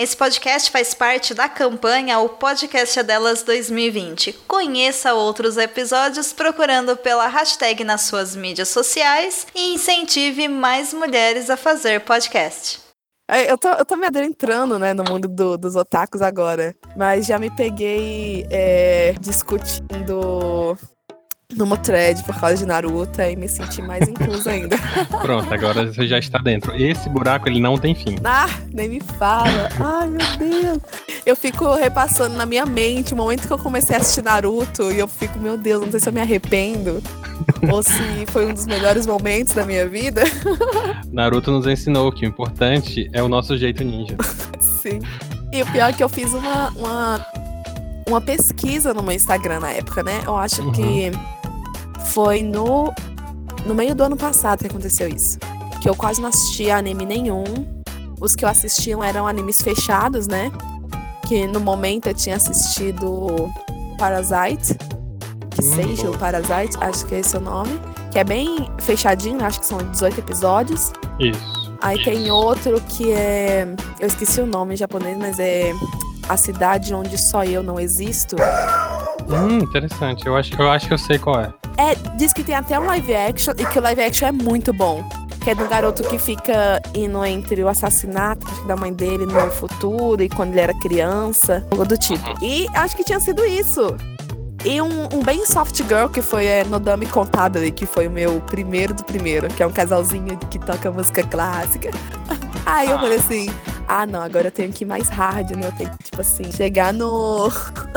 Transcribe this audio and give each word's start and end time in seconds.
Esse 0.00 0.16
podcast 0.16 0.70
faz 0.70 0.94
parte 0.94 1.34
da 1.34 1.46
campanha 1.46 2.18
O 2.20 2.30
Podcast 2.30 2.98
é 2.98 3.02
Delas 3.02 3.42
2020. 3.42 4.32
Conheça 4.48 5.12
outros 5.12 5.58
episódios 5.58 6.32
procurando 6.32 6.96
pela 6.96 7.26
hashtag 7.26 7.84
nas 7.84 8.00
suas 8.00 8.34
mídias 8.34 8.70
sociais 8.70 9.46
e 9.54 9.74
incentive 9.74 10.48
mais 10.48 10.94
mulheres 10.94 11.50
a 11.50 11.56
fazer 11.58 12.00
podcast. 12.00 12.80
É, 13.30 13.52
eu 13.52 13.58
tô, 13.58 13.68
eu 13.68 13.84
tô 13.84 13.94
me 13.94 14.06
adentrando, 14.06 14.78
né, 14.78 14.94
no 14.94 15.04
mundo 15.04 15.28
do, 15.28 15.58
dos 15.58 15.76
otakus 15.76 16.22
agora. 16.22 16.74
Mas 16.96 17.26
já 17.26 17.38
me 17.38 17.54
peguei 17.54 18.46
é, 18.50 19.12
discutindo 19.20 20.78
numa 21.56 21.76
thread 21.76 22.22
por 22.24 22.38
causa 22.38 22.56
de 22.58 22.66
Naruto 22.66 23.20
e 23.20 23.36
me 23.36 23.48
senti 23.48 23.82
mais 23.82 24.06
inclusa 24.08 24.50
ainda. 24.50 24.76
Pronto, 25.22 25.52
agora 25.52 25.92
você 25.92 26.06
já 26.06 26.18
está 26.18 26.38
dentro. 26.38 26.74
Esse 26.74 27.08
buraco 27.08 27.48
ele 27.48 27.60
não 27.60 27.76
tem 27.76 27.94
fim. 27.94 28.16
Ah, 28.24 28.48
nem 28.72 28.88
me 28.88 29.00
fala. 29.00 29.68
Ai, 29.78 30.08
meu 30.08 30.36
Deus. 30.38 30.78
Eu 31.26 31.36
fico 31.36 31.74
repassando 31.74 32.36
na 32.36 32.46
minha 32.46 32.64
mente 32.64 33.12
o 33.12 33.16
momento 33.16 33.46
que 33.46 33.52
eu 33.52 33.58
comecei 33.58 33.96
a 33.96 33.98
assistir 33.98 34.22
Naruto 34.22 34.90
e 34.90 34.98
eu 34.98 35.08
fico, 35.08 35.38
meu 35.38 35.56
Deus, 35.56 35.82
não 35.82 35.90
sei 35.90 36.00
se 36.00 36.08
eu 36.08 36.12
me 36.12 36.20
arrependo 36.20 37.02
ou 37.70 37.82
se 37.82 38.26
foi 38.28 38.46
um 38.46 38.54
dos 38.54 38.66
melhores 38.66 39.06
momentos 39.06 39.54
da 39.54 39.64
minha 39.66 39.88
vida. 39.88 40.22
Naruto 41.12 41.50
nos 41.50 41.66
ensinou 41.66 42.10
que 42.12 42.24
o 42.24 42.28
importante 42.28 43.10
é 43.12 43.22
o 43.22 43.28
nosso 43.28 43.56
jeito 43.58 43.84
ninja. 43.84 44.16
Sim. 44.60 45.00
E 45.52 45.62
o 45.62 45.66
pior 45.66 45.90
é 45.90 45.92
que 45.92 46.02
eu 46.02 46.08
fiz 46.08 46.32
uma, 46.32 46.70
uma, 46.70 47.26
uma 48.06 48.20
pesquisa 48.20 48.94
no 48.94 49.02
meu 49.02 49.12
Instagram 49.12 49.60
na 49.60 49.72
época, 49.72 50.02
né? 50.02 50.22
Eu 50.24 50.36
acho 50.36 50.62
uhum. 50.62 50.72
que 50.72 51.10
foi 52.06 52.42
no, 52.42 52.92
no 53.66 53.74
meio 53.74 53.94
do 53.94 54.02
ano 54.02 54.16
passado 54.16 54.60
que 54.60 54.66
aconteceu 54.66 55.08
isso. 55.08 55.38
Que 55.80 55.88
eu 55.88 55.94
quase 55.94 56.20
não 56.20 56.28
assistia 56.28 56.76
anime 56.76 57.06
nenhum. 57.06 57.44
Os 58.20 58.36
que 58.36 58.44
eu 58.44 58.48
assistiam 58.48 59.02
eram 59.02 59.26
animes 59.26 59.62
fechados, 59.62 60.26
né? 60.26 60.50
Que 61.26 61.46
no 61.46 61.60
momento 61.60 62.08
eu 62.08 62.14
tinha 62.14 62.36
assistido 62.36 63.50
Parasite. 63.98 64.74
Que 65.50 65.64
hum, 65.64 65.74
seja 65.74 66.10
o 66.10 66.18
Parasite, 66.18 66.76
acho 66.80 67.06
que 67.06 67.14
é 67.14 67.20
esse 67.20 67.36
o 67.36 67.40
nome. 67.40 67.80
Que 68.10 68.18
é 68.18 68.24
bem 68.24 68.68
fechadinho, 68.80 69.42
acho 69.44 69.60
que 69.60 69.66
são 69.66 69.78
18 69.78 70.18
episódios. 70.18 70.92
Isso. 71.18 71.60
Aí 71.80 72.02
tem 72.04 72.30
outro 72.30 72.80
que 72.82 73.10
é. 73.12 73.66
Eu 73.98 74.06
esqueci 74.06 74.40
o 74.40 74.46
nome 74.46 74.74
em 74.74 74.76
japonês, 74.76 75.16
mas 75.16 75.38
é 75.38 75.72
A 76.30 76.36
Cidade 76.36 76.94
Onde 76.94 77.18
Só 77.18 77.42
Eu 77.42 77.60
Não 77.60 77.80
Existo. 77.80 78.36
Hum, 79.28 79.58
interessante. 79.58 80.24
Eu 80.24 80.36
acho, 80.36 80.54
eu 80.56 80.70
acho 80.70 80.86
que 80.86 80.94
eu 80.94 80.98
sei 80.98 81.18
qual 81.18 81.40
é. 81.40 81.52
É, 81.76 81.96
diz 82.16 82.32
que 82.32 82.44
tem 82.44 82.54
até 82.54 82.78
um 82.78 82.84
live 82.84 83.12
action 83.12 83.52
e 83.58 83.66
que 83.66 83.80
o 83.80 83.82
live 83.82 84.00
action 84.00 84.28
é 84.28 84.32
muito 84.32 84.72
bom. 84.72 85.02
Que 85.42 85.50
é 85.50 85.54
do 85.56 85.66
garoto 85.66 86.04
que 86.04 86.20
fica 86.20 86.80
indo 86.94 87.24
entre 87.24 87.64
o 87.64 87.68
assassinato 87.68 88.46
da 88.64 88.76
mãe 88.76 88.92
dele 88.92 89.26
no 89.26 89.50
futuro 89.50 90.22
e 90.22 90.28
quando 90.28 90.52
ele 90.52 90.60
era 90.60 90.74
criança, 90.74 91.66
algo 91.68 91.84
do 91.84 91.98
tipo. 91.98 92.32
E 92.40 92.68
acho 92.74 92.96
que 92.96 93.02
tinha 93.02 93.18
sido 93.18 93.44
isso. 93.44 93.96
E 94.64 94.80
um, 94.80 95.08
um 95.12 95.24
bem 95.24 95.44
soft 95.44 95.82
girl, 95.88 96.06
que 96.06 96.22
foi 96.22 96.46
é, 96.46 96.62
Nodame 96.62 97.06
Contable, 97.06 97.72
que 97.72 97.86
foi 97.86 98.06
o 98.06 98.10
meu 98.10 98.40
primeiro 98.42 98.94
do 98.94 99.02
primeiro, 99.02 99.48
que 99.48 99.64
é 99.64 99.66
um 99.66 99.72
casalzinho 99.72 100.38
que 100.48 100.60
toca 100.60 100.92
música 100.92 101.24
clássica. 101.24 101.90
Aí 102.64 102.88
eu 102.88 103.00
falei 103.00 103.18
assim, 103.18 103.50
ah 103.92 104.06
não, 104.06 104.22
agora 104.22 104.46
eu 104.46 104.52
tenho 104.52 104.72
que 104.72 104.84
ir 104.84 104.86
mais 104.86 105.08
hard, 105.08 105.50
né? 105.50 105.66
Eu 105.66 105.72
tenho 105.72 105.90
que, 105.90 106.04
tipo 106.04 106.20
assim, 106.20 106.52
chegar 106.52 106.92
no. 106.92 107.50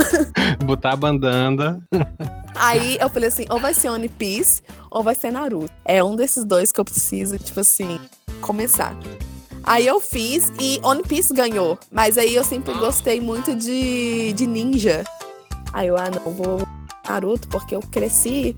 Botar 0.66 0.94
a 0.94 0.96
bandanda. 0.96 1.80
Aí 2.56 2.98
eu 3.00 3.08
falei 3.12 3.30
assim, 3.30 3.46
ou 3.48 3.60
vai 3.60 3.76
ser 3.76 3.90
One 3.90 4.10
Piece 4.10 4.64
ou 4.90 5.04
vai 5.04 5.14
ser 5.14 5.30
Naruto. 5.30 5.72
É 5.86 6.04
um 6.04 6.16
desses 6.16 6.44
dois 6.46 6.72
que 6.72 6.82
eu 6.82 6.86
preciso, 6.86 7.38
tipo 7.38 7.60
assim, 7.60 8.00
começar. 8.42 8.98
Aí 9.64 9.86
eu 9.86 10.02
fiz 10.02 10.52
e 10.60 10.80
One 10.82 11.04
Piece 11.04 11.32
ganhou. 11.32 11.78
Mas 11.92 12.18
aí 12.18 12.34
eu 12.34 12.44
sempre 12.44 12.74
gostei 12.74 13.22
muito 13.22 13.56
de, 13.56 14.34
de 14.34 14.48
ninja. 14.48 15.04
Aí 15.72 15.90
eu, 15.90 15.96
ah 15.96 16.10
não, 16.10 16.34
vou 16.34 16.68
Naruto, 17.08 17.48
porque 17.50 17.76
eu 17.76 17.82
cresci. 17.82 18.58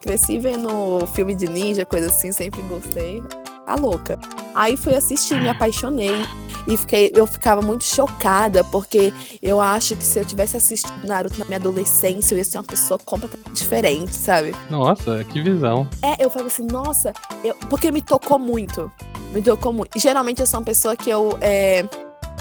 Cresci 0.00 0.38
vendo 0.38 1.06
filme 1.08 1.34
de 1.34 1.46
ninja, 1.46 1.84
coisa 1.84 2.06
assim, 2.06 2.32
sempre 2.32 2.62
gostei. 2.62 3.22
Tá 3.66 3.74
louca. 3.74 4.18
Aí 4.54 4.78
fui 4.78 4.94
assistir, 4.94 5.38
me 5.38 5.50
apaixonei. 5.50 6.24
E 6.70 6.76
fiquei, 6.76 7.10
eu 7.16 7.26
ficava 7.26 7.60
muito 7.60 7.82
chocada, 7.82 8.62
porque 8.62 9.12
eu 9.42 9.60
acho 9.60 9.96
que 9.96 10.04
se 10.04 10.20
eu 10.20 10.24
tivesse 10.24 10.56
assistido 10.56 11.04
Naruto 11.04 11.36
na 11.40 11.44
minha 11.44 11.58
adolescência, 11.58 12.32
eu 12.32 12.38
ia 12.38 12.44
ser 12.44 12.58
uma 12.58 12.64
pessoa 12.64 12.96
completamente 13.04 13.52
diferente, 13.52 14.14
sabe? 14.14 14.54
Nossa, 14.70 15.24
que 15.24 15.42
visão. 15.42 15.88
É, 16.00 16.24
eu 16.24 16.30
falei 16.30 16.46
assim, 16.46 16.64
nossa, 16.70 17.12
eu, 17.42 17.56
porque 17.68 17.90
me 17.90 18.00
tocou 18.00 18.38
muito. 18.38 18.90
Me 19.32 19.42
tocou 19.42 19.72
muito. 19.72 19.98
Geralmente 19.98 20.40
eu 20.40 20.46
sou 20.46 20.60
uma 20.60 20.64
pessoa 20.64 20.94
que 20.94 21.10
eu 21.10 21.36
é, 21.40 21.84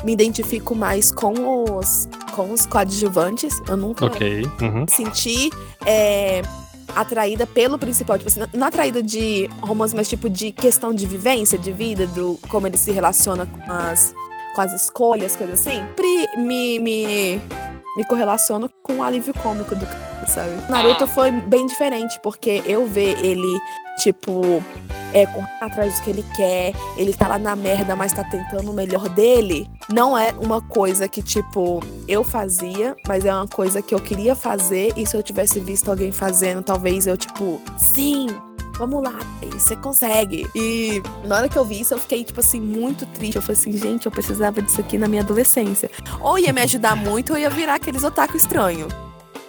me 0.03 0.13
identifico 0.13 0.75
mais 0.75 1.11
com 1.11 1.33
os, 1.75 2.07
com 2.35 2.51
os 2.51 2.67
coadjuvantes. 2.67 3.59
Eu 3.67 3.77
nunca 3.77 4.05
okay. 4.05 4.43
uhum. 4.61 4.85
senti. 4.87 5.49
É, 5.87 6.43
atraída 6.95 7.45
pelo 7.45 7.77
principal, 7.77 8.17
tipo 8.17 8.29
assim, 8.29 8.41
não 8.53 8.67
atraída 8.67 9.01
de 9.01 9.49
romance, 9.61 9.95
mas 9.95 10.07
tipo 10.09 10.29
de 10.29 10.51
questão 10.51 10.93
de 10.93 11.05
vivência, 11.05 11.57
de 11.57 11.71
vida, 11.71 12.07
do 12.07 12.39
como 12.49 12.67
ele 12.67 12.77
se 12.77 12.91
relaciona 12.91 13.45
com 13.45 13.71
as, 13.71 14.13
com 14.55 14.61
as 14.61 14.73
escolhas, 14.73 15.35
coisas 15.35 15.59
assim. 15.59 15.81
Me, 16.37 16.79
me, 16.79 17.41
me 17.95 18.03
correlaciono 18.05 18.69
com 18.83 18.97
o 18.97 19.03
alívio 19.03 19.33
cômico 19.33 19.75
do 19.75 19.85
cara, 19.85 20.08
sabe? 20.29 20.51
Naruto 20.69 21.07
foi 21.07 21.31
bem 21.31 21.65
diferente, 21.65 22.19
porque 22.21 22.63
eu 22.65 22.85
ver 22.85 23.17
ele, 23.23 23.59
tipo, 23.97 24.63
é, 25.13 25.25
atrás 25.61 25.99
do 25.99 26.03
que 26.03 26.09
ele 26.09 26.25
quer, 26.35 26.73
ele 26.97 27.13
tá 27.13 27.27
lá 27.27 27.39
na 27.39 27.55
merda, 27.55 27.95
mas 27.95 28.13
tá 28.13 28.23
tentando 28.23 28.71
o 28.71 28.73
melhor 28.73 29.09
dele, 29.09 29.69
não 29.91 30.17
é 30.17 30.33
uma 30.39 30.61
coisa 30.61 31.07
que, 31.07 31.21
tipo, 31.21 31.81
eu 32.07 32.23
fazia, 32.23 32.95
mas 33.07 33.25
é 33.25 33.33
uma 33.33 33.47
coisa 33.47 33.81
que 33.81 33.93
eu 33.93 33.99
queria 33.99 34.35
fazer, 34.35 34.93
e 34.95 35.05
se 35.05 35.15
eu 35.15 35.23
tivesse 35.23 35.59
visto 35.59 35.89
alguém 35.89 36.11
fazendo, 36.11 36.61
talvez 36.61 37.07
eu, 37.07 37.17
tipo, 37.17 37.61
sim, 37.77 38.27
vamos 38.77 39.03
lá, 39.03 39.19
você 39.51 39.75
consegue. 39.75 40.47
E 40.55 41.03
na 41.25 41.35
hora 41.35 41.49
que 41.49 41.57
eu 41.57 41.65
vi 41.65 41.81
isso, 41.81 41.93
eu 41.93 41.99
fiquei, 41.99 42.23
tipo 42.23 42.39
assim, 42.39 42.61
muito 42.61 43.05
triste. 43.05 43.35
Eu 43.35 43.41
falei 43.41 43.59
assim, 43.59 43.73
gente, 43.73 44.05
eu 44.05 44.11
precisava 44.11 44.61
disso 44.61 44.79
aqui 44.79 44.97
na 44.97 45.07
minha 45.07 45.21
adolescência. 45.21 45.91
Ou 46.21 46.39
ia 46.39 46.53
me 46.53 46.61
ajudar 46.61 46.95
muito, 46.95 47.33
ou 47.33 47.37
ia 47.39 47.49
virar 47.49 47.75
aqueles 47.75 48.03
otaku 48.05 48.37
estranho 48.37 48.87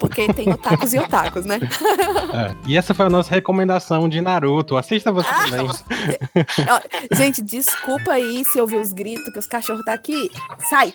porque 0.00 0.32
tem 0.32 0.50
otakus 0.50 0.94
e 0.94 0.98
otakus, 0.98 1.44
né? 1.44 1.60
É. 2.32 2.54
E 2.66 2.76
essa 2.76 2.94
foi 2.94 3.06
a 3.06 3.10
nossa 3.10 3.30
recomendação 3.30 4.08
de 4.08 4.20
Naruto. 4.20 4.76
Assista 4.76 5.10
você 5.10 5.28
ah, 5.28 5.44
também. 5.50 5.68
Gente, 7.12 7.42
desculpa 7.42 8.12
aí 8.12 8.44
se 8.44 8.60
ouvir 8.60 8.76
os 8.76 8.92
gritos, 8.92 9.32
que 9.32 9.38
os 9.38 9.46
cachorros 9.46 9.84
tá 9.84 9.92
aqui. 9.92 10.30
Sai! 10.68 10.94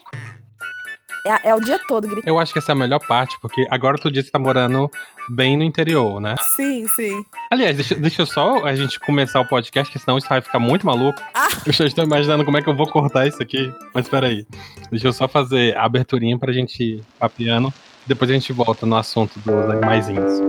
É, 1.26 1.50
é, 1.50 1.56
o 1.56 1.60
dia 1.60 1.80
todo 1.88 2.08
gritando. 2.08 2.28
Eu 2.28 2.40
acho 2.40 2.54
que 2.54 2.60
essa 2.60 2.72
é 2.72 2.74
a 2.74 2.78
melhor 2.78 3.00
parte, 3.00 3.38
porque 3.42 3.68
agora 3.70 3.98
tu 3.98 4.10
disse 4.10 4.28
que 4.28 4.32
tá 4.32 4.40
morando 4.40 4.90
bem 5.30 5.58
no 5.58 5.64
interior, 5.64 6.22
né? 6.22 6.36
Sim, 6.56 6.88
sim. 6.88 7.26
Aliás, 7.52 7.76
deixa, 7.76 7.96
deixa 7.96 8.22
eu 8.22 8.26
só 8.26 8.64
a 8.64 8.76
gente 8.76 9.00
começar 9.00 9.42
o 9.42 9.48
podcast, 9.48 9.92
que 9.92 10.00
senão 10.00 10.18
isso 10.18 10.30
vai 10.30 10.40
ficar 10.40 10.60
muito 10.60 10.86
maluco. 10.86 11.22
Ah. 11.34 11.50
Eu 11.66 11.74
já 11.74 11.86
estou 11.86 12.06
imaginando 12.06 12.46
como 12.46 12.58
é 12.58 12.62
que 12.62 12.70
eu 12.70 12.76
vou 12.76 12.88
cortar 12.88 13.28
isso 13.28 13.42
aqui. 13.42 13.74
Mas 13.94 14.08
peraí. 14.08 14.46
Deixa 14.90 15.08
eu 15.08 15.14
só 15.14 15.28
fazer 15.28 15.76
a 15.76 15.84
aberturinha 15.84 16.38
pra 16.38 16.54
gente 16.54 16.82
ir 16.82 17.04
papiando. 17.20 17.74
Depois 18.08 18.30
a 18.30 18.34
gente 18.34 18.54
volta 18.54 18.86
no 18.86 18.96
assunto 18.96 19.40
dos 19.40 19.70
animaizinhos. 19.70 20.42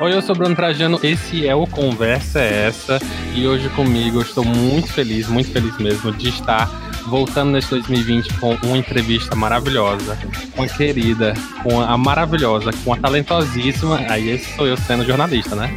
Oi, 0.00 0.12
eu 0.12 0.22
sou 0.22 0.34
Bruno 0.34 0.54
Trajano, 0.54 0.98
esse 1.02 1.46
é 1.46 1.54
o 1.54 1.64
Conversa 1.66 2.40
é 2.40 2.66
Essa, 2.66 2.98
e 3.34 3.46
hoje 3.46 3.68
comigo 3.70 4.18
eu 4.18 4.22
estou 4.22 4.44
muito 4.44 4.92
feliz, 4.92 5.28
muito 5.28 5.50
feliz 5.50 5.76
mesmo 5.78 6.12
de 6.12 6.28
estar 6.28 6.68
voltando 7.06 7.52
nesse 7.52 7.70
2020 7.70 8.34
com 8.34 8.54
uma 8.62 8.78
entrevista 8.78 9.34
maravilhosa, 9.34 10.18
com 10.54 10.62
a 10.62 10.68
querida, 10.68 11.34
com 11.62 11.80
a 11.80 11.96
maravilhosa, 11.96 12.70
com 12.84 12.92
a 12.92 12.96
talentosíssima, 12.96 13.98
aí 14.08 14.30
esse 14.30 14.54
sou 14.56 14.66
eu 14.66 14.76
sendo 14.76 15.04
jornalista, 15.04 15.54
né? 15.54 15.76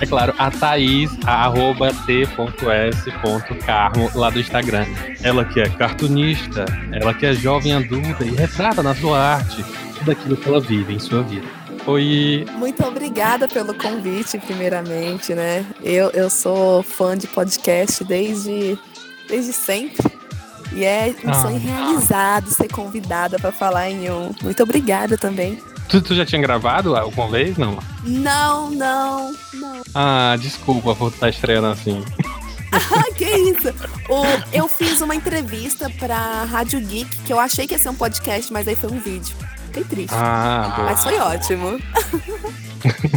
É 0.00 0.06
claro, 0.06 0.34
a 0.38 0.50
Thaís, 0.50 1.10
a 1.24 1.44
arroba 1.44 1.92
t.s.carmo 2.06 4.10
lá 4.14 4.28
do 4.28 4.40
Instagram. 4.40 4.86
Ela 5.22 5.44
que 5.44 5.60
é 5.60 5.68
cartunista, 5.68 6.64
ela 6.92 7.14
que 7.14 7.26
é 7.26 7.32
jovem 7.32 7.74
adulta 7.74 8.24
e 8.24 8.30
retrata 8.30 8.82
na 8.82 8.94
sua 8.94 9.18
arte 9.18 9.64
tudo 9.98 10.10
aquilo 10.10 10.36
que 10.36 10.48
ela 10.48 10.60
vive 10.60 10.94
em 10.94 10.98
sua 10.98 11.22
vida. 11.22 11.46
Oi. 11.86 12.46
Muito 12.56 12.84
obrigada 12.84 13.46
pelo 13.46 13.74
convite, 13.74 14.38
primeiramente, 14.38 15.34
né? 15.34 15.64
Eu, 15.82 16.10
eu 16.10 16.30
sou 16.30 16.82
fã 16.82 17.16
de 17.16 17.26
podcast 17.26 18.02
desde, 18.04 18.78
desde 19.28 19.52
sempre. 19.52 20.13
E 20.74 20.84
é 20.84 21.14
um 21.24 21.30
ah. 21.30 21.34
sonho 21.34 21.58
realizado 21.58 22.50
ser 22.50 22.68
convidada 22.68 23.38
para 23.38 23.52
falar 23.52 23.90
em 23.90 24.10
um. 24.10 24.34
Muito 24.42 24.62
obrigada 24.62 25.16
também. 25.16 25.62
Tu, 25.88 26.00
tu, 26.00 26.14
já 26.14 26.26
tinha 26.26 26.40
gravado 26.40 26.96
alguma 26.96 27.28
vez, 27.28 27.56
não? 27.56 27.78
Não, 28.02 28.70
não, 28.70 29.32
não. 29.52 29.82
Ah, 29.94 30.36
desculpa 30.40 30.94
por 30.94 31.12
estar 31.12 31.28
estreando 31.28 31.68
assim. 31.68 32.04
ah, 32.72 33.12
que 33.14 33.24
isso? 33.24 33.68
O, 34.08 34.24
eu 34.52 34.66
fiz 34.66 35.00
uma 35.00 35.14
entrevista 35.14 35.90
pra 35.98 36.44
Rádio 36.44 36.80
Geek, 36.80 37.16
que 37.18 37.32
eu 37.32 37.38
achei 37.38 37.66
que 37.66 37.74
ia 37.74 37.78
ser 37.78 37.90
um 37.90 37.94
podcast, 37.94 38.52
mas 38.52 38.66
aí 38.66 38.74
foi 38.74 38.90
um 38.90 38.98
vídeo. 38.98 39.36
Fiquei 39.66 39.84
triste. 39.84 40.14
Ah, 40.14 40.72
boa. 40.74 40.88
Mas 40.90 41.02
foi 41.02 41.18
ótimo. 41.18 41.78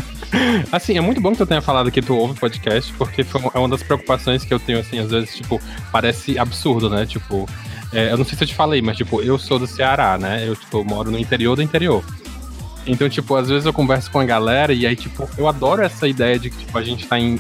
Assim, 0.72 0.98
é 0.98 1.02
muito 1.02 1.22
bom 1.22 1.32
que 1.32 1.38
tu 1.38 1.46
tenha 1.46 1.62
falado 1.62 1.92
que 1.92 2.02
tu 2.02 2.16
ouve 2.16 2.40
podcast, 2.40 2.92
porque 2.94 3.24
foi, 3.24 3.42
é 3.54 3.60
uma 3.60 3.70
das 3.70 3.84
preocupações 3.84 4.44
que 4.44 4.54
eu 4.54 4.60
tenho, 4.60 4.80
assim, 4.80 5.00
às 5.00 5.10
vezes, 5.10 5.36
tipo, 5.36 5.62
parece 5.92 6.38
absurdo, 6.38 6.90
né? 6.90 7.06
Tipo, 7.06 7.48
é, 7.94 8.12
eu 8.12 8.18
não 8.18 8.26
sei 8.26 8.38
se 8.38 8.44
eu 8.44 8.48
te 8.48 8.56
falei, 8.56 8.82
mas, 8.82 8.98
tipo, 8.98 9.22
eu 9.22 9.38
sou 9.38 9.58
do 9.60 9.68
Ceará, 9.68 10.18
né? 10.18 10.48
Eu, 10.48 10.56
tipo, 10.56 10.84
moro 10.84 11.10
no 11.12 11.18
interior 11.18 11.56
do 11.56 11.62
interior. 11.62 12.04
Então, 12.86 13.10
tipo, 13.10 13.36
às 13.36 13.50
vezes 13.50 13.66
eu 13.66 13.74
converso 13.74 14.10
com 14.10 14.20
a 14.20 14.26
galera 14.26 14.74
e 14.74 14.86
aí, 14.86 14.96
tipo, 14.96 15.30
eu 15.38 15.48
adoro 15.48 15.82
essa 15.82 16.08
ideia 16.08 16.40
de 16.40 16.50
que, 16.50 16.58
tipo, 16.58 16.78
a 16.78 16.84
gente 16.84 17.06
tá 17.06 17.20
em 17.20 17.40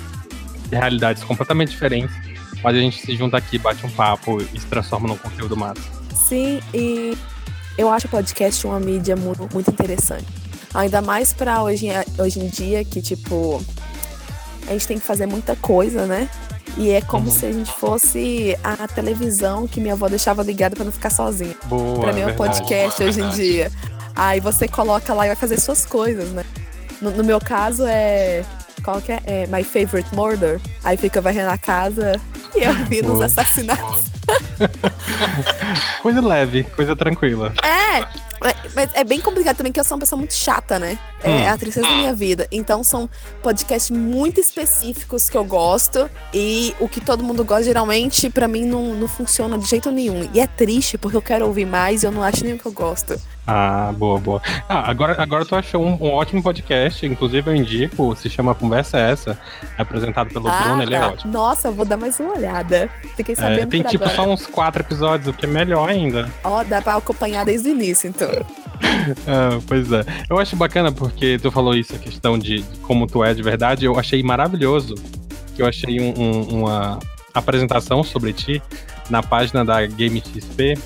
realidades 0.71 1.23
completamente 1.23 1.69
diferentes, 1.69 2.15
mas 2.61 2.75
a 2.75 2.79
gente 2.79 2.99
se 2.99 3.15
junta 3.15 3.37
aqui, 3.37 3.57
bate 3.57 3.85
um 3.85 3.89
papo 3.89 4.41
e 4.41 4.59
se 4.59 4.65
transforma 4.67 5.07
num 5.07 5.17
conteúdo 5.17 5.55
massa. 5.55 5.81
Sim, 6.13 6.59
e 6.73 7.17
eu 7.77 7.89
acho 7.89 8.07
o 8.07 8.09
podcast 8.09 8.67
uma 8.67 8.79
mídia 8.79 9.15
muito, 9.15 9.47
muito 9.53 9.69
interessante. 9.69 10.25
Ainda 10.73 11.01
mais 11.01 11.33
pra 11.33 11.63
hoje, 11.63 11.87
hoje 12.19 12.39
em 12.39 12.47
dia, 12.47 12.83
que, 12.85 13.01
tipo, 13.01 13.63
a 14.67 14.71
gente 14.71 14.87
tem 14.87 14.99
que 14.99 15.05
fazer 15.05 15.25
muita 15.25 15.55
coisa, 15.55 16.05
né? 16.05 16.29
E 16.77 16.91
é 16.91 17.01
como 17.01 17.25
Uhum. 17.29 17.31
se 17.31 17.45
a 17.45 17.51
gente 17.51 17.71
fosse 17.71 18.55
a 18.63 18.87
televisão 18.87 19.67
que 19.67 19.79
minha 19.81 19.93
avó 19.93 20.07
deixava 20.07 20.43
ligada 20.43 20.75
pra 20.75 20.85
não 20.85 20.91
ficar 20.91 21.09
sozinha. 21.09 21.55
Boa, 21.65 21.99
pra 22.01 22.13
mim 22.13 22.19
é 22.21 22.23
um 22.23 22.27
verdade. 22.27 22.37
podcast 22.59 23.03
hoje 23.03 23.21
em 23.21 23.29
dia. 23.29 23.71
Aí 24.15 24.39
você 24.39 24.67
coloca 24.67 25.13
lá 25.13 25.25
e 25.25 25.29
vai 25.29 25.35
fazer 25.35 25.59
suas 25.59 25.85
coisas, 25.85 26.29
né? 26.29 26.43
No, 27.01 27.11
no 27.11 27.23
meu 27.23 27.39
caso 27.39 27.83
é. 27.87 28.43
Qual 28.83 29.01
que 29.01 29.11
é? 29.11 29.19
é? 29.25 29.47
My 29.47 29.63
Favorite 29.63 30.13
Murder. 30.15 30.59
Aí 30.83 30.97
fica 30.97 31.19
varrendo 31.19 31.49
a 31.49 31.57
casa 31.57 32.19
e 32.55 32.63
eu 32.63 32.73
vi 32.85 33.01
nos 33.01 33.21
assassinatos. 33.21 34.03
Coisa 36.01 36.21
leve, 36.21 36.63
coisa 36.75 36.95
tranquila. 36.95 37.53
É, 37.63 38.05
mas 38.75 38.89
é 38.93 39.03
bem 39.03 39.19
complicado 39.19 39.57
também, 39.57 39.71
que 39.71 39.79
eu 39.79 39.83
sou 39.83 39.95
uma 39.95 40.01
pessoa 40.01 40.17
muito 40.17 40.33
chata, 40.33 40.77
né? 40.79 40.97
É 41.23 41.29
Hum. 41.29 41.49
a 41.49 41.57
tristeza 41.57 41.87
da 41.87 41.95
minha 41.95 42.13
vida. 42.13 42.47
Então 42.51 42.83
são 42.83 43.09
podcasts 43.41 43.89
muito 43.89 44.39
específicos 44.39 45.29
que 45.29 45.37
eu 45.37 45.43
gosto. 45.43 46.09
E 46.33 46.75
o 46.79 46.87
que 46.87 47.01
todo 47.01 47.23
mundo 47.23 47.43
gosta, 47.43 47.63
geralmente, 47.63 48.29
pra 48.29 48.47
mim, 48.47 48.65
não, 48.65 48.93
não 48.93 49.07
funciona 49.07 49.57
de 49.57 49.65
jeito 49.65 49.89
nenhum. 49.91 50.29
E 50.33 50.39
é 50.39 50.47
triste, 50.47 50.97
porque 50.97 51.17
eu 51.17 51.21
quero 51.21 51.45
ouvir 51.45 51.65
mais 51.65 52.03
e 52.03 52.05
eu 52.05 52.11
não 52.11 52.21
acho 52.23 52.43
nem 52.43 52.53
o 52.53 52.59
que 52.59 52.65
eu 52.65 52.71
gosto. 52.71 53.19
Ah, 53.49 53.93
boa, 53.97 54.19
boa. 54.19 54.41
Ah, 54.67 54.89
agora, 54.91 55.15
agora 55.21 55.45
tu 55.45 55.55
achou 55.55 55.81
um, 55.81 55.93
um 56.01 56.11
ótimo 56.11 56.43
podcast, 56.43 57.05
inclusive 57.05 57.49
eu 57.49 57.55
indico, 57.55 58.13
se 58.15 58.29
chama 58.29 58.53
Conversa 58.53 58.97
é 58.97 59.11
Essa, 59.11 59.39
é 59.77 59.81
apresentado 59.81 60.29
pelo 60.33 60.49
Bruno, 60.51 60.81
ele 60.83 60.93
é 60.93 60.99
tá. 60.99 61.07
ótimo. 61.07 61.31
Nossa, 61.31 61.69
eu 61.69 61.73
vou 61.73 61.85
dar 61.85 61.95
mais 61.95 62.19
uma 62.19 62.33
olhada. 62.33 62.89
Fiquei 63.15 63.33
É, 63.33 63.37
sabendo 63.37 63.69
tem 63.69 63.81
por 63.83 63.89
tipo 63.89 64.03
agora. 64.03 64.15
só 64.17 64.29
uns 64.29 64.45
quatro 64.45 64.81
episódios, 64.81 65.29
o 65.29 65.33
que 65.33 65.45
é 65.45 65.49
melhor 65.49 65.87
ainda. 65.89 66.29
Ó, 66.43 66.61
dá 66.65 66.81
pra 66.81 66.95
acompanhar 66.97 67.45
desde 67.45 67.69
o 67.69 67.71
início, 67.71 68.09
então. 68.09 68.27
Ah, 69.25 69.57
pois 69.67 69.91
é. 69.91 70.03
Eu 70.29 70.37
acho 70.37 70.55
bacana 70.55 70.91
porque 70.91 71.39
tu 71.41 71.49
falou 71.49 71.73
isso, 71.73 71.95
a 71.95 71.97
questão 71.97 72.37
de 72.37 72.63
como 72.83 73.07
tu 73.07 73.23
é 73.23 73.33
de 73.33 73.41
verdade. 73.41 73.85
Eu 73.85 73.97
achei 73.97 74.21
maravilhoso 74.21 74.93
eu 75.57 75.65
achei 75.65 75.99
um- 75.99 76.13
um- 76.15 76.59
uma 76.61 76.99
apresentação 77.33 78.03
sobre 78.03 78.31
ti 78.33 78.61
na 79.09 79.23
página 79.23 79.65
da 79.65 79.83
Game 79.87 80.21
XP 80.21 80.77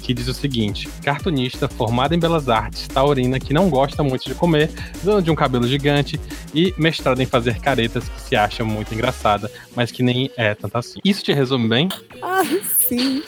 que 0.00 0.14
diz 0.14 0.26
o 0.28 0.34
seguinte: 0.34 0.88
cartunista 1.04 1.68
formada 1.68 2.14
em 2.14 2.18
belas 2.18 2.48
artes, 2.48 2.88
taurina 2.88 3.38
que 3.38 3.52
não 3.52 3.68
gosta 3.68 4.02
muito 4.02 4.24
de 4.24 4.34
comer, 4.34 4.70
dona 5.02 5.22
de 5.22 5.30
um 5.30 5.34
cabelo 5.34 5.66
gigante 5.66 6.20
e 6.54 6.74
mestrada 6.76 7.22
em 7.22 7.26
fazer 7.26 7.60
caretas 7.60 8.08
que 8.08 8.20
se 8.20 8.36
acha 8.36 8.64
muito 8.64 8.92
engraçada, 8.94 9.50
mas 9.74 9.90
que 9.92 10.02
nem 10.02 10.30
é 10.36 10.54
tanto 10.54 10.76
assim. 10.76 11.00
Isso 11.04 11.22
te 11.22 11.32
resume 11.32 11.68
bem? 11.68 11.88
Ah, 12.22 12.42
sim. 12.78 13.22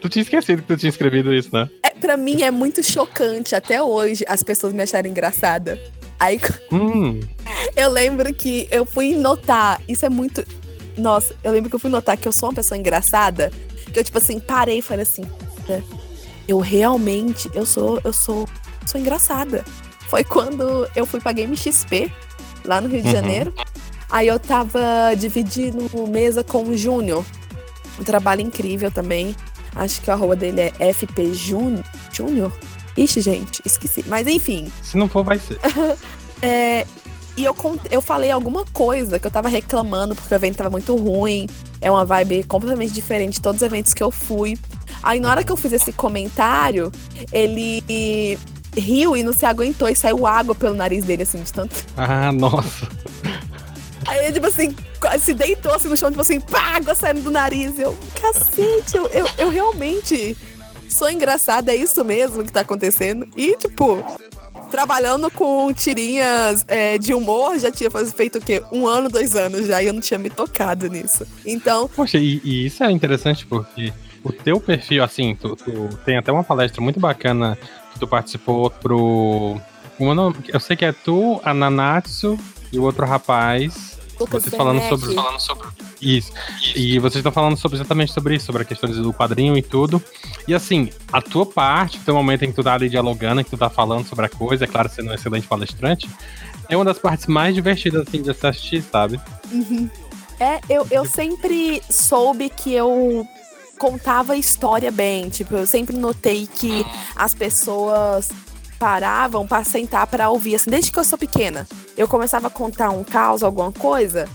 Tu 0.00 0.08
tinha 0.08 0.22
esquecido 0.22 0.62
que 0.62 0.68
tu 0.68 0.76
tinha 0.76 0.88
escrevido 0.90 1.34
isso, 1.34 1.50
né? 1.52 1.68
É, 1.82 1.90
pra 1.90 2.16
mim 2.16 2.42
é 2.42 2.50
muito 2.50 2.82
chocante 2.82 3.54
até 3.54 3.82
hoje 3.82 4.24
as 4.26 4.42
pessoas 4.42 4.72
me 4.72 4.82
acharem 4.82 5.10
engraçada. 5.10 5.78
Aí 6.18 6.40
Hum, 6.72 7.20
Eu 7.76 7.90
lembro 7.90 8.32
que 8.32 8.68
eu 8.70 8.84
fui 8.86 9.14
notar, 9.14 9.80
isso 9.88 10.04
é 10.06 10.08
muito. 10.08 10.44
Nossa, 11.00 11.34
eu 11.42 11.52
lembro 11.52 11.68
que 11.70 11.74
eu 11.76 11.80
fui 11.80 11.90
notar 11.90 12.16
que 12.16 12.28
eu 12.28 12.32
sou 12.32 12.48
uma 12.48 12.54
pessoa 12.54 12.76
engraçada. 12.78 13.50
Que 13.92 13.98
eu, 13.98 14.04
tipo 14.04 14.18
assim, 14.18 14.38
parei 14.38 14.78
e 14.78 14.82
falei 14.82 15.02
assim, 15.02 15.22
"Cara, 15.66 15.82
eu 16.46 16.58
realmente, 16.58 17.50
eu 17.54 17.64
sou, 17.66 18.00
eu 18.04 18.12
sou, 18.12 18.48
sou 18.86 19.00
engraçada. 19.00 19.64
Foi 20.08 20.22
quando 20.24 20.88
eu 20.94 21.06
fui 21.06 21.20
pra 21.20 21.32
Game 21.32 21.56
XP, 21.56 22.12
lá 22.64 22.80
no 22.80 22.88
Rio 22.88 23.00
de 23.02 23.08
Uhum. 23.08 23.12
Janeiro. 23.14 23.54
Aí 24.10 24.26
eu 24.26 24.38
tava 24.40 24.80
dividindo 25.16 25.88
mesa 26.08 26.42
com 26.42 26.64
o 26.64 26.76
Júnior. 26.76 27.24
Um 27.98 28.02
trabalho 28.04 28.40
incrível 28.40 28.90
também. 28.90 29.34
Acho 29.74 30.00
que 30.00 30.10
a 30.10 30.14
arroba 30.14 30.34
dele 30.34 30.60
é 30.80 30.92
FP. 30.92 31.32
Júnior? 31.32 32.52
Ixi, 32.96 33.20
gente, 33.20 33.62
esqueci. 33.64 34.04
Mas 34.08 34.26
enfim, 34.26 34.70
se 34.82 34.96
não 34.96 35.08
for, 35.08 35.22
vai 35.24 35.38
ser. 35.38 35.58
é, 36.42 36.84
e 37.40 37.44
eu, 37.44 37.56
eu 37.90 38.02
falei 38.02 38.30
alguma 38.30 38.66
coisa 38.66 39.18
que 39.18 39.26
eu 39.26 39.30
tava 39.30 39.48
reclamando 39.48 40.14
porque 40.14 40.32
o 40.32 40.36
evento 40.36 40.56
tava 40.56 40.68
muito 40.68 40.94
ruim. 40.94 41.48
É 41.80 41.90
uma 41.90 42.04
vibe 42.04 42.44
completamente 42.44 42.92
diferente 42.92 43.34
de 43.34 43.40
todos 43.40 43.62
os 43.62 43.66
eventos 43.66 43.94
que 43.94 44.02
eu 44.02 44.10
fui. 44.10 44.58
Aí 45.02 45.18
na 45.18 45.30
hora 45.30 45.42
que 45.42 45.50
eu 45.50 45.56
fiz 45.56 45.72
esse 45.72 45.90
comentário, 45.90 46.92
ele 47.32 48.38
riu 48.76 49.16
e 49.16 49.22
não 49.22 49.32
se 49.32 49.46
aguentou 49.46 49.88
e 49.88 49.96
saiu 49.96 50.26
água 50.26 50.54
pelo 50.54 50.74
nariz 50.74 51.02
dele, 51.04 51.22
assim, 51.22 51.42
de 51.42 51.50
tanto. 51.50 51.74
Ah, 51.96 52.30
nossa. 52.30 52.86
Aí 54.06 54.24
ele, 54.24 54.34
tipo 54.34 54.46
assim, 54.46 54.76
se 55.18 55.32
deitou 55.32 55.72
assim 55.72 55.88
no 55.88 55.96
chão, 55.96 56.10
tipo 56.10 56.20
assim, 56.20 56.40
pá, 56.40 56.76
água 56.76 56.94
saindo 56.94 57.22
do 57.22 57.30
nariz. 57.30 57.78
Eu, 57.78 57.96
cacete, 58.20 58.96
eu, 58.96 59.06
eu, 59.06 59.26
eu 59.38 59.48
realmente 59.48 60.36
sou 60.90 61.08
engraçada, 61.08 61.72
é 61.72 61.76
isso 61.76 62.04
mesmo 62.04 62.44
que 62.44 62.52
tá 62.52 62.60
acontecendo. 62.60 63.26
E, 63.34 63.56
tipo, 63.56 64.04
trabalhando 64.70 65.30
com 65.30 65.72
tirinhas 65.72 66.64
é, 66.68 66.96
de 66.96 67.12
humor, 67.12 67.58
já 67.58 67.70
tinha 67.70 67.90
feito 67.90 68.38
o 68.38 68.40
quê? 68.40 68.62
Um 68.72 68.86
ano, 68.86 69.08
dois 69.08 69.34
anos 69.36 69.66
já, 69.66 69.82
e 69.82 69.86
eu 69.86 69.92
não 69.92 70.00
tinha 70.00 70.18
me 70.18 70.30
tocado 70.30 70.88
nisso. 70.88 71.26
Então, 71.44 71.88
Poxa, 71.88 72.18
e, 72.18 72.40
e 72.44 72.66
isso 72.66 72.82
é 72.84 72.90
interessante 72.90 73.44
porque 73.44 73.92
o 74.22 74.32
teu 74.32 74.60
perfil, 74.60 75.02
assim, 75.02 75.34
tu, 75.34 75.56
tu 75.56 75.88
tem 76.04 76.16
até 76.16 76.30
uma 76.30 76.44
palestra 76.44 76.80
muito 76.80 77.00
bacana 77.00 77.58
que 77.92 77.98
tu 77.98 78.06
participou 78.06 78.70
pro. 78.70 79.60
Eu 80.48 80.60
sei 80.60 80.76
que 80.76 80.84
é 80.84 80.92
tu, 80.92 81.40
a 81.44 81.52
Nanatsu 81.52 82.38
e 82.72 82.78
o 82.78 82.82
outro 82.84 83.04
rapaz. 83.04 83.99
Lucas 84.20 84.42
Vocês 84.42 84.54
falando 84.54 84.86
sobre, 84.86 85.14
falando 85.14 85.40
sobre 85.40 85.68
isso. 86.00 86.32
E 86.76 86.98
vocês 86.98 87.16
estão 87.16 87.32
falando 87.32 87.56
sobre, 87.56 87.78
exatamente 87.78 88.12
sobre 88.12 88.36
isso, 88.36 88.44
sobre 88.44 88.62
a 88.62 88.64
questão 88.66 88.90
do 88.90 89.12
quadrinho 89.14 89.56
e 89.56 89.62
tudo. 89.62 90.02
E 90.46 90.54
assim, 90.54 90.90
a 91.10 91.22
tua 91.22 91.46
parte, 91.46 91.96
o 91.98 92.00
teu 92.02 92.14
momento 92.14 92.44
em 92.44 92.48
que 92.48 92.54
tu 92.54 92.62
tá 92.62 92.74
ali 92.74 92.90
dialogando, 92.90 93.42
que 93.42 93.50
tu 93.50 93.56
tá 93.56 93.70
falando 93.70 94.06
sobre 94.06 94.26
a 94.26 94.28
coisa, 94.28 94.64
é 94.64 94.66
claro, 94.66 94.90
sendo 94.90 95.10
um 95.10 95.14
excelente 95.14 95.46
palestrante, 95.46 96.08
é 96.68 96.76
uma 96.76 96.84
das 96.84 96.98
partes 96.98 97.26
mais 97.26 97.54
divertidas 97.54 98.06
assim, 98.06 98.20
de 98.20 98.30
assistir, 98.30 98.82
sabe? 98.82 99.18
É, 100.38 100.60
eu, 100.68 100.86
eu 100.90 101.04
sempre 101.04 101.82
soube 101.90 102.48
que 102.48 102.72
eu 102.72 103.26
contava 103.78 104.34
a 104.34 104.36
história 104.36 104.90
bem. 104.90 105.28
Tipo, 105.28 105.56
eu 105.56 105.66
sempre 105.66 105.96
notei 105.96 106.46
que 106.46 106.84
as 107.16 107.34
pessoas 107.34 108.30
paravam 108.80 109.46
pra 109.46 109.62
sentar 109.62 110.06
pra 110.06 110.30
ouvir, 110.30 110.54
assim, 110.54 110.70
desde 110.70 110.90
que 110.90 110.98
eu 110.98 111.04
sou 111.04 111.18
pequena. 111.18 111.68
Eu 111.98 112.08
começava 112.08 112.46
a 112.46 112.50
contar 112.50 112.88
um 112.88 113.04
caos, 113.04 113.42
alguma 113.42 113.70
coisa. 113.70 114.26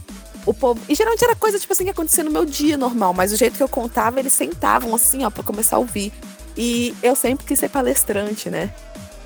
O 0.45 0.53
povo. 0.53 0.79
E 0.87 0.93
geralmente 0.93 1.25
era 1.25 1.35
coisa, 1.35 1.59
tipo 1.59 1.73
assim, 1.73 1.85
que 1.85 1.89
acontecia 1.89 2.23
no 2.23 2.29
meu 2.29 2.45
dia 2.45 2.77
normal, 2.77 3.11
mas 3.11 3.33
o 3.33 3.35
jeito 3.35 3.57
que 3.57 3.63
eu 3.63 3.67
contava, 3.67 4.19
eles 4.19 4.33
sentavam 4.33 4.93
assim, 4.93 5.25
ó, 5.25 5.31
pra 5.31 5.41
começar 5.41 5.77
a 5.77 5.79
ouvir. 5.79 6.13
E 6.55 6.95
eu 7.01 7.15
sempre 7.15 7.43
quis 7.43 7.57
ser 7.57 7.69
palestrante, 7.69 8.51
né? 8.51 8.71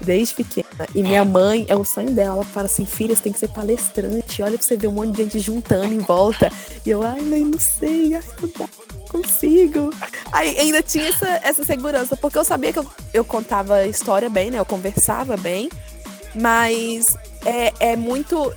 Desde 0.01 0.35
pequena. 0.35 0.87
E 0.95 1.01
minha 1.01 1.25
mãe, 1.25 1.65
é 1.67 1.75
o 1.75 1.83
sonho 1.83 2.11
dela. 2.11 2.35
Ela 2.35 2.45
fala 2.45 2.65
assim: 2.67 2.85
filha, 2.85 3.15
você 3.15 3.23
tem 3.23 3.33
que 3.33 3.39
ser 3.39 3.49
palestrante. 3.49 4.41
Olha 4.41 4.57
pra 4.57 4.65
você 4.65 4.77
ver 4.77 4.87
um 4.87 4.91
monte 4.91 5.11
de 5.11 5.23
gente 5.23 5.39
juntando 5.39 5.93
em 5.93 5.99
volta. 5.99 6.51
E 6.85 6.89
eu, 6.89 7.03
ai, 7.03 7.21
mãe, 7.21 7.43
não 7.43 7.59
sei. 7.59 8.15
Ai, 8.15 8.23
não 8.41 8.49
dá, 8.57 8.69
não 8.93 9.07
consigo. 9.07 9.91
Aí 10.31 10.57
ainda 10.57 10.81
tinha 10.81 11.07
essa, 11.07 11.27
essa 11.43 11.65
segurança, 11.65 12.15
porque 12.15 12.37
eu 12.37 12.45
sabia 12.45 12.71
que 12.71 12.79
eu, 12.79 12.87
eu 13.13 13.25
contava 13.25 13.75
a 13.75 13.87
história 13.87 14.29
bem, 14.29 14.51
né? 14.51 14.59
Eu 14.59 14.65
conversava 14.65 15.35
bem. 15.35 15.69
Mas 16.33 17.17
é, 17.45 17.73
é 17.79 17.95
muito. 17.95 18.53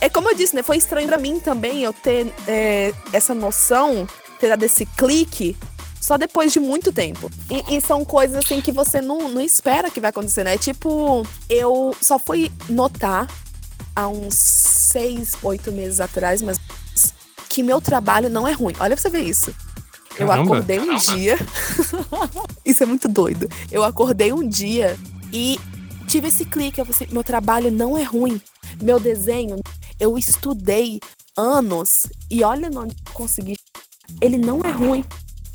É 0.00 0.08
como 0.08 0.30
eu 0.30 0.34
disse, 0.34 0.54
né? 0.54 0.62
Foi 0.62 0.76
estranho 0.76 1.08
pra 1.08 1.18
mim 1.18 1.40
também 1.40 1.82
eu 1.82 1.92
ter 1.92 2.32
é, 2.46 2.92
essa 3.12 3.34
noção, 3.34 4.06
ter 4.38 4.48
dado 4.48 4.62
esse 4.62 4.84
clique 4.84 5.56
só 6.06 6.16
depois 6.16 6.52
de 6.52 6.60
muito 6.60 6.92
tempo. 6.92 7.28
E, 7.50 7.76
e 7.76 7.80
são 7.80 8.04
coisas 8.04 8.36
assim 8.36 8.60
que 8.60 8.70
você 8.70 9.00
não, 9.00 9.28
não 9.28 9.40
espera 9.40 9.90
que 9.90 9.98
vai 9.98 10.10
acontecer, 10.10 10.44
né? 10.44 10.56
Tipo, 10.56 11.26
eu 11.50 11.96
só 12.00 12.16
fui 12.16 12.52
notar 12.68 13.26
há 13.94 14.06
uns 14.06 14.34
seis, 14.36 15.32
oito 15.42 15.72
meses 15.72 15.98
atrás, 15.98 16.40
mas 16.42 16.60
que 17.48 17.60
meu 17.60 17.80
trabalho 17.80 18.30
não 18.30 18.46
é 18.46 18.52
ruim. 18.52 18.72
Olha 18.78 18.94
pra 18.94 19.02
você 19.02 19.10
ver 19.10 19.24
isso. 19.24 19.52
Eu 20.16 20.28
Caramba. 20.28 20.54
acordei 20.54 20.78
um 20.78 20.96
dia. 20.96 21.36
isso 22.64 22.84
é 22.84 22.86
muito 22.86 23.08
doido. 23.08 23.48
Eu 23.72 23.82
acordei 23.82 24.32
um 24.32 24.48
dia 24.48 24.96
e 25.32 25.58
tive 26.06 26.28
esse 26.28 26.44
clique. 26.44 26.80
Eu 26.80 26.86
falei 26.86 27.02
assim, 27.02 27.12
meu 27.12 27.24
trabalho 27.24 27.68
não 27.72 27.98
é 27.98 28.04
ruim. 28.04 28.40
Meu 28.80 29.00
desenho, 29.00 29.58
eu 29.98 30.16
estudei 30.16 31.00
anos 31.36 32.06
e 32.30 32.44
olha 32.44 32.70
onde 32.78 32.94
consegui. 33.12 33.56
ele 34.22 34.38
não 34.38 34.60
é 34.60 34.70
ruim. 34.70 35.04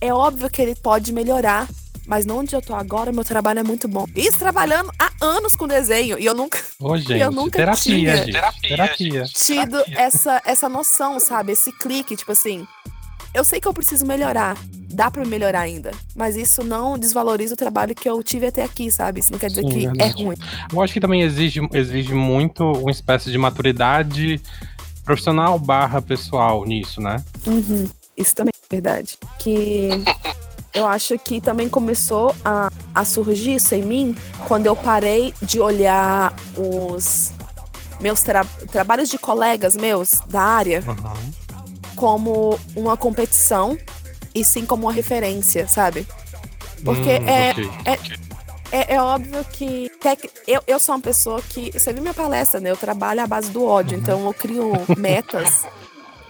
É 0.02 0.12
óbvio 0.12 0.50
que 0.50 0.60
ele 0.60 0.74
pode 0.74 1.14
melhorar, 1.14 1.70
mas 2.08 2.26
não 2.26 2.40
onde 2.40 2.56
eu 2.56 2.62
tô 2.62 2.74
agora, 2.74 3.12
meu 3.12 3.24
trabalho 3.24 3.60
é 3.60 3.64
muito 3.64 3.88
bom. 3.88 4.08
Isso 4.16 4.40
trabalhando 4.40 4.92
há 4.98 5.12
anos 5.22 5.56
com 5.56 5.68
desenho 5.68 6.18
e 6.18 6.26
eu 6.26 6.34
nunca. 6.34 6.60
Ô, 6.80 6.98
gente, 7.00 7.20
eu 7.20 7.32
nunca 7.32 7.60
terapia, 7.60 7.82
tinha 7.84 8.18
gente. 8.18 8.68
Terapia. 8.68 9.24
tido 9.26 9.78
essa, 9.92 10.42
essa 10.44 10.68
noção, 10.68 11.20
sabe? 11.20 11.52
Esse 11.52 11.72
clique, 11.72 12.16
tipo 12.16 12.32
assim. 12.32 12.66
Eu 13.34 13.46
sei 13.46 13.62
que 13.62 13.68
eu 13.68 13.74
preciso 13.74 14.06
melhorar. 14.06 14.58
Dá 14.90 15.10
pra 15.10 15.24
melhorar 15.24 15.62
ainda. 15.62 15.92
Mas 16.16 16.36
isso 16.36 16.64
não 16.64 16.98
desvaloriza 16.98 17.54
o 17.54 17.58
trabalho 17.58 17.96
que 17.96 18.10
eu 18.10 18.22
tive 18.22 18.48
até 18.48 18.64
aqui, 18.64 18.92
sabe? 18.92 19.22
Isso 19.22 19.32
não 19.32 19.40
quer 19.40 19.48
dizer 19.48 19.62
Sim, 19.62 19.70
que 19.70 19.86
é 19.86 19.90
verdade. 19.90 20.24
ruim. 20.24 20.36
Eu 20.74 20.82
acho 20.82 20.94
que 20.94 21.00
também 21.00 21.22
exige, 21.22 21.62
exige 21.72 22.14
muito 22.14 22.64
uma 22.64 22.92
espécie 22.92 23.32
de 23.32 23.38
maturidade 23.38 24.42
profissional 25.06 25.58
barra 25.58 26.02
pessoal 26.02 26.66
nisso, 26.66 27.00
né? 27.00 27.24
Uhum. 27.46 27.88
Isso 28.18 28.36
também 28.36 28.52
é 28.54 28.61
verdade. 28.72 29.18
Que 29.38 29.90
eu 30.74 30.88
acho 30.88 31.20
que 31.20 31.42
também 31.42 31.68
começou 31.70 32.34
a, 32.44 32.72
a 32.96 33.04
surgir 33.06 33.56
isso 33.56 33.76
em 33.76 33.84
mim 33.84 34.16
quando 34.48 34.66
eu 34.66 34.76
parei 34.76 35.34
de 35.42 35.60
olhar 35.60 36.34
os 36.58 37.32
meus 38.00 38.22
tra- 38.24 38.46
trabalhos 38.72 39.10
de 39.10 39.18
colegas 39.18 39.76
meus 39.76 40.12
da 40.28 40.42
área 40.42 40.84
Uhum. 40.88 41.32
como 41.96 42.60
uma 42.76 42.96
competição 42.98 43.78
e 44.34 44.44
sim 44.44 44.66
como 44.66 44.84
uma 44.88 44.94
referência, 44.94 45.68
sabe? 45.68 46.08
Porque 46.84 47.10
Hum, 47.20 47.28
é, 47.28 47.52
ok. 47.52 47.72
é, 48.72 48.96
é 48.96 49.02
óbvio 49.02 49.44
que 49.52 49.92
tec- 50.02 50.32
eu, 50.48 50.62
eu 50.66 50.80
sou 50.80 50.96
uma 50.96 51.02
pessoa 51.02 51.42
que. 51.42 51.72
Você 51.78 51.92
viu 51.94 52.02
minha 52.02 52.14
palestra, 52.14 52.60
né? 52.60 52.72
Eu 52.72 52.78
trabalho 52.78 53.22
à 53.22 53.28
base 53.28 53.52
do 53.52 53.64
ódio, 53.66 53.98
então 54.00 54.26
eu 54.26 54.34
crio 54.34 54.72
metas 54.98 55.64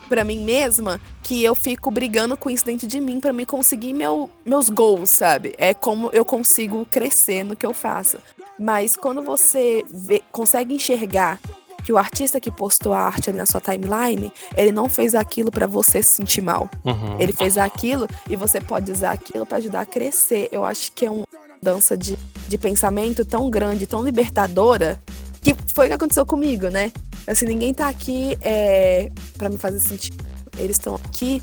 pra 0.10 0.26
mim 0.26 0.44
mesma 0.44 1.00
que 1.32 1.42
eu 1.42 1.56
fico 1.56 1.90
brigando 1.90 2.36
com 2.36 2.50
isso 2.50 2.66
dentro 2.66 2.86
de 2.86 3.00
mim 3.00 3.22
pra 3.22 3.32
me 3.32 3.46
conseguir 3.46 3.94
meu, 3.94 4.30
meus 4.46 4.68
goals, 4.70 5.10
sabe? 5.12 5.56
É 5.58 5.74
como 5.74 6.10
eu 6.12 6.26
consigo 6.26 6.86
crescer 6.92 7.46
no 7.46 7.56
que 7.56 7.66
eu 7.66 7.74
faço. 7.74 8.18
Mas 8.60 8.98
quando 8.98 9.24
você 9.24 9.82
vê- 9.90 10.22
consegue 10.30 10.76
enxergar 10.76 11.40
que 11.86 11.94
o 11.94 11.98
artista 11.98 12.38
que 12.38 12.52
postou 12.52 12.92
a 12.92 13.00
arte 13.00 13.30
ali 13.30 13.38
na 13.40 13.46
sua 13.46 13.62
timeline, 13.62 14.30
ele 14.58 14.74
não 14.74 14.90
fez 14.90 15.16
aquilo 15.16 15.50
pra 15.50 15.66
você 15.68 16.04
se 16.04 16.16
sentir 16.16 16.42
mal. 16.42 16.70
Uhum. 16.84 17.18
Ele 17.18 17.32
fez 17.32 17.58
aquilo 17.58 18.10
e 18.30 18.36
você 18.36 18.60
pode 18.60 18.92
usar 18.92 19.12
aquilo 19.12 19.46
pra 19.46 19.58
ajudar 19.60 19.80
a 19.80 19.86
crescer. 19.86 20.50
Eu 20.52 20.66
acho 20.66 20.92
que 20.92 21.06
é 21.06 21.10
uma 21.12 21.26
dança 21.64 21.96
de, 21.96 22.18
de 22.50 22.58
pensamento 22.58 23.24
tão 23.24 23.50
grande, 23.50 23.88
tão 23.88 24.04
libertadora, 24.04 25.02
que 25.42 25.56
foi 25.74 25.86
o 25.86 25.88
que 25.88 25.96
aconteceu 25.96 26.26
comigo, 26.26 26.68
né? 26.68 26.92
Assim, 27.26 27.46
ninguém 27.46 27.74
tá 27.74 27.88
aqui 27.88 28.38
é, 28.42 29.10
para 29.38 29.48
me 29.48 29.58
fazer 29.58 29.80
sentir. 29.80 30.12
Eles 30.58 30.78
estão 30.78 30.96
aqui 30.96 31.42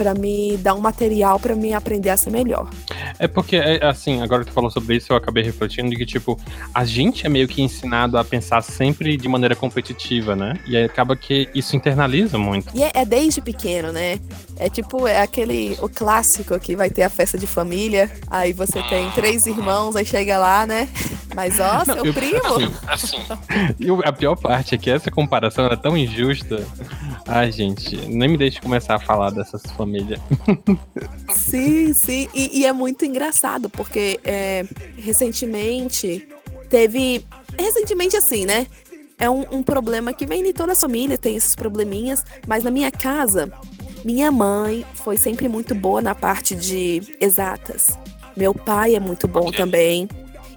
pra 0.00 0.14
me 0.14 0.56
dar 0.56 0.72
um 0.74 0.80
material 0.80 1.38
pra 1.38 1.54
me 1.54 1.74
aprender 1.74 2.08
a 2.08 2.16
ser 2.16 2.30
melhor. 2.30 2.70
É 3.18 3.28
porque, 3.28 3.56
é, 3.56 3.84
assim, 3.84 4.22
agora 4.22 4.42
que 4.44 4.50
tu 4.50 4.54
falou 4.54 4.70
sobre 4.70 4.96
isso, 4.96 5.12
eu 5.12 5.16
acabei 5.16 5.42
refletindo 5.44 5.90
de 5.90 5.96
que, 5.96 6.06
tipo, 6.06 6.40
a 6.74 6.86
gente 6.86 7.26
é 7.26 7.28
meio 7.28 7.46
que 7.46 7.60
ensinado 7.60 8.16
a 8.16 8.24
pensar 8.24 8.62
sempre 8.62 9.14
de 9.18 9.28
maneira 9.28 9.54
competitiva, 9.54 10.34
né? 10.34 10.54
E 10.66 10.74
aí 10.74 10.84
acaba 10.84 11.14
que 11.14 11.50
isso 11.54 11.76
internaliza 11.76 12.38
muito. 12.38 12.74
E 12.74 12.82
é, 12.82 12.90
é 12.94 13.04
desde 13.04 13.42
pequeno, 13.42 13.92
né? 13.92 14.18
É 14.56 14.70
tipo, 14.70 15.06
é 15.06 15.20
aquele, 15.20 15.76
o 15.82 15.88
clássico 15.88 16.58
que 16.58 16.74
vai 16.74 16.88
ter 16.88 17.02
a 17.02 17.10
festa 17.10 17.36
de 17.36 17.46
família, 17.46 18.10
aí 18.30 18.54
você 18.54 18.82
tem 18.84 19.10
três 19.10 19.44
irmãos, 19.46 19.96
aí 19.96 20.06
chega 20.06 20.38
lá, 20.38 20.66
né? 20.66 20.88
Mas 21.36 21.60
ó, 21.60 21.84
seu 21.84 22.06
eu- 22.06 22.14
primo, 22.14 22.40
assim, 22.88 23.18
E 23.78 23.90
o- 23.90 24.00
a 24.04 24.12
pior 24.12 24.34
parte 24.34 24.74
é 24.74 24.78
que 24.78 24.90
essa 24.90 25.10
comparação 25.10 25.64
era 25.66 25.76
tão 25.76 25.96
injusta. 25.96 26.66
Ai, 27.26 27.52
gente, 27.52 27.94
nem 28.08 28.28
me 28.28 28.36
deixe 28.36 28.60
começar 28.60 28.96
a 28.96 28.98
falar 28.98 29.30
dessas 29.30 29.62
famílias. 29.76 29.89
Sim, 31.34 31.92
sim. 31.92 32.28
E, 32.34 32.60
e 32.60 32.66
é 32.66 32.72
muito 32.72 33.04
engraçado, 33.04 33.68
porque 33.68 34.20
é, 34.24 34.64
recentemente 34.96 36.26
teve. 36.68 37.24
Recentemente, 37.58 38.16
assim, 38.16 38.46
né? 38.46 38.66
É 39.18 39.28
um, 39.28 39.44
um 39.50 39.62
problema 39.62 40.12
que 40.12 40.24
vem 40.24 40.42
de 40.42 40.52
toda 40.52 40.72
a 40.72 40.76
família, 40.76 41.18
tem 41.18 41.36
esses 41.36 41.54
probleminhas, 41.54 42.24
mas 42.46 42.64
na 42.64 42.70
minha 42.70 42.90
casa, 42.90 43.52
minha 44.02 44.32
mãe 44.32 44.84
foi 44.94 45.18
sempre 45.18 45.46
muito 45.46 45.74
boa 45.74 46.00
na 46.00 46.14
parte 46.14 46.54
de 46.54 47.02
exatas. 47.20 47.98
Meu 48.34 48.54
pai 48.54 48.94
é 48.94 49.00
muito 49.00 49.28
bom 49.28 49.52
também. 49.52 50.08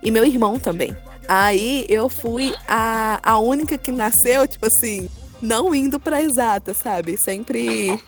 E 0.01 0.11
meu 0.11 0.25
irmão 0.25 0.59
também. 0.59 0.95
Aí 1.27 1.85
eu 1.89 2.07
fui 2.07 2.53
a, 2.67 3.19
a 3.21 3.39
única 3.39 3.77
que 3.77 3.91
nasceu, 3.91 4.47
tipo 4.47 4.65
assim, 4.67 5.09
não 5.41 5.73
indo 5.73 5.99
pra 5.99 6.21
exata, 6.21 6.73
sabe? 6.73 7.17
Sempre 7.17 7.99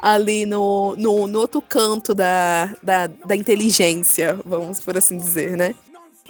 ali 0.00 0.46
no, 0.46 0.94
no, 0.96 1.26
no 1.26 1.38
outro 1.40 1.60
canto 1.62 2.14
da, 2.14 2.66
da, 2.82 3.06
da 3.06 3.36
inteligência, 3.36 4.38
vamos 4.44 4.80
por 4.80 4.96
assim 4.96 5.16
dizer, 5.16 5.56
né? 5.56 5.74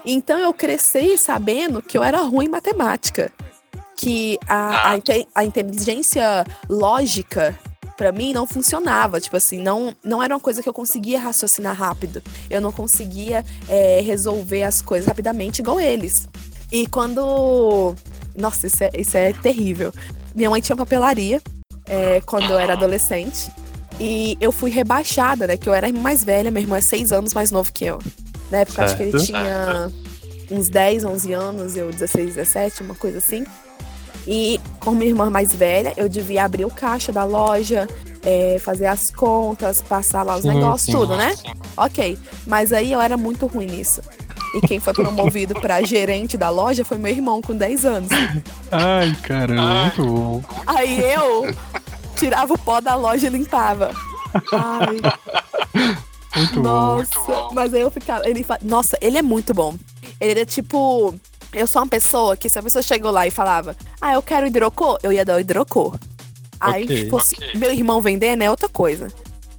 Então 0.04 0.38
eu 0.38 0.52
cresci 0.52 1.16
sabendo 1.16 1.80
que 1.80 1.96
eu 1.96 2.02
era 2.02 2.20
ruim 2.20 2.46
em 2.46 2.50
matemática. 2.50 3.32
Que 3.96 4.38
a, 4.46 4.90
a, 4.90 4.96
inte- 4.96 5.28
a 5.34 5.44
inteligência 5.44 6.44
lógica, 6.68 7.58
pra 7.96 8.10
mim, 8.12 8.32
não 8.32 8.44
funcionava. 8.46 9.20
Tipo 9.20 9.36
assim, 9.36 9.62
não, 9.62 9.94
não 10.04 10.22
era 10.22 10.34
uma 10.34 10.40
coisa 10.40 10.62
que 10.62 10.68
eu 10.68 10.74
conseguia 10.74 11.20
raciocinar 11.20 11.76
rápido. 11.76 12.20
Eu 12.50 12.60
não 12.60 12.72
conseguia 12.72 13.44
é, 13.68 14.00
resolver 14.00 14.64
as 14.64 14.82
coisas 14.82 15.06
rapidamente 15.06 15.60
igual 15.60 15.80
eles. 15.80 16.28
E 16.72 16.86
quando. 16.88 17.94
Nossa, 18.36 18.66
isso 18.66 18.82
é, 18.82 18.90
isso 18.94 19.16
é 19.16 19.32
terrível. 19.32 19.92
Minha 20.34 20.50
mãe 20.50 20.60
tinha 20.60 20.76
papelaria 20.76 21.40
é, 21.86 22.20
quando 22.24 22.50
eu 22.50 22.58
era 22.58 22.72
adolescente. 22.74 23.50
E 24.00 24.36
eu 24.40 24.50
fui 24.50 24.70
rebaixada, 24.70 25.46
né? 25.46 25.56
Que 25.56 25.68
eu 25.68 25.74
era 25.74 25.92
mais 25.92 26.24
velha, 26.24 26.50
meu 26.50 26.60
irmão 26.62 26.76
é 26.76 26.80
seis 26.80 27.12
anos 27.12 27.32
mais 27.32 27.50
novo 27.50 27.72
que 27.72 27.84
eu. 27.84 27.98
Na 28.50 28.58
época, 28.58 28.84
acho 28.84 28.96
que 28.96 29.02
ele 29.04 29.12
Certo. 29.12 29.26
tinha 29.26 29.92
uns 30.50 30.68
10, 30.68 31.04
11 31.04 31.32
anos, 31.32 31.76
eu 31.76 31.90
16, 31.90 32.34
17, 32.34 32.82
uma 32.82 32.94
coisa 32.94 33.18
assim. 33.18 33.44
E 34.26 34.60
com 34.80 34.92
minha 34.92 35.10
irmã 35.10 35.30
mais 35.30 35.52
velha, 35.54 35.92
eu 35.96 36.08
devia 36.08 36.44
abrir 36.44 36.64
o 36.64 36.70
caixa 36.70 37.12
da 37.12 37.24
loja, 37.24 37.86
é, 38.22 38.58
fazer 38.58 38.86
as 38.86 39.10
contas, 39.10 39.82
passar 39.82 40.22
lá 40.22 40.36
os 40.36 40.42
Sim, 40.42 40.48
negócios, 40.48 40.82
sim. 40.86 40.92
tudo, 40.92 41.16
né? 41.16 41.34
Ok. 41.76 42.18
Mas 42.46 42.72
aí 42.72 42.90
eu 42.92 43.00
era 43.00 43.16
muito 43.16 43.46
ruim 43.46 43.66
nisso. 43.66 44.00
E 44.54 44.60
quem 44.66 44.78
foi 44.78 44.92
promovido 44.94 45.54
pra 45.54 45.82
gerente 45.82 46.36
da 46.36 46.48
loja 46.50 46.84
foi 46.84 46.96
meu 46.96 47.10
irmão, 47.10 47.42
com 47.42 47.54
10 47.56 47.84
anos. 47.84 48.08
Ai, 48.70 49.14
caramba, 49.22 49.82
muito 49.84 50.04
bom. 50.04 50.42
Aí 50.66 51.00
eu 51.12 51.54
tirava 52.16 52.54
o 52.54 52.58
pó 52.58 52.80
da 52.80 52.94
loja 52.94 53.26
e 53.26 53.30
limpava. 53.30 53.90
Ai, 54.52 54.96
Muito 56.36 56.54
bom. 56.54 56.62
nossa. 56.62 57.48
Mas 57.52 57.72
aí 57.74 57.80
eu 57.80 57.90
ficava. 57.90 58.28
Ele 58.28 58.42
fa... 58.42 58.58
Nossa, 58.62 58.96
ele 59.00 59.18
é 59.18 59.22
muito 59.22 59.52
bom. 59.54 59.76
Ele 60.20 60.30
era 60.32 60.46
tipo. 60.46 61.14
Eu 61.52 61.66
sou 61.68 61.82
uma 61.82 61.88
pessoa 61.88 62.36
que 62.36 62.48
se 62.48 62.58
a 62.58 62.62
pessoa 62.62 62.82
chegou 62.82 63.12
lá 63.12 63.26
e 63.28 63.30
falava, 63.30 63.76
ah, 64.00 64.14
eu 64.14 64.22
quero 64.22 64.44
hidrocor, 64.46 64.98
eu 65.04 65.12
ia 65.12 65.24
dar 65.24 65.36
o 65.36 65.40
hidrocor. 65.40 65.96
Aí, 66.58 66.82
Ok. 66.84 67.04
se 67.04 67.10
fosse 67.10 67.36
meu 67.56 67.72
irmão 67.72 68.02
vendendo, 68.02 68.42
é 68.42 68.50
outra 68.50 68.68
coisa. 68.68 69.06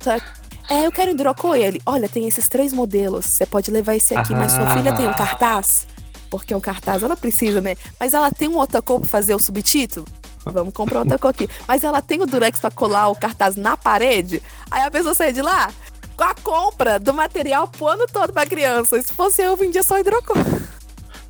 Só 0.01 0.19
que, 0.19 0.25
É, 0.69 0.85
eu 0.85 0.91
quero 0.91 1.11
hidrocor. 1.11 1.55
E 1.55 1.63
ele, 1.63 1.81
olha, 1.85 2.09
tem 2.09 2.27
esses 2.27 2.47
três 2.47 2.73
modelos. 2.73 3.25
Você 3.25 3.45
pode 3.45 3.69
levar 3.71 3.95
esse 3.95 4.15
aqui, 4.15 4.33
mas 4.33 4.51
sua 4.51 4.69
filha 4.75 4.93
tem 4.93 5.05
um 5.05 5.11
Ah. 5.11 5.13
cartaz? 5.13 5.87
Porque 6.29 6.53
o 6.53 6.59
cartaz 6.61 7.03
ela 7.03 7.15
precisa, 7.15 7.61
né? 7.61 7.75
Mas 7.99 8.13
ela 8.13 8.31
tem 8.31 8.47
um 8.47 8.57
outra 8.57 8.81
cor 8.81 8.99
pra 8.99 9.09
fazer 9.09 9.35
o 9.35 9.39
subtítulo? 9.39 10.05
Vamos 10.43 10.73
comprar 10.73 10.99
outra 10.99 11.17
cor 11.17 11.29
aqui. 11.29 11.47
Mas 11.67 11.83
ela 11.83 12.01
tem 12.01 12.21
o 12.21 12.25
durex 12.25 12.59
pra 12.59 12.71
colar 12.71 13.07
o 13.09 13.15
cartaz 13.15 13.55
na 13.55 13.77
parede? 13.77 14.41
Aí 14.69 14.83
a 14.83 14.91
pessoa 14.91 15.13
sai 15.13 15.31
de 15.33 15.41
lá 15.41 15.71
com 16.17 16.23
a 16.23 16.33
compra 16.35 16.99
do 16.99 17.13
material 17.13 17.67
pro 17.67 17.87
ano 17.87 18.05
todo 18.11 18.31
pra 18.33 18.45
criança. 18.45 19.01
Se 19.01 19.13
fosse 19.13 19.41
eu, 19.41 19.47
eu 19.51 19.57
vendia 19.57 19.83
só 19.83 19.99
hidrocor. 19.99 20.37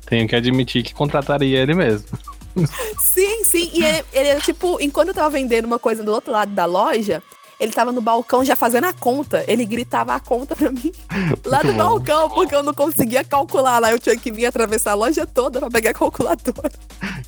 Tenho 0.06 0.28
que 0.28 0.36
admitir 0.36 0.82
que 0.82 0.94
contrataria 0.94 1.58
ele 1.60 1.74
mesmo. 1.74 2.06
Sim, 3.00 3.44
sim. 3.44 3.70
E 3.74 3.84
ele, 3.84 4.04
ele 4.12 4.28
era 4.28 4.40
tipo, 4.40 4.78
enquanto 4.80 5.08
eu 5.08 5.14
tava 5.14 5.30
vendendo 5.30 5.64
uma 5.66 5.78
coisa 5.78 6.02
do 6.02 6.12
outro 6.12 6.32
lado 6.32 6.52
da 6.52 6.64
loja, 6.64 7.22
ele 7.58 7.72
tava 7.72 7.90
no 7.90 8.00
balcão 8.00 8.44
já 8.44 8.54
fazendo 8.54 8.84
a 8.84 8.92
conta. 8.92 9.44
Ele 9.48 9.64
gritava 9.64 10.14
a 10.14 10.20
conta 10.20 10.54
pra 10.54 10.70
mim 10.70 10.92
lá 11.44 11.62
bom. 11.62 11.72
balcão, 11.74 12.30
porque 12.30 12.54
eu 12.54 12.62
não 12.62 12.74
conseguia 12.74 13.24
calcular 13.24 13.78
lá. 13.78 13.90
Eu 13.90 13.98
tinha 13.98 14.16
que 14.16 14.30
vir 14.30 14.46
atravessar 14.46 14.92
a 14.92 14.94
loja 14.94 15.26
toda 15.26 15.58
pra 15.60 15.70
pegar 15.70 15.90
a 15.90 15.94
calculadora. 15.94 16.70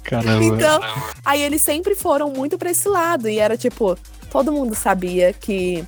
Caramba. 0.03 0.45
Então, 0.45 0.81
aí 1.25 1.43
eles 1.43 1.63
sempre 1.63 1.95
foram 1.95 2.31
muito 2.31 2.59
pra 2.59 2.71
esse 2.71 2.89
lado. 2.89 3.29
E 3.29 3.39
era 3.39 3.57
tipo, 3.57 3.97
todo 4.31 4.53
mundo 4.53 4.75
sabia 4.75 5.33
que 5.33 5.85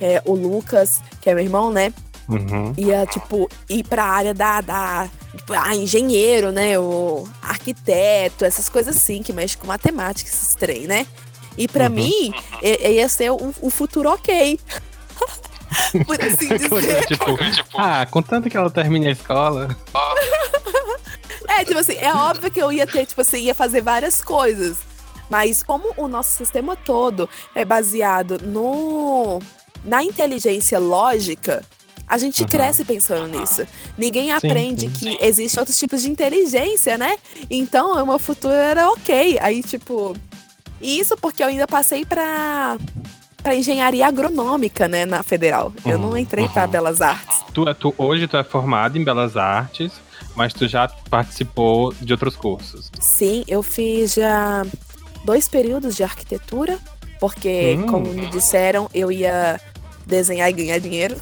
é, 0.00 0.20
o 0.24 0.34
Lucas, 0.34 1.00
que 1.20 1.30
é 1.30 1.34
meu 1.34 1.44
irmão, 1.44 1.70
né? 1.70 1.92
Uhum. 2.26 2.72
ia, 2.78 3.04
tipo, 3.04 3.50
ir 3.68 3.84
pra 3.84 4.04
área 4.04 4.32
da, 4.32 4.62
da 4.62 5.10
ah, 5.50 5.76
engenheiro, 5.76 6.50
né? 6.50 6.78
O 6.78 7.28
arquiteto, 7.42 8.44
essas 8.44 8.68
coisas 8.68 8.96
assim, 8.96 9.22
que 9.22 9.32
mexe 9.32 9.56
com 9.56 9.66
matemática, 9.66 10.28
esses 10.28 10.54
trem, 10.54 10.86
né? 10.86 11.06
E 11.56 11.68
pra 11.68 11.86
Uhum. 11.86 11.94
mim, 11.94 12.34
ia 12.62 13.08
ser 13.08 13.30
o, 13.30 13.54
o 13.60 13.70
futuro 13.70 14.10
ok. 14.10 14.58
Por 16.06 16.20
assim 16.20 16.48
dizer. 16.56 17.06
tipo, 17.06 17.38
ah, 17.76 18.06
contanto 18.06 18.48
que 18.50 18.56
ela 18.56 18.70
termine 18.70 19.08
a 19.08 19.12
escola. 19.12 19.76
É, 21.46 21.64
tipo 21.64 21.78
assim, 21.78 21.94
é 21.94 22.12
óbvio 22.12 22.50
que 22.50 22.60
eu 22.60 22.72
ia 22.72 22.86
ter, 22.86 23.06
tipo 23.06 23.20
assim, 23.20 23.38
ia 23.42 23.54
fazer 23.54 23.80
várias 23.80 24.20
coisas. 24.22 24.78
Mas 25.30 25.62
como 25.62 25.92
o 25.96 26.08
nosso 26.08 26.32
sistema 26.32 26.74
todo 26.74 27.28
é 27.54 27.64
baseado 27.64 28.38
no 28.42 29.40
na 29.84 30.02
inteligência 30.02 30.78
lógica, 30.78 31.62
a 32.08 32.18
gente 32.18 32.42
Uhum. 32.42 32.48
cresce 32.48 32.84
pensando 32.84 33.28
nisso. 33.38 33.64
Ninguém 33.96 34.24
Sim, 34.26 34.30
aprende 34.32 34.80
sim. 34.88 34.90
que 34.90 35.18
existem 35.24 35.60
outros 35.60 35.78
tipos 35.78 36.02
de 36.02 36.10
inteligência, 36.10 36.98
né? 36.98 37.16
Então, 37.50 38.02
o 38.02 38.06
meu 38.06 38.18
futuro 38.18 38.54
era 38.54 38.90
ok. 38.90 39.38
Aí, 39.40 39.62
tipo. 39.62 40.16
E 40.80 40.98
Isso 40.98 41.16
porque 41.16 41.42
eu 41.42 41.46
ainda 41.48 41.66
passei 41.66 42.04
pra, 42.04 42.76
pra 43.42 43.54
engenharia 43.54 44.06
agronômica, 44.06 44.86
né, 44.88 45.04
na 45.06 45.22
federal. 45.22 45.72
Eu 45.84 45.98
não 45.98 46.10
Uhum, 46.10 46.16
entrei 46.18 46.44
uhum. 46.46 46.68
belas 46.68 47.00
artes. 47.00 47.38
Tu, 47.52 47.68
é- 47.68 47.74
tu, 47.74 47.94
hoje 47.98 48.26
tu 48.28 48.36
é 48.36 48.44
formado 48.44 48.98
em 48.98 49.04
Belas 49.04 49.36
Artes, 49.36 49.92
mas 50.34 50.52
tu 50.52 50.66
já 50.68 50.88
participou 51.08 51.92
de 52.00 52.12
outros 52.12 52.36
cursos. 52.36 52.90
Sim, 53.00 53.44
eu 53.46 53.62
fiz 53.62 54.14
já 54.14 54.64
dois 55.24 55.48
períodos 55.48 55.94
de 55.96 56.02
arquitetura, 56.02 56.78
porque, 57.20 57.76
Hum. 57.78 57.86
como 57.86 58.12
me 58.12 58.26
disseram, 58.26 58.90
eu 58.92 59.10
ia 59.12 59.60
desenhar 60.06 60.50
e 60.50 60.52
ganhar 60.52 60.78
dinheiro. 60.80 61.16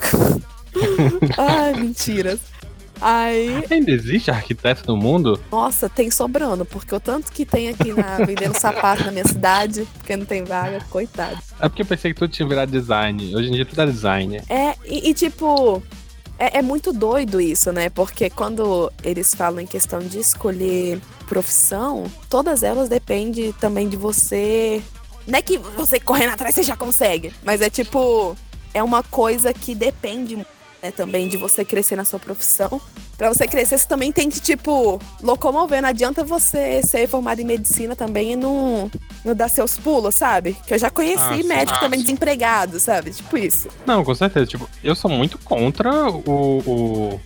Ai, 1.38 1.74
mentiras. 1.78 2.40
Aí, 3.02 3.64
Ainda 3.68 3.90
existe 3.90 4.30
arquiteto 4.30 4.84
no 4.86 4.96
mundo? 4.96 5.38
nossa, 5.50 5.88
tem 5.88 6.08
sobrando, 6.08 6.64
porque 6.64 6.94
o 6.94 7.00
tanto 7.00 7.32
que 7.32 7.44
tem 7.44 7.68
aqui 7.68 7.92
na 7.92 8.18
vendendo 8.24 8.56
sapato 8.56 9.04
na 9.04 9.10
minha 9.10 9.26
cidade, 9.26 9.86
porque 9.98 10.16
não 10.16 10.24
tem 10.24 10.44
vaga, 10.44 10.80
coitado. 10.88 11.36
É 11.58 11.68
porque 11.68 11.82
eu 11.82 11.86
pensei 11.86 12.14
que 12.14 12.18
tu 12.20 12.28
tinha 12.28 12.48
virado 12.48 12.70
design. 12.70 13.34
Hoje 13.34 13.48
em 13.48 13.52
dia 13.52 13.66
tu 13.66 13.80
é 13.80 13.86
designer. 13.86 14.44
É, 14.48 14.76
e, 14.84 15.10
e, 15.10 15.14
tipo, 15.14 15.82
é, 16.38 16.58
é 16.58 16.62
muito 16.62 16.92
doido 16.92 17.40
isso, 17.40 17.72
né? 17.72 17.90
Porque 17.90 18.30
quando 18.30 18.92
eles 19.02 19.34
falam 19.34 19.60
em 19.60 19.66
questão 19.66 19.98
de 19.98 20.18
escolher 20.18 21.00
profissão, 21.28 22.04
todas 22.28 22.62
elas 22.62 22.88
dependem 22.88 23.52
também 23.52 23.88
de 23.88 23.96
você. 23.96 24.80
Não 25.26 25.38
é 25.38 25.42
que 25.42 25.58
você 25.58 25.98
correndo 25.98 26.34
atrás 26.34 26.54
você 26.54 26.62
já 26.62 26.76
consegue, 26.76 27.32
mas 27.44 27.60
é 27.60 27.70
tipo, 27.70 28.36
é 28.74 28.82
uma 28.82 29.02
coisa 29.02 29.52
que 29.52 29.74
depende 29.74 30.44
né, 30.82 30.90
também 30.90 31.28
de 31.28 31.36
você 31.36 31.64
crescer 31.64 31.94
na 31.96 32.04
sua 32.04 32.18
profissão. 32.18 32.80
Pra 33.16 33.28
você 33.32 33.46
crescer, 33.46 33.78
você 33.78 33.86
também 33.86 34.10
tem 34.10 34.28
que, 34.28 34.40
tipo, 34.40 35.00
locomover. 35.22 35.80
Não 35.80 35.88
adianta 35.88 36.24
você 36.24 36.82
ser 36.82 37.06
formado 37.06 37.40
em 37.40 37.44
medicina 37.44 37.94
também 37.94 38.32
e 38.32 38.36
não, 38.36 38.90
não 39.24 39.34
dar 39.34 39.48
seus 39.48 39.78
pulos, 39.78 40.14
sabe? 40.14 40.56
Que 40.66 40.74
eu 40.74 40.78
já 40.78 40.90
conheci 40.90 41.20
Ah, 41.22 41.36
médico 41.44 41.78
Ah, 41.78 41.80
também 41.80 42.00
sim. 42.00 42.06
desempregado, 42.06 42.80
sabe? 42.80 43.12
Tipo 43.12 43.38
isso. 43.38 43.68
Não, 43.86 44.04
com 44.04 44.14
certeza. 44.14 44.46
Tipo, 44.46 44.68
eu 44.82 44.94
sou 44.96 45.10
muito 45.10 45.38
contra 45.38 46.10
o, 46.10 46.58
o. 46.66 47.20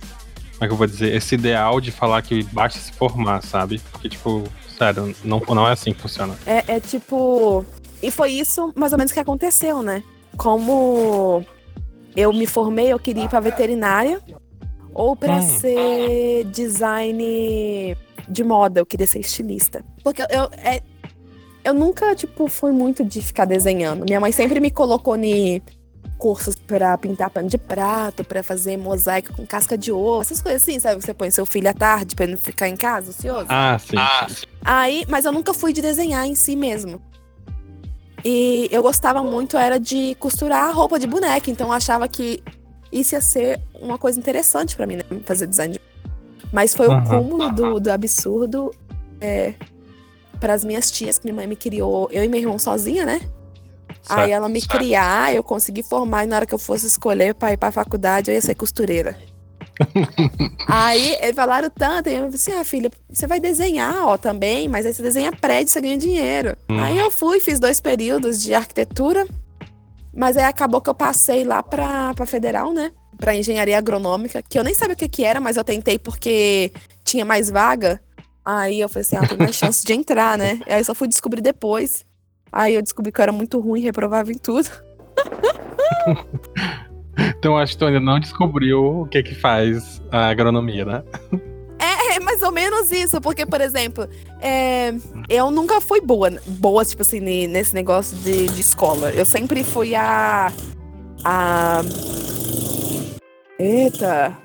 Como 0.58 0.64
é 0.64 0.66
que 0.66 0.72
eu 0.72 0.76
vou 0.76 0.86
dizer? 0.86 1.14
Esse 1.14 1.34
ideal 1.34 1.80
de 1.80 1.90
falar 1.90 2.20
que 2.22 2.42
basta 2.44 2.78
se 2.78 2.92
formar, 2.92 3.42
sabe? 3.42 3.80
Porque, 3.92 4.08
tipo, 4.08 4.44
sério, 4.76 5.14
não, 5.24 5.40
não 5.48 5.66
é 5.66 5.72
assim 5.72 5.94
que 5.94 6.00
funciona. 6.02 6.36
É, 6.46 6.62
é 6.76 6.80
tipo. 6.80 7.64
E 8.02 8.10
foi 8.10 8.32
isso 8.32 8.70
mais 8.76 8.92
ou 8.92 8.98
menos 8.98 9.12
que 9.12 9.20
aconteceu, 9.20 9.82
né? 9.82 10.02
Como 10.36 11.44
eu 12.16 12.32
me 12.32 12.46
formei, 12.46 12.92
eu 12.92 12.98
queria 12.98 13.24
ir 13.24 13.28
pra 13.28 13.40
veterinária 13.40 14.20
ou 14.94 15.14
pra 15.14 15.36
Hum. 15.36 15.42
ser 15.42 16.44
design 16.46 17.96
de 18.28 18.42
moda, 18.44 18.80
eu 18.80 18.86
queria 18.86 19.06
ser 19.06 19.20
estilista. 19.20 19.84
Porque 20.02 20.22
eu, 20.22 20.48
é, 20.64 20.80
eu 21.64 21.74
nunca, 21.74 22.14
tipo, 22.14 22.48
fui 22.48 22.72
muito 22.72 23.04
de 23.04 23.20
ficar 23.20 23.44
desenhando. 23.44 24.04
Minha 24.04 24.20
mãe 24.20 24.32
sempre 24.32 24.58
me 24.60 24.70
colocou 24.70 25.16
em 25.16 25.60
cursos 26.18 26.54
pra 26.56 26.96
pintar 26.96 27.28
pano 27.28 27.46
de 27.48 27.58
prato, 27.58 28.24
pra 28.24 28.42
fazer 28.42 28.78
mosaico 28.78 29.34
com 29.34 29.44
casca 29.46 29.76
de 29.76 29.92
ovo, 29.92 30.22
essas 30.22 30.40
coisas 30.40 30.62
assim, 30.62 30.80
sabe? 30.80 31.02
Você 31.04 31.12
põe 31.12 31.30
seu 31.30 31.44
filho 31.44 31.68
à 31.68 31.74
tarde 31.74 32.14
pra 32.16 32.24
ele 32.24 32.32
não 32.32 32.38
ficar 32.38 32.68
em 32.68 32.76
casa, 32.76 33.10
ocioso. 33.10 33.46
Ah, 33.50 33.78
sim. 33.78 33.96
sim. 34.34 34.46
Aí, 34.64 35.04
mas 35.08 35.26
eu 35.26 35.32
nunca 35.32 35.52
fui 35.52 35.74
de 35.74 35.82
desenhar 35.82 36.26
em 36.26 36.34
si 36.34 36.56
mesmo. 36.56 37.00
E 38.28 38.68
eu 38.72 38.82
gostava 38.82 39.22
muito 39.22 39.56
era 39.56 39.78
de 39.78 40.16
costurar 40.16 40.74
roupa 40.74 40.98
de 40.98 41.06
boneca, 41.06 41.48
então 41.48 41.68
eu 41.68 41.72
achava 41.72 42.08
que 42.08 42.42
isso 42.90 43.14
ia 43.14 43.20
ser 43.20 43.60
uma 43.80 43.96
coisa 43.96 44.18
interessante 44.18 44.74
pra 44.74 44.84
mim, 44.84 44.96
né? 44.96 45.04
Fazer 45.24 45.46
design 45.46 45.74
de... 45.74 45.80
Mas 46.52 46.74
foi 46.74 46.88
o 46.88 46.92
Aham. 46.92 47.04
cúmulo 47.04 47.52
do, 47.52 47.78
do 47.78 47.88
absurdo 47.88 48.72
é, 49.20 49.54
para 50.40 50.54
as 50.54 50.64
minhas 50.64 50.90
tias, 50.90 51.20
que 51.20 51.26
minha 51.26 51.36
mãe 51.36 51.46
me 51.46 51.54
criou, 51.54 52.08
eu 52.10 52.24
e 52.24 52.28
meu 52.28 52.40
irmão 52.40 52.58
sozinha, 52.58 53.06
né? 53.06 53.20
Aí 54.08 54.16
Certo. 54.16 54.30
ela 54.30 54.48
me 54.48 54.60
criar, 54.60 55.32
eu 55.32 55.44
consegui 55.44 55.84
formar, 55.84 56.24
e 56.24 56.26
na 56.26 56.34
hora 56.34 56.46
que 56.46 56.54
eu 56.54 56.58
fosse 56.58 56.84
escolher 56.84 57.32
pra 57.32 57.52
ir 57.52 57.56
pra 57.56 57.70
faculdade, 57.70 58.32
eu 58.32 58.34
ia 58.34 58.42
ser 58.42 58.56
costureira. 58.56 59.16
aí 60.66 61.16
eles 61.20 61.36
falaram 61.36 61.70
tanto, 61.70 62.08
e 62.08 62.14
eu 62.14 62.22
falei 62.22 62.34
assim: 62.34 62.52
ah, 62.52 62.64
filha, 62.64 62.90
você 63.10 63.26
vai 63.26 63.40
desenhar, 63.40 64.06
ó, 64.06 64.16
também, 64.16 64.68
mas 64.68 64.86
aí 64.86 64.94
você 64.94 65.02
desenha 65.02 65.32
prédio, 65.32 65.72
você 65.72 65.80
ganha 65.80 65.98
dinheiro. 65.98 66.56
Hum. 66.68 66.80
Aí 66.80 66.98
eu 66.98 67.10
fui, 67.10 67.40
fiz 67.40 67.58
dois 67.58 67.80
períodos 67.80 68.42
de 68.42 68.54
arquitetura, 68.54 69.26
mas 70.14 70.36
aí 70.36 70.44
acabou 70.44 70.80
que 70.80 70.90
eu 70.90 70.94
passei 70.94 71.44
lá 71.44 71.62
pra, 71.62 72.14
pra 72.14 72.26
federal, 72.26 72.72
né? 72.72 72.92
Pra 73.18 73.34
engenharia 73.34 73.78
agronômica, 73.78 74.42
que 74.42 74.58
eu 74.58 74.64
nem 74.64 74.74
sabia 74.74 74.94
o 74.94 74.96
que, 74.96 75.08
que 75.08 75.24
era, 75.24 75.40
mas 75.40 75.56
eu 75.56 75.64
tentei 75.64 75.98
porque 75.98 76.72
tinha 77.04 77.24
mais 77.24 77.50
vaga. 77.50 78.00
Aí 78.44 78.80
eu 78.80 78.88
falei 78.88 79.02
assim: 79.02 79.16
ah, 79.16 79.26
tem 79.26 79.38
mais 79.38 79.56
chance 79.56 79.84
de 79.84 79.92
entrar, 79.92 80.38
né? 80.38 80.60
Aí 80.66 80.80
eu 80.80 80.84
só 80.84 80.94
fui 80.94 81.08
descobrir 81.08 81.40
depois. 81.40 82.04
Aí 82.52 82.74
eu 82.74 82.82
descobri 82.82 83.12
que 83.12 83.20
eu 83.20 83.24
era 83.24 83.32
muito 83.32 83.58
ruim, 83.60 83.80
reprovava 83.82 84.32
em 84.32 84.38
tudo. 84.38 84.70
Então 87.38 87.56
acho 87.56 87.72
que 87.72 87.78
tu 87.78 87.86
ainda 87.86 88.00
não 88.00 88.20
descobriu 88.20 89.02
o 89.02 89.06
que 89.06 89.22
que 89.22 89.34
faz 89.34 90.02
a 90.10 90.28
agronomia, 90.28 90.84
né? 90.84 91.02
É 91.78 92.20
mais 92.20 92.40
ou 92.40 92.50
menos 92.50 92.90
isso, 92.92 93.20
porque, 93.20 93.44
por 93.44 93.60
exemplo, 93.60 94.08
é, 94.40 94.90
eu 95.28 95.50
nunca 95.50 95.82
fui 95.82 96.00
boa, 96.00 96.30
boa, 96.46 96.82
tipo 96.82 97.02
assim, 97.02 97.20
ne- 97.20 97.46
nesse 97.46 97.74
negócio 97.74 98.16
de, 98.18 98.46
de 98.48 98.60
escola. 98.60 99.10
Eu 99.10 99.26
sempre 99.26 99.62
fui 99.62 99.94
a. 99.94 100.50
A. 101.22 101.82
Eita! 103.58 104.36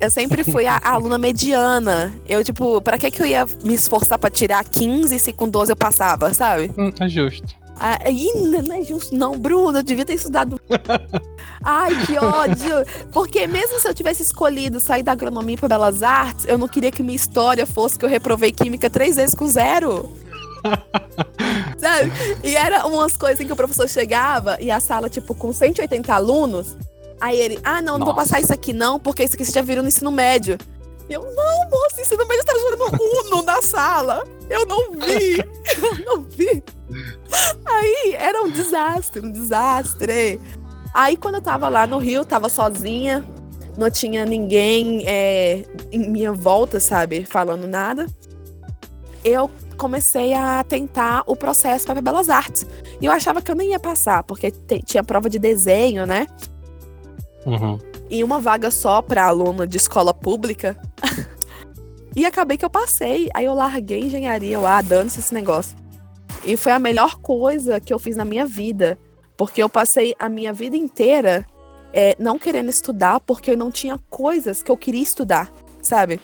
Eu 0.00 0.10
sempre 0.10 0.44
fui 0.44 0.64
a, 0.66 0.76
a 0.76 0.90
aluna 0.94 1.18
mediana. 1.18 2.14
Eu, 2.28 2.44
tipo, 2.44 2.80
pra 2.80 2.96
que, 2.96 3.10
que 3.10 3.20
eu 3.22 3.26
ia 3.26 3.44
me 3.64 3.74
esforçar 3.74 4.16
pra 4.18 4.30
tirar 4.30 4.62
15 4.64 5.18
se 5.18 5.32
com 5.32 5.48
12 5.48 5.72
eu 5.72 5.76
passava, 5.76 6.32
sabe? 6.32 6.70
Hum, 6.78 6.92
é 7.00 7.08
justo. 7.08 7.54
Ih, 8.10 8.62
não 8.62 8.76
é 8.76 8.82
justo, 8.82 9.14
não, 9.14 9.38
Bruno. 9.38 9.78
Eu 9.78 9.82
devia 9.82 10.04
ter 10.04 10.14
estudado. 10.14 10.60
Ai, 11.62 12.06
que 12.06 12.18
ódio. 12.18 12.84
Porque 13.12 13.46
mesmo 13.46 13.80
se 13.80 13.88
eu 13.88 13.94
tivesse 13.94 14.22
escolhido 14.22 14.80
sair 14.80 15.02
da 15.02 15.12
agronomia 15.12 15.56
para 15.56 15.68
belas 15.68 16.02
artes, 16.02 16.46
eu 16.46 16.58
não 16.58 16.68
queria 16.68 16.90
que 16.90 17.02
minha 17.02 17.16
história 17.16 17.66
fosse 17.66 17.98
que 17.98 18.04
eu 18.04 18.08
reprovei 18.08 18.52
química 18.52 18.88
três 18.88 19.16
vezes 19.16 19.34
com 19.34 19.46
zero. 19.46 20.12
Sabe? 21.78 22.12
E 22.42 22.54
era 22.54 22.86
umas 22.86 23.16
coisas 23.16 23.40
em 23.40 23.46
que 23.46 23.52
o 23.52 23.56
professor 23.56 23.88
chegava 23.88 24.56
e 24.60 24.70
a 24.70 24.80
sala, 24.80 25.08
tipo, 25.08 25.34
com 25.34 25.52
180 25.52 26.14
alunos. 26.14 26.76
Aí 27.20 27.38
ele, 27.38 27.58
ah, 27.64 27.80
não, 27.80 27.98
não 27.98 28.06
vou 28.06 28.14
Nossa. 28.14 28.28
passar 28.28 28.40
isso 28.40 28.52
aqui 28.52 28.72
não, 28.72 28.98
porque 28.98 29.22
isso 29.22 29.34
aqui 29.34 29.44
você 29.44 29.52
já 29.52 29.62
virou 29.62 29.82
no 29.82 29.88
ensino 29.88 30.10
médio. 30.10 30.58
Eu, 31.08 31.22
não, 31.22 31.70
moça, 31.70 32.00
ensino 32.00 32.26
médio 32.26 32.44
tá 32.44 32.54
jogando 32.58 33.02
Uno 33.26 33.42
na 33.42 33.60
sala. 33.60 34.26
Eu 34.48 34.64
não 34.66 34.92
vi. 34.92 35.38
Eu 35.38 36.04
não 36.04 36.22
vi. 36.24 36.62
Aí 37.66 38.14
era 38.18 38.42
um 38.42 38.50
desastre, 38.50 39.24
um 39.24 39.30
desastre. 39.30 40.40
Aí 40.92 41.16
quando 41.16 41.36
eu 41.36 41.42
tava 41.42 41.68
lá 41.68 41.86
no 41.86 41.98
Rio, 41.98 42.24
tava 42.24 42.48
sozinha, 42.48 43.24
não 43.76 43.90
tinha 43.90 44.24
ninguém 44.24 45.02
é, 45.06 45.64
em 45.90 46.08
minha 46.08 46.32
volta, 46.32 46.78
sabe, 46.80 47.24
falando 47.24 47.66
nada. 47.66 48.06
Eu 49.24 49.50
comecei 49.76 50.32
a 50.34 50.62
tentar 50.64 51.24
o 51.26 51.34
processo 51.34 51.86
para 51.86 52.00
Belas 52.00 52.28
Artes. 52.28 52.66
E 53.00 53.06
eu 53.06 53.12
achava 53.12 53.42
que 53.42 53.50
eu 53.50 53.56
nem 53.56 53.70
ia 53.70 53.80
passar, 53.80 54.22
porque 54.22 54.52
tinha 54.84 55.02
prova 55.02 55.28
de 55.28 55.38
desenho, 55.38 56.06
né? 56.06 56.26
Uhum. 57.44 57.78
E 58.10 58.22
uma 58.22 58.40
vaga 58.40 58.70
só 58.70 59.00
para 59.00 59.24
aluno 59.24 59.66
de 59.66 59.76
escola 59.76 60.12
pública. 60.12 60.76
e 62.14 62.24
acabei 62.24 62.56
que 62.56 62.64
eu 62.64 62.70
passei. 62.70 63.28
Aí 63.34 63.44
eu 63.44 63.54
larguei 63.54 64.00
engenharia, 64.00 64.54
eu, 64.54 64.66
ah, 64.66 64.82
dane-se 64.82 65.20
esse 65.20 65.32
negócio. 65.34 65.76
E 66.44 66.56
foi 66.56 66.72
a 66.72 66.78
melhor 66.78 67.16
coisa 67.16 67.80
que 67.80 67.92
eu 67.92 67.98
fiz 67.98 68.16
na 68.16 68.24
minha 68.24 68.46
vida. 68.46 68.98
Porque 69.36 69.62
eu 69.62 69.68
passei 69.68 70.14
a 70.18 70.28
minha 70.28 70.52
vida 70.52 70.76
inteira 70.76 71.46
é, 71.92 72.16
não 72.18 72.38
querendo 72.38 72.68
estudar, 72.68 73.20
porque 73.20 73.52
eu 73.52 73.56
não 73.56 73.70
tinha 73.70 73.98
coisas 74.10 74.62
que 74.62 74.70
eu 74.70 74.76
queria 74.76 75.02
estudar, 75.02 75.52
sabe? 75.80 76.20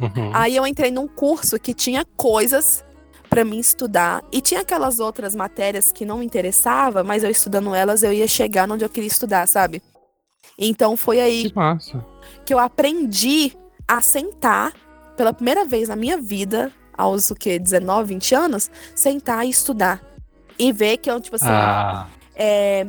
Uhum. 0.00 0.30
Aí 0.32 0.54
eu 0.54 0.66
entrei 0.66 0.92
num 0.92 1.08
curso 1.08 1.58
que 1.58 1.74
tinha 1.74 2.04
coisas 2.16 2.84
pra 3.28 3.44
mim 3.44 3.58
estudar 3.58 4.22
e 4.32 4.40
tinha 4.40 4.60
aquelas 4.60 5.00
outras 5.00 5.34
matérias 5.34 5.92
que 5.92 6.04
não 6.04 6.18
me 6.18 6.26
interessava, 6.26 7.02
mas 7.02 7.24
eu 7.24 7.30
estudando 7.30 7.74
elas 7.74 8.02
eu 8.02 8.12
ia 8.12 8.28
chegar 8.28 8.70
onde 8.70 8.84
eu 8.84 8.88
queria 8.88 9.08
estudar, 9.08 9.46
sabe? 9.46 9.82
Então 10.58 10.96
foi 10.96 11.20
aí 11.20 11.44
Que 11.44 11.52
que 12.44 12.52
eu 12.52 12.58
aprendi 12.58 13.56
a 13.86 14.00
sentar 14.00 14.72
pela 15.16 15.32
primeira 15.32 15.64
vez 15.64 15.88
na 15.88 15.96
minha 15.96 16.18
vida, 16.18 16.72
aos 16.96 17.30
o 17.30 17.34
quê? 17.34 17.58
19, 17.58 18.14
20 18.14 18.34
anos, 18.34 18.70
sentar 18.94 19.46
e 19.46 19.50
estudar. 19.50 20.02
E 20.58 20.72
ver 20.72 20.96
que 20.96 21.10
eu, 21.10 21.20
tipo 21.20 21.36
assim, 21.36 21.46
Ah, 21.48 22.08
é, 22.34 22.86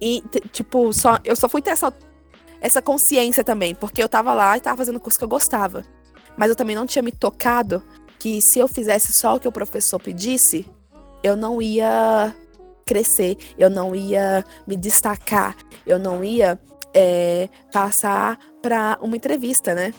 e, 0.00 0.22
tipo, 0.52 0.92
só, 0.92 1.18
eu 1.24 1.34
só 1.34 1.48
fui 1.48 1.60
ter 1.60 1.70
essa, 1.70 1.92
essa 2.60 2.80
consciência 2.80 3.42
também, 3.42 3.74
porque 3.74 4.02
eu 4.02 4.08
tava 4.08 4.32
lá 4.32 4.56
e 4.56 4.60
tava 4.60 4.76
fazendo 4.76 5.00
curso 5.00 5.18
que 5.18 5.24
eu 5.24 5.28
gostava. 5.28 5.84
Mas 6.36 6.50
eu 6.50 6.56
também 6.56 6.76
não 6.76 6.86
tinha 6.86 7.02
me 7.02 7.10
tocado 7.10 7.82
que 8.18 8.40
se 8.40 8.58
eu 8.58 8.68
fizesse 8.68 9.12
só 9.12 9.36
o 9.36 9.40
que 9.40 9.48
o 9.48 9.52
professor 9.52 9.98
pedisse, 9.98 10.66
eu 11.22 11.36
não 11.36 11.60
ia 11.60 12.34
crescer, 12.88 13.36
eu 13.58 13.68
não 13.68 13.94
ia 13.94 14.42
me 14.66 14.76
destacar, 14.76 15.54
eu 15.86 15.98
não 15.98 16.24
ia 16.24 16.58
é, 16.94 17.50
passar 17.70 18.38
para 18.62 18.98
uma 19.02 19.14
entrevista, 19.14 19.74
né? 19.74 19.92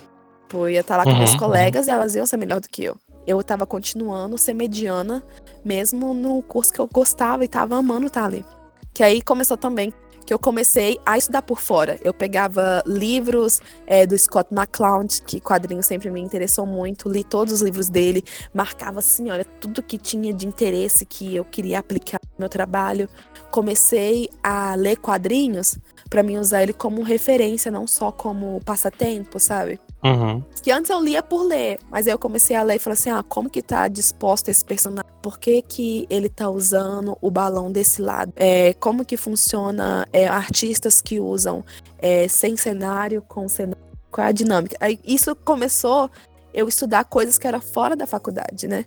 Pô, 0.50 0.66
eu 0.66 0.72
ia 0.72 0.80
estar 0.80 0.96
tá 0.96 0.98
lá 0.98 1.04
com 1.04 1.12
uhum, 1.12 1.20
meus 1.20 1.36
colegas 1.36 1.86
uhum. 1.86 1.94
e 1.94 1.96
elas 1.96 2.16
iam 2.16 2.26
ser 2.26 2.38
melhor 2.38 2.60
do 2.60 2.68
que 2.68 2.84
eu. 2.84 2.98
Eu 3.28 3.44
tava 3.44 3.68
continuando 3.68 4.40
ser 4.40 4.56
mediana, 4.56 5.24
mesmo 5.64 6.16
no 6.16 6.42
curso 6.42 6.74
que 6.74 6.80
eu 6.80 6.90
gostava 6.92 7.46
e 7.46 7.48
tava 7.48 7.78
amando 7.78 8.08
estar 8.08 8.22
tá 8.22 8.26
ali. 8.26 8.44
Que 8.92 9.04
aí 9.04 9.22
começou 9.22 9.56
também 9.56 9.94
que 10.30 10.34
eu 10.34 10.38
comecei 10.38 11.00
a 11.04 11.18
estudar 11.18 11.42
por 11.42 11.60
fora. 11.60 12.00
Eu 12.04 12.14
pegava 12.14 12.84
livros 12.86 13.60
é, 13.88 14.06
do 14.06 14.16
Scott 14.16 14.54
McCloud, 14.54 15.24
que 15.24 15.42
quadrinho 15.42 15.82
sempre 15.82 16.12
me 16.12 16.22
interessou 16.22 16.68
muito, 16.68 17.10
li 17.10 17.24
todos 17.24 17.52
os 17.52 17.62
livros 17.64 17.90
dele, 17.90 18.24
marcava 18.54 19.00
assim, 19.00 19.32
olha, 19.32 19.44
tudo 19.44 19.82
que 19.82 19.98
tinha 19.98 20.32
de 20.32 20.46
interesse 20.46 21.04
que 21.04 21.36
eu 21.36 21.44
queria 21.44 21.80
aplicar 21.80 22.20
no 22.24 22.42
meu 22.42 22.48
trabalho. 22.48 23.10
Comecei 23.50 24.30
a 24.44 24.76
ler 24.76 24.98
quadrinhos 24.98 25.80
para 26.12 26.22
mim 26.22 26.38
usar 26.38 26.62
ele 26.62 26.74
como 26.74 27.02
referência, 27.02 27.72
não 27.72 27.88
só 27.88 28.12
como 28.12 28.62
passatempo, 28.64 29.40
sabe? 29.40 29.80
Uhum. 30.04 30.42
Que 30.64 30.72
antes 30.72 30.90
eu 30.90 31.02
lia 31.02 31.22
por 31.22 31.44
ler, 31.44 31.78
mas 31.90 32.08
aí 32.08 32.14
eu 32.14 32.20
comecei 32.20 32.56
a 32.56 32.64
ler 32.64 32.76
e 32.76 32.80
falei 32.80 32.94
assim: 32.94 33.10
ah, 33.10 33.24
como 33.24 33.50
que 33.50 33.62
tá 33.62 33.88
disposto 33.88 34.50
esse 34.50 34.64
personagem? 34.64 35.10
Por 35.22 35.38
que, 35.38 35.62
que 35.62 36.08
ele 36.10 36.30
tá 36.30 36.50
usando 36.50 37.18
o 37.22 37.30
balão 37.30 37.72
desse 37.72 38.02
lado? 38.02 38.32
É, 38.36 38.74
como 38.74 39.04
que 39.04 39.18
funciona 39.18 40.08
é, 40.14 40.28
artistas 40.28 41.02
que 41.02 41.20
usam 41.20 41.66
é, 41.98 42.28
sem 42.28 42.56
cenário, 42.56 43.22
com 43.28 43.48
cenário? 43.50 43.84
Qual 44.10 44.26
é 44.26 44.30
a 44.30 44.34
dinâmica? 44.34 44.78
Aí 44.80 45.00
isso 45.04 45.36
começou 45.36 46.10
eu 46.54 46.68
estudar 46.68 47.04
coisas 47.04 47.38
que 47.38 47.46
era 47.46 47.60
fora 47.60 47.96
da 47.96 48.08
faculdade, 48.08 48.68
né? 48.68 48.86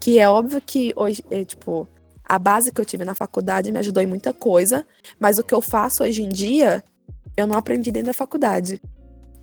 Que 0.00 0.18
é 0.18 0.28
óbvio 0.28 0.60
que 0.60 0.92
hoje, 0.96 1.22
é, 1.30 1.44
tipo, 1.44 1.86
a 2.24 2.38
base 2.38 2.72
que 2.72 2.80
eu 2.80 2.84
tive 2.84 3.04
na 3.04 3.14
faculdade 3.14 3.70
me 3.70 3.78
ajudou 3.78 4.02
em 4.02 4.06
muita 4.06 4.32
coisa, 4.32 4.86
mas 5.20 5.38
o 5.38 5.44
que 5.44 5.54
eu 5.54 5.60
faço 5.60 6.02
hoje 6.02 6.22
em 6.22 6.28
dia, 6.28 6.82
eu 7.36 7.46
não 7.46 7.56
aprendi 7.56 7.92
dentro 7.92 8.08
da 8.08 8.14
faculdade. 8.14 8.80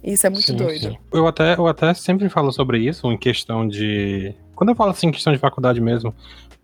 Isso 0.04 0.28
é 0.28 0.30
muito 0.30 0.46
sim, 0.46 0.56
doido. 0.56 0.90
Sim. 0.90 0.98
Eu 1.12 1.28
até, 1.28 1.54
eu 1.56 1.68
até 1.68 1.94
sempre 1.94 2.28
falo 2.30 2.52
sobre 2.52 2.80
isso, 2.80 3.12
em 3.12 3.18
questão 3.18 3.68
de. 3.68 4.36
Quando 4.56 4.70
eu 4.70 4.76
falo 4.76 4.92
assim, 4.92 5.08
em 5.08 5.12
questão 5.12 5.32
de 5.32 5.40
faculdade 5.40 5.80
mesmo, 5.80 6.14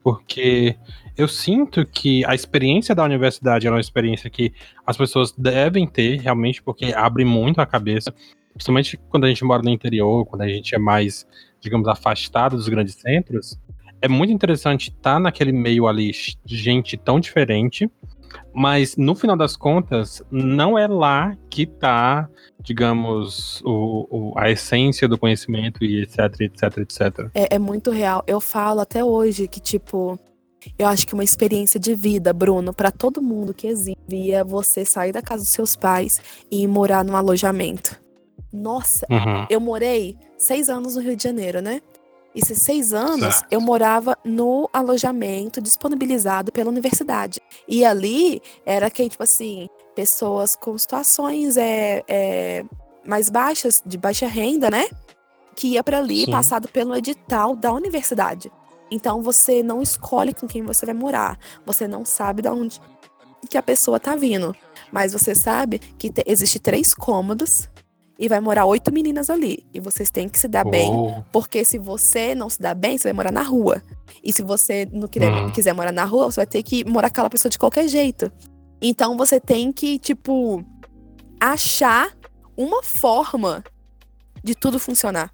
porque 0.03 0.75
eu 1.17 1.27
sinto 1.27 1.85
que 1.85 2.25
a 2.25 2.35
experiência 2.35 2.93
da 2.93 3.03
universidade 3.03 3.67
é 3.67 3.69
uma 3.69 3.79
experiência 3.79 4.29
que 4.29 4.53
as 4.85 4.97
pessoas 4.97 5.31
devem 5.31 5.87
ter 5.87 6.19
realmente, 6.19 6.61
porque 6.61 6.93
abre 6.93 7.23
muito 7.23 7.61
a 7.61 7.65
cabeça, 7.65 8.13
principalmente 8.53 8.97
quando 9.09 9.25
a 9.25 9.27
gente 9.27 9.43
mora 9.43 9.61
no 9.61 9.69
interior, 9.69 10.25
quando 10.25 10.41
a 10.41 10.47
gente 10.47 10.75
é 10.75 10.77
mais, 10.77 11.25
digamos, 11.61 11.87
afastado 11.87 12.55
dos 12.55 12.67
grandes 12.67 12.95
centros 12.95 13.57
é 14.01 14.07
muito 14.07 14.31
interessante 14.31 14.89
estar 14.89 15.19
naquele 15.19 15.51
meio 15.51 15.87
ali 15.87 16.11
de 16.45 16.57
gente 16.57 16.97
tão 16.97 17.19
diferente, 17.19 17.89
mas 18.53 18.95
no 18.97 19.15
final 19.15 19.35
das 19.35 19.55
contas, 19.55 20.21
não 20.31 20.77
é 20.77 20.87
lá 20.87 21.35
que 21.49 21.63
está, 21.63 22.29
digamos, 22.61 23.61
o, 23.65 24.07
o, 24.09 24.33
a 24.37 24.49
essência 24.49 25.07
do 25.07 25.17
conhecimento 25.17 25.83
e 25.83 26.01
etc, 26.01 26.41
etc, 26.41 26.77
etc. 26.77 27.29
É, 27.33 27.55
é 27.55 27.59
muito 27.59 27.91
real. 27.91 28.23
Eu 28.27 28.39
falo 28.39 28.81
até 28.81 29.03
hoje 29.03 29.47
que, 29.47 29.59
tipo, 29.59 30.19
eu 30.77 30.87
acho 30.87 31.07
que 31.07 31.13
uma 31.13 31.23
experiência 31.23 31.79
de 31.79 31.95
vida, 31.95 32.33
Bruno, 32.33 32.73
para 32.73 32.91
todo 32.91 33.21
mundo 33.21 33.53
que 33.53 33.67
existe, 33.67 34.31
é 34.31 34.43
você 34.43 34.83
sair 34.83 35.11
da 35.11 35.21
casa 35.21 35.43
dos 35.43 35.51
seus 35.51 35.75
pais 35.75 36.21
e 36.51 36.63
ir 36.63 36.67
morar 36.67 37.03
num 37.03 37.15
alojamento. 37.15 37.99
Nossa, 38.51 39.05
uhum. 39.09 39.45
eu 39.49 39.59
morei 39.59 40.17
seis 40.37 40.69
anos 40.69 40.95
no 40.95 41.01
Rio 41.01 41.15
de 41.15 41.23
Janeiro, 41.23 41.61
né? 41.61 41.81
Esses 42.35 42.61
seis 42.61 42.93
anos 42.93 43.35
certo. 43.35 43.47
eu 43.51 43.59
morava 43.59 44.17
no 44.23 44.69
alojamento 44.71 45.61
disponibilizado 45.61 46.51
pela 46.51 46.69
universidade. 46.69 47.41
E 47.67 47.83
ali 47.83 48.41
era 48.65 48.89
que, 48.89 49.09
tipo 49.09 49.23
assim, 49.23 49.67
pessoas 49.95 50.55
com 50.55 50.77
situações 50.77 51.57
é, 51.57 52.03
é 52.07 52.65
mais 53.05 53.29
baixas, 53.29 53.81
de 53.85 53.97
baixa 53.97 54.27
renda, 54.27 54.69
né? 54.69 54.87
Que 55.55 55.69
ia 55.69 55.83
para 55.83 55.97
ali, 55.97 56.25
Sim. 56.25 56.31
passado 56.31 56.67
pelo 56.67 56.95
edital 56.95 57.55
da 57.55 57.73
universidade. 57.73 58.51
Então 58.91 59.21
você 59.21 59.61
não 59.61 59.81
escolhe 59.81 60.33
com 60.33 60.47
quem 60.47 60.63
você 60.63 60.85
vai 60.85 60.95
morar. 60.95 61.37
Você 61.65 61.87
não 61.87 62.05
sabe 62.05 62.41
de 62.41 62.49
onde 62.49 62.79
que 63.49 63.57
a 63.57 63.63
pessoa 63.63 63.99
tá 63.99 64.15
vindo. 64.15 64.55
Mas 64.91 65.13
você 65.13 65.35
sabe 65.35 65.79
que 65.79 66.11
existe 66.25 66.59
três 66.59 66.93
cômodos 66.93 67.68
e 68.19 68.27
vai 68.27 68.41
morar 68.41 68.65
oito 68.65 68.91
meninas 68.91 69.29
ali. 69.29 69.65
E 69.73 69.79
vocês 69.79 70.09
têm 70.09 70.27
que 70.27 70.37
se 70.37 70.49
dar 70.49 70.67
oh. 70.67 70.69
bem, 70.69 70.91
porque 71.31 71.63
se 71.63 71.77
você 71.77 72.35
não 72.35 72.49
se 72.49 72.61
dá 72.61 72.73
bem, 72.73 72.97
você 72.97 73.05
vai 73.05 73.13
morar 73.13 73.31
na 73.31 73.41
rua. 73.41 73.81
E 74.21 74.33
se 74.33 74.41
você 74.41 74.85
não 74.91 75.07
quiser, 75.07 75.31
uhum. 75.31 75.51
quiser 75.51 75.73
morar 75.73 75.93
na 75.93 76.03
rua, 76.03 76.29
você 76.29 76.41
vai 76.41 76.45
ter 76.45 76.61
que 76.61 76.83
morar 76.83 77.09
com 77.09 77.13
aquela 77.13 77.29
pessoa 77.29 77.49
de 77.49 77.57
qualquer 77.57 77.87
jeito. 77.87 78.29
Então 78.81 79.15
você 79.15 79.39
tem 79.39 79.71
que, 79.71 79.97
tipo, 79.97 80.63
achar 81.39 82.13
uma 82.57 82.83
forma 82.83 83.63
de 84.43 84.53
tudo 84.53 84.79
funcionar. 84.79 85.31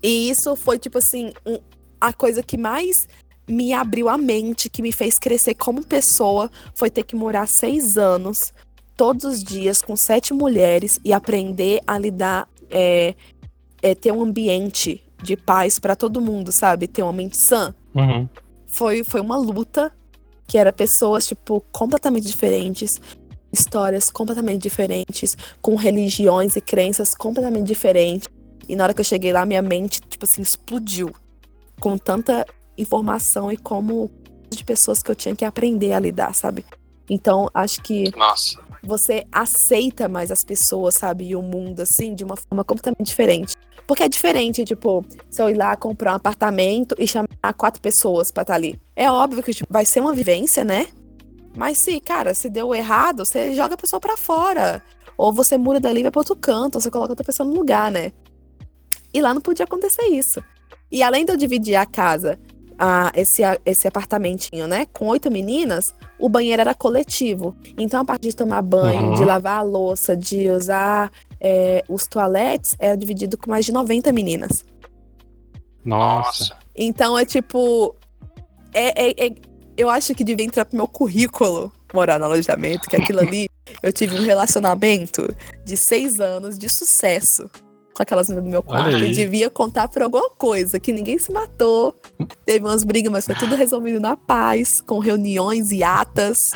E 0.00 0.30
isso 0.30 0.54
foi, 0.54 0.78
tipo 0.78 0.98
assim, 0.98 1.32
um, 1.44 1.58
a 2.00 2.12
coisa 2.12 2.44
que 2.44 2.56
mais 2.56 3.08
me 3.48 3.72
abriu 3.72 4.08
a 4.08 4.16
mente, 4.16 4.68
que 4.68 4.82
me 4.82 4.92
fez 4.92 5.18
crescer 5.18 5.54
como 5.54 5.84
pessoa, 5.84 6.48
foi 6.74 6.90
ter 6.90 7.02
que 7.02 7.16
morar 7.16 7.46
seis 7.48 7.96
anos 7.96 8.52
todos 8.96 9.24
os 9.24 9.44
dias 9.44 9.82
com 9.82 9.94
sete 9.94 10.32
mulheres 10.32 10.98
e 11.04 11.12
aprender 11.12 11.80
a 11.86 11.98
lidar, 11.98 12.48
é, 12.70 13.14
é 13.82 13.94
ter 13.94 14.12
um 14.12 14.22
ambiente 14.22 15.02
de 15.22 15.36
paz 15.36 15.78
para 15.78 15.94
todo 15.94 16.20
mundo, 16.20 16.50
sabe? 16.50 16.86
Ter 16.86 17.02
uma 17.02 17.12
mente 17.12 17.36
sã. 17.36 17.74
Uhum. 17.94 18.28
Foi, 18.66 19.04
foi 19.04 19.20
uma 19.20 19.36
luta 19.36 19.92
que 20.46 20.56
era 20.56 20.72
pessoas, 20.72 21.26
tipo, 21.26 21.62
completamente 21.72 22.26
diferentes, 22.26 23.00
histórias 23.52 24.10
completamente 24.10 24.62
diferentes, 24.62 25.36
com 25.60 25.74
religiões 25.74 26.56
e 26.56 26.60
crenças 26.60 27.14
completamente 27.14 27.66
diferentes. 27.66 28.28
E 28.68 28.76
na 28.76 28.84
hora 28.84 28.94
que 28.94 29.00
eu 29.00 29.04
cheguei 29.04 29.32
lá, 29.32 29.44
minha 29.44 29.62
mente, 29.62 30.00
tipo 30.00 30.24
assim, 30.24 30.42
explodiu 30.42 31.12
com 31.80 31.98
tanta 31.98 32.46
informação 32.78 33.50
e 33.50 33.56
como 33.56 34.10
de 34.50 34.64
pessoas 34.64 35.02
que 35.02 35.10
eu 35.10 35.14
tinha 35.14 35.34
que 35.34 35.44
aprender 35.44 35.92
a 35.92 35.98
lidar, 35.98 36.34
sabe? 36.34 36.64
Então, 37.08 37.48
acho 37.54 37.82
que 37.82 38.16
Nossa 38.16 38.66
você 38.86 39.26
aceita 39.32 40.08
mais 40.08 40.30
as 40.30 40.44
pessoas, 40.44 40.94
sabe? 40.94 41.28
E 41.28 41.36
o 41.36 41.42
mundo, 41.42 41.80
assim, 41.80 42.14
de 42.14 42.24
uma 42.24 42.36
forma 42.36 42.64
completamente 42.64 43.08
diferente. 43.08 43.56
Porque 43.86 44.02
é 44.02 44.08
diferente, 44.08 44.64
tipo, 44.64 45.04
se 45.28 45.42
eu 45.42 45.50
ir 45.50 45.54
lá 45.54 45.76
comprar 45.76 46.12
um 46.12 46.16
apartamento 46.16 46.94
e 46.98 47.06
chamar 47.06 47.28
quatro 47.56 47.80
pessoas 47.80 48.30
pra 48.30 48.42
estar 48.42 48.52
tá 48.52 48.56
ali. 48.56 48.80
É 48.94 49.10
óbvio 49.10 49.42
que 49.42 49.52
tipo, 49.52 49.72
vai 49.72 49.84
ser 49.84 50.00
uma 50.00 50.14
vivência, 50.14 50.64
né? 50.64 50.88
Mas 51.56 51.78
se, 51.78 52.00
cara, 52.00 52.34
se 52.34 52.48
deu 52.48 52.74
errado, 52.74 53.24
você 53.24 53.54
joga 53.54 53.74
a 53.74 53.78
pessoa 53.78 54.00
pra 54.00 54.16
fora. 54.16 54.82
Ou 55.16 55.32
você 55.32 55.56
muda 55.56 55.80
dali 55.80 56.00
e 56.00 56.02
vai 56.02 56.12
pra 56.12 56.20
outro 56.20 56.36
canto, 56.36 56.76
ou 56.76 56.80
você 56.80 56.90
coloca 56.90 57.12
outra 57.12 57.24
pessoa 57.24 57.48
no 57.48 57.54
lugar, 57.54 57.90
né? 57.90 58.12
E 59.14 59.20
lá 59.20 59.32
não 59.32 59.40
podia 59.40 59.64
acontecer 59.64 60.04
isso. 60.06 60.42
E 60.90 61.02
além 61.02 61.24
de 61.24 61.32
eu 61.32 61.36
dividir 61.36 61.76
a 61.76 61.86
casa, 61.86 62.38
a, 62.78 63.10
esse, 63.14 63.42
a, 63.42 63.58
esse 63.64 63.88
apartamentinho, 63.88 64.66
né, 64.66 64.86
com 64.92 65.06
oito 65.06 65.30
meninas, 65.30 65.94
o 66.18 66.28
banheiro 66.28 66.60
era 66.60 66.74
coletivo. 66.74 67.56
Então, 67.78 68.00
a 68.00 68.04
parte 68.04 68.28
de 68.28 68.36
tomar 68.36 68.62
banho, 68.62 69.08
uhum. 69.08 69.14
de 69.14 69.24
lavar 69.24 69.58
a 69.58 69.62
louça, 69.62 70.16
de 70.16 70.50
usar 70.50 71.10
é, 71.40 71.82
os 71.88 72.06
toaletes, 72.06 72.76
era 72.78 72.96
dividido 72.96 73.36
com 73.36 73.50
mais 73.50 73.64
de 73.64 73.72
90 73.72 74.12
meninas. 74.12 74.64
Nossa. 75.84 76.56
Então, 76.74 77.18
é 77.18 77.24
tipo. 77.24 77.94
É, 78.72 79.08
é, 79.08 79.26
é, 79.26 79.34
eu 79.76 79.88
acho 79.88 80.14
que 80.14 80.24
devia 80.24 80.44
entrar 80.44 80.64
pro 80.64 80.76
meu 80.76 80.88
currículo 80.88 81.72
morar 81.94 82.18
no 82.18 82.24
alojamento, 82.26 82.88
que 82.88 82.96
aquilo 82.96 83.20
ali 83.20 83.48
eu 83.82 83.92
tive 83.92 84.18
um 84.18 84.22
relacionamento 84.22 85.34
de 85.64 85.76
seis 85.76 86.20
anos 86.20 86.58
de 86.58 86.68
sucesso 86.68 87.48
com 87.96 88.02
aquelas 88.02 88.26
do 88.26 88.42
meu 88.42 88.62
quarto. 88.62 88.90
Eu 88.90 89.10
devia 89.10 89.48
contar 89.48 89.88
por 89.88 90.02
alguma 90.02 90.28
coisa, 90.28 90.78
que 90.78 90.92
ninguém 90.92 91.18
se 91.18 91.32
matou. 91.32 91.98
Teve 92.44 92.62
umas 92.62 92.84
brigas, 92.84 93.10
mas 93.10 93.24
foi 93.24 93.34
tudo 93.34 93.56
resolvido 93.56 93.98
na 93.98 94.14
paz, 94.14 94.82
com 94.82 94.98
reuniões 94.98 95.72
e 95.72 95.82
atas. 95.82 96.52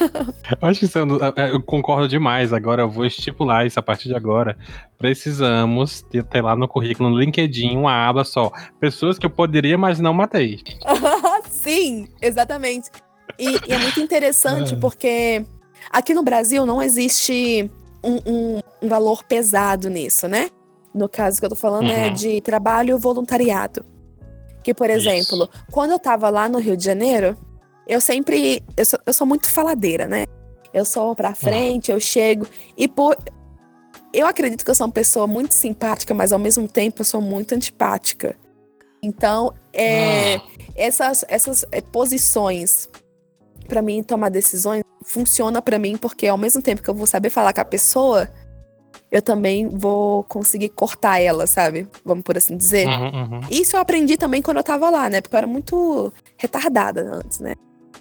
Eu 0.00 0.56
acho 0.68 0.78
que 0.78 0.86
isso, 0.86 0.96
é, 1.36 1.50
eu 1.50 1.60
concordo 1.60 2.06
demais. 2.06 2.52
Agora 2.52 2.82
eu 2.82 2.88
vou 2.88 3.04
estipular 3.04 3.66
isso 3.66 3.80
a 3.80 3.82
partir 3.82 4.08
de 4.08 4.14
agora. 4.14 4.56
Precisamos 4.96 6.02
ter, 6.02 6.22
ter 6.22 6.40
lá 6.40 6.54
no 6.54 6.68
currículo, 6.68 7.10
no 7.10 7.18
LinkedIn, 7.18 7.76
uma 7.76 8.08
aba 8.08 8.22
só. 8.22 8.52
Pessoas 8.78 9.18
que 9.18 9.26
eu 9.26 9.30
poderia, 9.30 9.76
mas 9.76 9.98
não 9.98 10.14
matei. 10.14 10.60
Sim, 11.50 12.06
exatamente. 12.22 12.90
E, 13.36 13.48
e, 13.48 13.72
é 13.72 13.78
muito 13.78 13.98
interessante 13.98 14.74
é. 14.74 14.76
porque 14.76 15.44
aqui 15.90 16.14
no 16.14 16.22
Brasil 16.22 16.64
não 16.64 16.80
existe 16.80 17.68
um, 18.04 18.20
um, 18.24 18.60
um 18.80 18.88
valor 18.88 19.24
pesado 19.24 19.90
nisso, 19.90 20.28
né? 20.28 20.48
No 20.96 21.10
caso 21.10 21.38
que 21.38 21.44
eu 21.44 21.50
tô 21.50 21.56
falando 21.56 21.90
é 21.90 21.94
uhum. 21.94 22.04
é 22.06 22.10
de 22.10 22.40
trabalho 22.40 22.98
voluntariado. 22.98 23.84
Que, 24.62 24.72
por 24.72 24.88
exemplo, 24.88 25.44
Isso. 25.44 25.50
quando 25.70 25.90
eu 25.90 25.98
tava 25.98 26.30
lá 26.30 26.48
no 26.48 26.58
Rio 26.58 26.76
de 26.76 26.84
Janeiro, 26.84 27.36
eu 27.86 28.00
sempre. 28.00 28.64
Eu 28.76 28.84
sou, 28.84 28.98
eu 29.04 29.12
sou 29.12 29.26
muito 29.26 29.48
faladeira, 29.48 30.06
né? 30.06 30.24
Eu 30.72 30.84
sou 30.84 31.14
pra 31.14 31.34
frente, 31.34 31.90
uhum. 31.90 31.96
eu 31.96 32.00
chego. 32.00 32.46
E 32.76 32.88
por. 32.88 33.16
Eu 34.12 34.26
acredito 34.26 34.64
que 34.64 34.70
eu 34.70 34.74
sou 34.74 34.86
uma 34.86 34.92
pessoa 34.92 35.26
muito 35.26 35.52
simpática, 35.52 36.14
mas 36.14 36.32
ao 36.32 36.38
mesmo 36.38 36.66
tempo 36.66 37.02
eu 37.02 37.04
sou 37.04 37.20
muito 37.20 37.54
antipática. 37.54 38.34
Então, 39.02 39.52
é, 39.72 40.36
uhum. 40.36 40.42
essas, 40.74 41.24
essas 41.28 41.64
é, 41.70 41.82
posições 41.82 42.88
para 43.68 43.82
mim 43.82 44.02
tomar 44.02 44.30
decisões 44.30 44.82
funciona 45.04 45.60
para 45.60 45.78
mim 45.78 45.96
porque 45.96 46.26
ao 46.26 46.38
mesmo 46.38 46.62
tempo 46.62 46.82
que 46.82 46.88
eu 46.88 46.94
vou 46.94 47.06
saber 47.06 47.30
falar 47.30 47.52
com 47.52 47.60
a 47.60 47.64
pessoa, 47.64 48.28
eu 49.10 49.22
também 49.22 49.68
vou 49.68 50.24
conseguir 50.24 50.70
cortar 50.70 51.20
ela, 51.20 51.46
sabe? 51.46 51.88
Vamos 52.04 52.24
por 52.24 52.36
assim 52.36 52.56
dizer. 52.56 52.86
Uhum, 52.86 53.04
uhum. 53.06 53.40
Isso 53.50 53.76
eu 53.76 53.80
aprendi 53.80 54.16
também 54.16 54.42
quando 54.42 54.58
eu 54.58 54.64
tava 54.64 54.90
lá, 54.90 55.08
né? 55.08 55.20
Porque 55.20 55.34
eu 55.34 55.38
era 55.38 55.46
muito 55.46 56.12
retardada 56.36 57.02
antes, 57.14 57.40
né? 57.40 57.54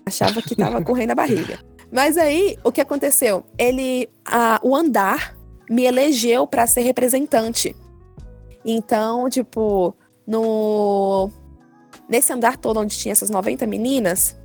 Achava 0.06 0.42
que 0.42 0.56
tava 0.56 0.82
correndo 0.84 1.12
a 1.12 1.16
barriga. 1.16 1.60
Mas 1.92 2.18
aí, 2.18 2.58
o 2.64 2.72
que 2.72 2.82
aconteceu? 2.82 3.46
Ele, 3.58 4.10
a, 4.26 4.60
o 4.64 4.76
andar 4.76 5.36
me 5.70 5.84
elegeu 5.84 6.48
para 6.48 6.68
ser 6.68 6.82
representante. 6.82 7.76
Então, 8.64 9.30
tipo, 9.30 9.96
no 10.28 11.30
nesse 12.10 12.34
andar 12.34 12.58
todo 12.58 12.80
onde 12.80 12.98
tinha 12.98 13.12
essas 13.12 13.30
90 13.30 13.66
meninas, 13.66 14.38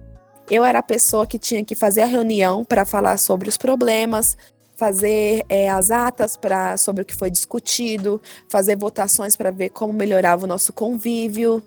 eu 0.51 0.65
era 0.65 0.81
a 0.81 0.83
pessoa 0.83 1.27
que 1.27 1.39
tinha 1.39 1.65
que 1.65 1.75
fazer 1.75 2.03
a 2.03 2.07
reunião 2.07 2.65
para 2.65 2.85
falar 2.85 3.19
sobre 3.19 3.49
os 3.49 3.57
problemas, 3.57 4.37
fazer 4.81 5.45
é, 5.47 5.69
as 5.69 5.91
atas 5.91 6.39
para 6.39 6.79
sobre 6.79 7.03
o 7.03 7.05
que 7.05 7.15
foi 7.15 7.31
discutido, 7.31 8.19
fazer 8.49 8.77
votações 8.77 9.37
para 9.37 9.51
ver 9.51 9.69
como 9.69 9.93
melhorava 9.93 10.45
o 10.45 10.47
nosso 10.47 10.73
convívio, 10.73 11.63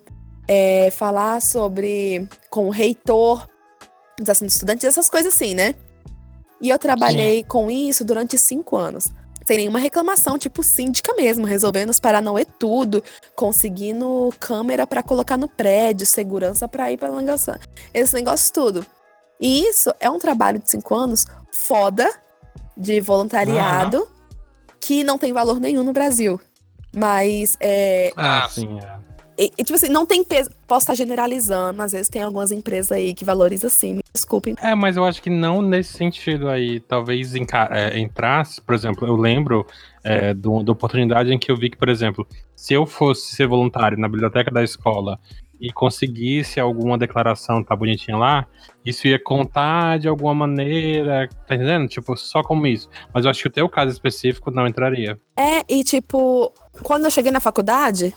é, 0.47 0.89
falar 0.89 1.39
sobre 1.39 2.27
com 2.49 2.65
o 2.65 2.71
reitor 2.71 3.47
dos 4.17 4.29
assuntos 4.29 4.55
estudantes, 4.55 4.83
essas 4.83 5.11
coisas 5.11 5.31
assim, 5.31 5.53
né? 5.53 5.75
E 6.59 6.71
eu 6.71 6.79
trabalhei 6.79 7.41
Sim. 7.41 7.45
com 7.47 7.69
isso 7.69 8.03
durante 8.03 8.35
cinco 8.35 8.75
anos. 8.75 9.09
Sem 9.45 9.57
nenhuma 9.57 9.77
reclamação, 9.77 10.39
tipo 10.39 10.63
síndica 10.63 11.13
mesmo, 11.13 11.45
resolvendo 11.45 11.91
os 11.91 11.99
Paranauê 11.99 12.45
tudo, 12.45 13.03
conseguindo 13.35 14.33
câmera 14.39 14.87
para 14.87 15.03
colocar 15.03 15.37
no 15.37 15.47
prédio, 15.47 16.07
segurança 16.07 16.67
para 16.67 16.91
ir 16.91 16.97
para 16.97 17.09
langação. 17.09 17.55
Esse 17.93 18.15
negócio 18.15 18.51
tudo. 18.51 18.83
E 19.39 19.67
isso 19.67 19.93
é 19.99 20.09
um 20.09 20.17
trabalho 20.17 20.57
de 20.57 20.71
cinco 20.71 20.95
anos 20.95 21.27
foda, 21.51 22.09
de 22.75 22.99
voluntariado, 23.01 23.97
uhum. 23.97 24.07
que 24.79 25.03
não 25.03 25.17
tem 25.17 25.31
valor 25.33 25.59
nenhum 25.59 25.83
no 25.83 25.93
Brasil. 25.93 26.39
Mas 26.95 27.57
é. 27.59 28.13
Ah, 28.15 28.47
sim, 28.49 28.79
é. 28.79 29.03
E, 29.37 29.51
e, 29.57 29.63
tipo 29.63 29.73
assim, 29.73 29.89
não 29.89 30.05
tem 30.05 30.23
peso. 30.23 30.51
Posso 30.67 30.83
estar 30.83 30.95
generalizando, 30.95 31.81
às 31.81 31.91
vezes 31.91 32.07
tem 32.07 32.21
algumas 32.21 32.51
empresas 32.51 32.91
aí 32.91 33.13
que 33.13 33.25
valorizam 33.25 33.69
sim, 33.69 33.95
me 33.95 34.03
desculpem. 34.13 34.55
É, 34.61 34.75
mas 34.75 34.95
eu 34.95 35.03
acho 35.05 35.21
que 35.21 35.29
não 35.29 35.61
nesse 35.61 35.93
sentido 35.93 36.49
aí. 36.49 36.79
Talvez 36.79 37.33
é, 37.35 37.99
entrasse, 37.99 38.61
por 38.61 38.75
exemplo, 38.75 39.07
eu 39.07 39.15
lembro 39.15 39.65
é, 40.03 40.33
do, 40.33 40.61
da 40.63 40.71
oportunidade 40.71 41.33
em 41.33 41.39
que 41.39 41.51
eu 41.51 41.57
vi 41.57 41.69
que, 41.69 41.77
por 41.77 41.89
exemplo, 41.89 42.27
se 42.55 42.73
eu 42.73 42.85
fosse 42.85 43.35
ser 43.35 43.47
voluntário 43.47 43.97
na 43.97 44.07
biblioteca 44.07 44.51
da 44.51 44.63
escola 44.63 45.19
e 45.59 45.71
conseguisse 45.71 46.59
alguma 46.59 46.97
declaração 46.97 47.63
tá 47.63 47.75
bonitinha 47.75 48.17
lá, 48.17 48.45
isso 48.85 49.07
ia 49.07 49.17
contar 49.17 49.97
de 49.99 50.07
alguma 50.07 50.33
maneira, 50.33 51.29
tá 51.47 51.55
entendendo? 51.55 51.87
Tipo, 51.87 52.17
só 52.17 52.43
como 52.43 52.67
isso. 52.67 52.89
Mas 53.13 53.25
eu 53.25 53.31
acho 53.31 53.41
que 53.41 53.47
o 53.47 53.51
teu 53.51 53.69
caso 53.69 53.91
específico 53.91 54.51
não 54.51 54.67
entraria. 54.67 55.19
É, 55.37 55.63
e 55.69 55.83
tipo, 55.83 56.51
quando 56.81 57.05
eu 57.05 57.11
cheguei 57.11 57.31
na 57.31 57.39
faculdade, 57.39 58.13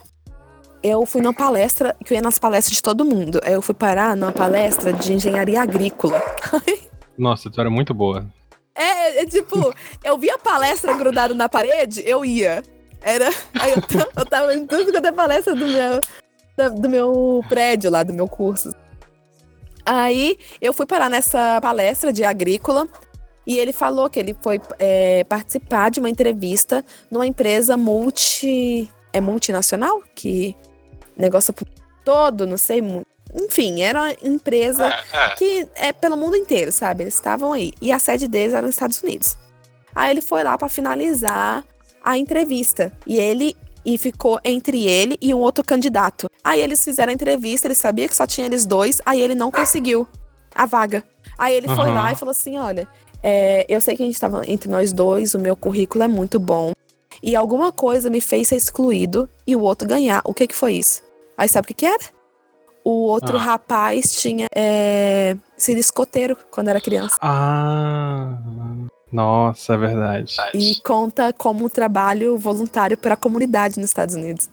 eu 0.83 1.05
fui 1.07 1.21
numa 1.21 1.35
palestra, 1.35 1.97
que 2.05 2.13
eu 2.13 2.17
ia 2.17 2.23
nas 2.23 2.39
palestras 2.39 2.77
de 2.77 2.83
todo 2.83 3.05
mundo. 3.05 3.41
Eu 3.45 3.63
fui 3.63 3.75
parar 3.75 4.17
numa 4.17 4.33
palestra 4.33 4.93
de 4.93 5.13
engenharia 5.13 5.63
agrícola. 5.63 6.21
Nossa, 7.17 7.51
tu 7.51 7.61
era 7.61 7.71
muito 7.71 7.95
boa. 7.95 8.27
É, 8.75 9.23
é 9.23 9.27
tipo, 9.27 9.75
eu 10.05 10.19
via 10.19 10.35
a 10.35 10.39
palestra 10.39 10.93
grudada 10.95 11.35
na 11.35 11.49
parede, 11.49 12.03
eu 12.05 12.25
ia. 12.25 12.63
Era. 13.01 13.31
Aí 13.55 13.71
eu, 13.71 13.83
eu 14.17 14.27
tava 14.27 14.55
em 14.55 14.67
tudo 14.67 14.93
quanto 14.93 15.07
é 15.07 15.13
palestra 15.13 15.55
do 15.55 15.67
meu, 15.67 16.01
do 16.81 16.89
meu 16.89 17.45
prédio 17.49 17.91
lá, 17.91 18.03
do 18.03 18.13
meu 18.13 18.29
curso. 18.29 18.75
Aí 19.85 20.39
eu 20.61 20.73
fui 20.73 20.87
parar 20.87 21.09
nessa 21.09 21.61
palestra 21.61 22.13
de 22.13 22.25
agrícola 22.25 22.89
e 23.47 23.59
ele 23.59 23.73
falou 23.73 24.11
que 24.11 24.19
ele 24.19 24.37
foi 24.43 24.61
é, 24.79 25.23
participar 25.25 25.91
de 25.91 26.01
uma 26.01 26.11
entrevista 26.11 26.85
numa 27.11 27.27
empresa 27.27 27.77
multi. 27.77 28.91
É 29.13 29.21
multinacional? 29.21 30.03
Que 30.15 30.57
negócio 31.17 31.55
todo, 32.05 32.47
não 32.47 32.57
sei. 32.57 32.83
Enfim, 33.35 33.83
era 33.83 34.03
uma 34.03 34.17
empresa 34.23 34.89
é, 34.89 35.05
é. 35.13 35.29
que 35.31 35.69
é 35.77 35.93
pelo 35.93 36.17
mundo 36.17 36.37
inteiro, 36.37 36.73
sabe? 36.73 37.05
Eles 37.05 37.15
estavam 37.15 37.53
aí. 37.53 37.73
E 37.81 37.93
a 37.93 37.99
sede 37.99 38.27
deles 38.27 38.53
era 38.53 38.67
nos 38.67 38.75
Estados 38.75 39.01
Unidos. 39.01 39.39
Aí 39.95 40.11
ele 40.11 40.21
foi 40.21 40.43
lá 40.43 40.59
para 40.59 40.69
finalizar 40.69 41.65
a 42.03 42.19
entrevista. 42.19 42.93
E 43.07 43.17
ele 43.19 43.57
e 43.87 43.97
ficou 43.97 44.41
entre 44.45 44.85
ele 44.85 45.17
e 45.23 45.33
um 45.33 45.39
outro 45.39 45.65
candidato. 45.65 46.29
Aí 46.43 46.61
eles 46.61 46.83
fizeram 46.83 47.13
a 47.13 47.15
entrevista, 47.15 47.69
ele 47.69 47.77
sabia 47.77 48.09
que 48.09 48.17
só 48.17 48.27
tinha 48.27 48.47
eles 48.47 48.67
dois, 48.67 49.01
aí 49.07 49.21
ele 49.21 49.37
não 49.37 49.53
conseguiu 49.53 50.09
a 50.53 50.67
vaga. 50.67 51.05
Aí 51.39 51.55
ele 51.55 51.69
uhum. 51.69 51.77
foi 51.77 51.93
lá 51.93 52.11
e 52.11 52.17
falou 52.17 52.33
assim: 52.33 52.59
olha, 52.59 52.89
é, 53.23 53.65
eu 53.69 53.81
sei 53.81 53.97
que 53.97 54.03
a 54.03 54.07
gente 54.07 54.17
estava 54.17 54.43
entre 54.51 54.69
nós 54.69 54.93
dois, 54.93 55.35
o 55.35 55.39
meu 55.39 55.55
currículo 55.55 56.03
é 56.03 56.09
muito 56.09 56.41
bom. 56.41 56.73
E 57.23 57.37
alguma 57.37 57.73
coisa 57.73 58.11
me 58.11 58.21
fez 58.21 58.49
ser 58.49 58.57
excluído 58.57 59.29
e 59.47 59.55
o 59.55 59.61
outro 59.61 59.87
ganhar. 59.89 60.21
O 60.25 60.35
que 60.35 60.47
que 60.49 60.55
foi 60.55 60.75
isso? 60.75 61.03
Aí 61.39 61.49
sabe 61.49 61.65
o 61.65 61.69
que, 61.69 61.75
que 61.75 61.87
era? 61.87 62.05
O 62.85 63.07
outro 63.07 63.37
ah. 63.37 63.41
rapaz 63.41 64.13
tinha 64.13 64.47
é, 64.55 65.37
sido 65.57 65.79
escoteiro 65.79 66.37
quando 66.51 66.69
era 66.69 66.81
criança. 66.81 67.17
Ah, 67.21 68.39
nossa, 69.13 69.75
é 69.75 69.77
verdade. 69.77 70.37
E 70.55 70.81
conta 70.83 71.33
como 71.33 71.71
trabalho 71.71 72.37
voluntário 72.37 72.97
para 72.97 73.15
a 73.15 73.17
comunidade 73.17 73.79
nos 73.79 73.91
Estados 73.91 74.15
Unidos. 74.15 74.49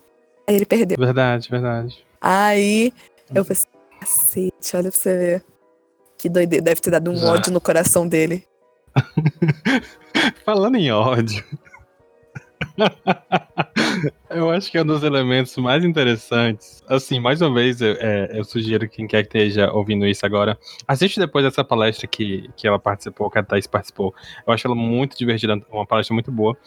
Aí 0.47 0.55
ele 0.55 0.65
perdeu. 0.65 0.97
Verdade, 0.97 1.49
verdade. 1.49 2.05
Aí 2.21 2.93
eu 3.33 3.43
pensei, 3.43 3.69
cacete, 3.99 4.75
olha 4.75 4.91
pra 4.91 4.99
você 4.99 5.17
ver. 5.17 5.45
Que 6.17 6.29
doideira, 6.29 6.63
deve 6.63 6.79
ter 6.81 6.91
dado 6.91 7.11
um 7.11 7.15
Já. 7.15 7.31
ódio 7.31 7.51
no 7.51 7.59
coração 7.59 8.07
dele. 8.07 8.45
Falando 10.45 10.75
em 10.77 10.91
ódio. 10.91 11.43
eu 14.29 14.49
acho 14.49 14.71
que 14.71 14.77
é 14.77 14.81
um 14.81 14.85
dos 14.85 15.03
elementos 15.03 15.55
mais 15.57 15.83
interessantes. 15.83 16.83
Assim, 16.87 17.19
mais 17.19 17.41
uma 17.41 17.53
vez, 17.53 17.81
eu, 17.81 17.95
é, 17.99 18.29
eu 18.33 18.43
sugiro 18.43 18.87
que 18.87 18.97
quem 18.97 19.07
quer 19.07 19.23
que 19.23 19.37
esteja 19.37 19.71
ouvindo 19.71 20.05
isso 20.05 20.25
agora, 20.25 20.57
assiste 20.87 21.19
depois 21.19 21.45
dessa 21.45 21.63
palestra 21.63 22.07
que, 22.07 22.49
que 22.55 22.67
ela 22.67 22.79
participou, 22.79 23.29
que 23.29 23.39
a 23.39 23.43
Thais 23.43 23.67
participou. 23.67 24.13
Eu 24.45 24.53
acho 24.53 24.67
ela 24.67 24.75
muito 24.75 25.17
divertida, 25.17 25.61
uma 25.71 25.85
palestra 25.85 26.13
muito 26.13 26.31
boa. 26.31 26.57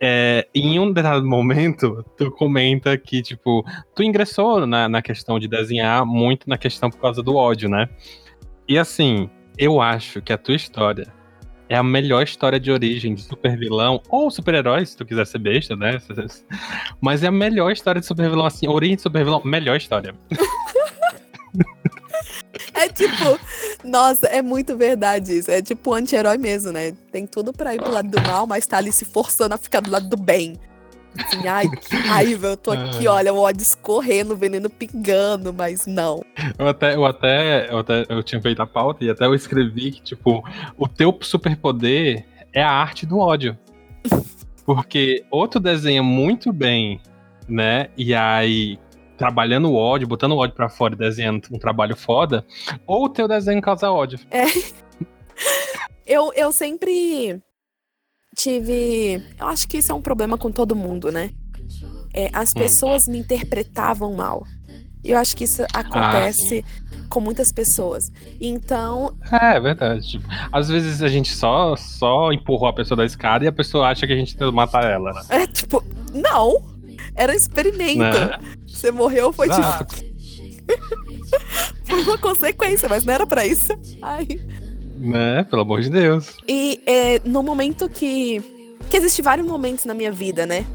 É, 0.00 0.46
em 0.54 0.78
um 0.78 0.88
determinado 0.88 1.26
momento, 1.26 2.04
tu 2.16 2.30
comenta 2.30 2.96
que, 2.96 3.22
tipo, 3.22 3.64
tu 3.94 4.02
ingressou 4.02 4.66
na, 4.66 4.88
na 4.88 5.02
questão 5.02 5.38
de 5.38 5.48
desenhar 5.48 6.04
muito 6.04 6.48
na 6.48 6.58
questão 6.58 6.90
por 6.90 7.00
causa 7.00 7.22
do 7.22 7.36
ódio, 7.36 7.68
né? 7.68 7.88
E 8.68 8.78
assim, 8.78 9.28
eu 9.58 9.80
acho 9.80 10.22
que 10.22 10.32
a 10.32 10.38
tua 10.38 10.54
história 10.54 11.12
é 11.68 11.76
a 11.76 11.82
melhor 11.82 12.22
história 12.22 12.60
de 12.60 12.70
origem 12.70 13.14
de 13.14 13.22
super 13.22 13.56
vilão, 13.56 14.00
ou 14.08 14.30
super-herói, 14.30 14.84
se 14.84 14.96
tu 14.96 15.04
quiser 15.04 15.26
ser 15.26 15.38
besta, 15.38 15.74
né? 15.76 15.98
Mas 17.00 17.22
é 17.22 17.28
a 17.28 17.32
melhor 17.32 17.72
história 17.72 18.00
de 18.00 18.06
super 18.06 18.28
vilão, 18.28 18.46
assim, 18.46 18.68
origem 18.68 18.96
de 18.96 19.02
super 19.02 19.24
vilão, 19.24 19.40
melhor 19.44 19.76
história. 19.76 20.14
É 22.74 22.88
tipo, 22.88 23.38
nossa, 23.84 24.26
é 24.26 24.42
muito 24.42 24.76
verdade 24.76 25.38
isso. 25.38 25.50
É 25.50 25.62
tipo 25.62 25.94
anti-herói 25.94 26.36
mesmo, 26.36 26.72
né? 26.72 26.92
Tem 27.10 27.26
tudo 27.26 27.52
pra 27.52 27.74
ir 27.74 27.80
pro 27.80 27.92
lado 27.92 28.08
do 28.08 28.20
mal, 28.22 28.46
mas 28.46 28.66
tá 28.66 28.78
ali 28.78 28.92
se 28.92 29.04
forçando 29.04 29.54
a 29.54 29.58
ficar 29.58 29.80
do 29.80 29.90
lado 29.90 30.08
do 30.08 30.16
bem. 30.16 30.58
Assim, 31.18 31.46
ai, 31.46 31.68
que 31.68 31.96
raiva, 31.96 32.48
eu 32.48 32.56
tô 32.56 32.70
aqui, 32.70 33.06
olha, 33.06 33.32
o 33.32 33.38
ódio 33.38 33.62
escorrendo, 33.62 34.34
o 34.34 34.36
veneno 34.36 34.68
pingando, 34.68 35.52
mas 35.52 35.86
não. 35.86 36.24
Eu 36.58 36.68
até, 36.68 36.94
eu 36.94 37.04
até, 37.04 37.70
eu 37.70 37.78
até, 37.78 38.04
eu 38.08 38.22
tinha 38.22 38.40
feito 38.40 38.60
a 38.60 38.66
pauta 38.66 39.04
e 39.04 39.10
até 39.10 39.24
eu 39.24 39.34
escrevi 39.34 39.92
que, 39.92 40.02
tipo, 40.02 40.44
o 40.76 40.88
teu 40.88 41.16
superpoder 41.20 42.24
é 42.52 42.62
a 42.62 42.70
arte 42.70 43.06
do 43.06 43.18
ódio. 43.18 43.56
Porque 44.66 45.24
outro 45.30 45.60
desenha 45.60 46.02
muito 46.02 46.52
bem, 46.52 47.00
né, 47.48 47.88
e 47.96 48.14
aí 48.14 48.78
trabalhando 49.16 49.70
o 49.70 49.76
ódio, 49.76 50.08
botando 50.08 50.32
o 50.32 50.38
ódio 50.38 50.56
pra 50.56 50.68
fora 50.68 50.94
e 50.94 50.98
desenhando 50.98 51.46
um 51.52 51.58
trabalho 51.58 51.94
foda, 51.94 52.44
ou 52.86 53.04
o 53.04 53.08
teu 53.08 53.28
desenho 53.28 53.62
causa 53.62 53.90
ódio. 53.90 54.18
É. 54.30 54.44
Eu, 56.06 56.32
eu 56.34 56.52
sempre 56.52 57.40
tive. 58.34 59.22
Eu 59.38 59.46
acho 59.46 59.68
que 59.68 59.78
isso 59.78 59.92
é 59.92 59.94
um 59.94 60.02
problema 60.02 60.36
com 60.36 60.50
todo 60.50 60.76
mundo, 60.76 61.10
né? 61.10 61.30
É, 62.12 62.30
as 62.32 62.50
hum. 62.50 62.60
pessoas 62.60 63.08
hum. 63.08 63.12
me 63.12 63.18
interpretavam 63.18 64.12
mal. 64.14 64.46
Eu 65.04 65.18
acho 65.18 65.36
que 65.36 65.44
isso 65.44 65.62
acontece 65.74 66.64
ah, 66.66 66.96
com 67.10 67.20
muitas 67.20 67.52
pessoas. 67.52 68.10
Então. 68.40 69.14
É, 69.30 69.56
é 69.56 69.60
verdade. 69.60 70.12
Tipo, 70.12 70.26
às 70.50 70.68
vezes 70.68 71.02
a 71.02 71.08
gente 71.08 71.34
só, 71.34 71.76
só 71.76 72.32
empurrou 72.32 72.68
a 72.68 72.72
pessoa 72.72 72.96
da 72.96 73.04
escada 73.04 73.44
e 73.44 73.48
a 73.48 73.52
pessoa 73.52 73.88
acha 73.88 74.06
que 74.06 74.12
a 74.14 74.16
gente 74.16 74.34
tem 74.34 74.48
que 74.48 74.54
matar 74.54 74.84
ela, 74.84 75.12
né? 75.12 75.22
É, 75.28 75.46
tipo, 75.46 75.84
não! 76.12 76.74
Era 77.14 77.32
um 77.32 77.36
experimento. 77.36 77.98
Né? 77.98 78.38
Você 78.66 78.90
morreu, 78.90 79.32
foi. 79.32 79.48
Exato. 79.48 79.94
tipo. 79.94 80.14
foi 81.84 82.02
uma 82.02 82.18
consequência, 82.18 82.88
mas 82.88 83.04
não 83.04 83.12
era 83.12 83.26
pra 83.26 83.46
isso. 83.46 83.72
Ai. 84.00 84.26
Né, 84.96 85.44
pelo 85.44 85.62
amor 85.62 85.80
de 85.80 85.90
Deus. 85.90 86.36
E 86.46 86.80
é, 86.86 87.20
no 87.24 87.42
momento 87.42 87.88
que. 87.88 88.42
Que 88.88 88.98
existe 88.98 89.22
vários 89.22 89.46
momentos 89.46 89.84
na 89.86 89.94
minha 89.94 90.12
vida, 90.12 90.46
né? 90.46 90.66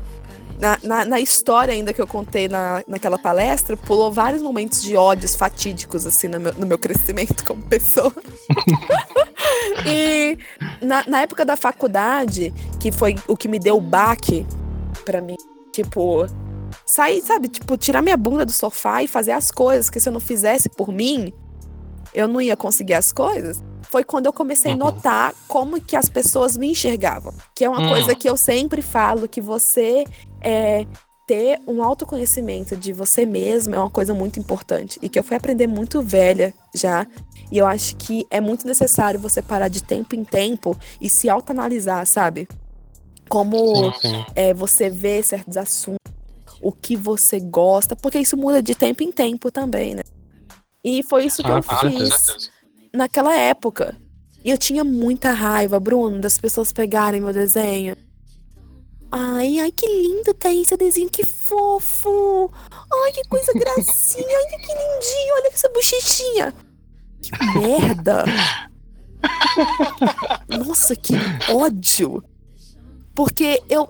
na, 0.59 0.77
na, 0.83 1.05
na, 1.05 1.19
história 1.19 1.73
ainda 1.73 1.93
que 1.93 2.01
eu 2.01 2.05
contei 2.05 2.49
na, 2.49 2.83
naquela 2.85 3.17
palestra, 3.17 3.77
pulou 3.77 4.11
vários 4.11 4.41
momentos 4.41 4.81
de 4.81 4.95
ódios 4.95 5.33
fatídicos, 5.33 6.05
assim, 6.05 6.27
no 6.27 6.39
meu, 6.39 6.53
no 6.53 6.67
meu 6.67 6.77
crescimento 6.77 7.45
como 7.45 7.63
pessoa. 7.63 8.13
e 9.87 10.37
na, 10.81 11.05
na 11.07 11.21
época 11.21 11.45
da 11.45 11.55
faculdade, 11.55 12.53
que 12.77 12.91
foi 12.91 13.15
o 13.25 13.37
que 13.37 13.47
me 13.47 13.57
deu 13.57 13.77
o 13.77 13.81
baque 13.81 14.45
para 15.05 15.21
mim, 15.21 15.37
tipo, 15.71 16.27
sair, 16.85 17.21
sabe, 17.21 17.47
tipo, 17.47 17.77
tirar 17.77 18.01
minha 18.01 18.17
bunda 18.17 18.45
do 18.45 18.51
sofá 18.51 19.01
e 19.01 19.07
fazer 19.07 19.31
as 19.31 19.49
coisas, 19.51 19.89
que 19.89 19.99
se 19.99 20.09
eu 20.09 20.13
não 20.13 20.19
fizesse 20.19 20.67
por 20.67 20.91
mim, 20.91 21.31
eu 22.13 22.27
não 22.27 22.41
ia 22.41 22.57
conseguir 22.57 22.95
as 22.95 23.13
coisas 23.13 23.63
foi 23.83 24.03
quando 24.03 24.25
eu 24.25 24.33
comecei 24.33 24.71
a 24.71 24.73
uhum. 24.73 24.79
notar 24.79 25.33
como 25.47 25.81
que 25.81 25.95
as 25.95 26.09
pessoas 26.09 26.57
me 26.57 26.71
enxergavam. 26.71 27.33
Que 27.55 27.65
é 27.65 27.69
uma 27.69 27.81
hum. 27.81 27.89
coisa 27.89 28.15
que 28.15 28.29
eu 28.29 28.37
sempre 28.37 28.81
falo, 28.81 29.27
que 29.27 29.41
você 29.41 30.03
é, 30.41 30.85
ter 31.29 31.61
um 31.67 31.83
autoconhecimento 31.83 32.75
de 32.75 32.91
você 32.91 33.25
mesmo 33.25 33.75
é 33.75 33.79
uma 33.79 33.89
coisa 33.89 34.13
muito 34.13 34.39
importante. 34.39 34.97
E 35.01 35.07
que 35.07 35.19
eu 35.19 35.23
fui 35.23 35.37
aprender 35.37 35.67
muito 35.67 36.01
velha 36.01 36.53
já. 36.73 37.05
E 37.51 37.57
eu 37.57 37.67
acho 37.67 37.95
que 37.97 38.25
é 38.29 38.41
muito 38.41 38.65
necessário 38.65 39.19
você 39.19 39.41
parar 39.41 39.67
de 39.67 39.83
tempo 39.83 40.15
em 40.15 40.23
tempo 40.23 40.77
e 40.99 41.09
se 41.09 41.29
autoanalisar, 41.29 42.05
sabe? 42.05 42.47
Como 43.27 43.75
sim, 43.75 43.93
sim. 44.01 44.25
É, 44.35 44.53
você 44.53 44.89
vê 44.89 45.21
certos 45.21 45.55
assuntos, 45.55 45.99
o 46.61 46.71
que 46.71 46.95
você 46.95 47.39
gosta, 47.39 47.95
porque 47.95 48.19
isso 48.19 48.35
muda 48.35 48.61
de 48.61 48.73
tempo 48.73 49.03
em 49.03 49.11
tempo 49.11 49.51
também, 49.51 49.95
né? 49.95 50.01
E 50.83 51.03
foi 51.03 51.25
isso 51.25 51.43
que 51.43 51.51
ah, 51.51 51.57
eu 51.57 51.91
fiz 51.91 52.49
naquela 52.93 53.35
época. 53.35 53.95
E 54.43 54.49
eu 54.49 54.57
tinha 54.57 54.83
muita 54.83 55.31
raiva, 55.31 55.79
Bruno, 55.79 56.19
das 56.19 56.37
pessoas 56.37 56.71
pegarem 56.71 57.21
meu 57.21 57.33
desenho. 57.33 57.95
Ai, 59.11 59.59
ai, 59.59 59.71
que 59.71 59.87
lindo 59.87 60.33
tá 60.35 60.53
esse 60.53 60.77
desenho, 60.77 61.09
que 61.09 61.25
fofo! 61.25 62.51
Ai, 62.71 63.11
que 63.11 63.27
coisa 63.27 63.51
gracinha, 63.53 64.23
ai, 64.37 64.57
que 64.57 64.67
lindinho, 64.67 65.33
olha 65.35 65.49
essa 65.51 65.69
bochechinha. 65.69 66.53
Que 67.21 67.59
merda! 67.59 68.23
Nossa, 70.47 70.95
que 70.95 71.13
ódio! 71.51 72.23
Porque 73.15 73.61
eu, 73.67 73.89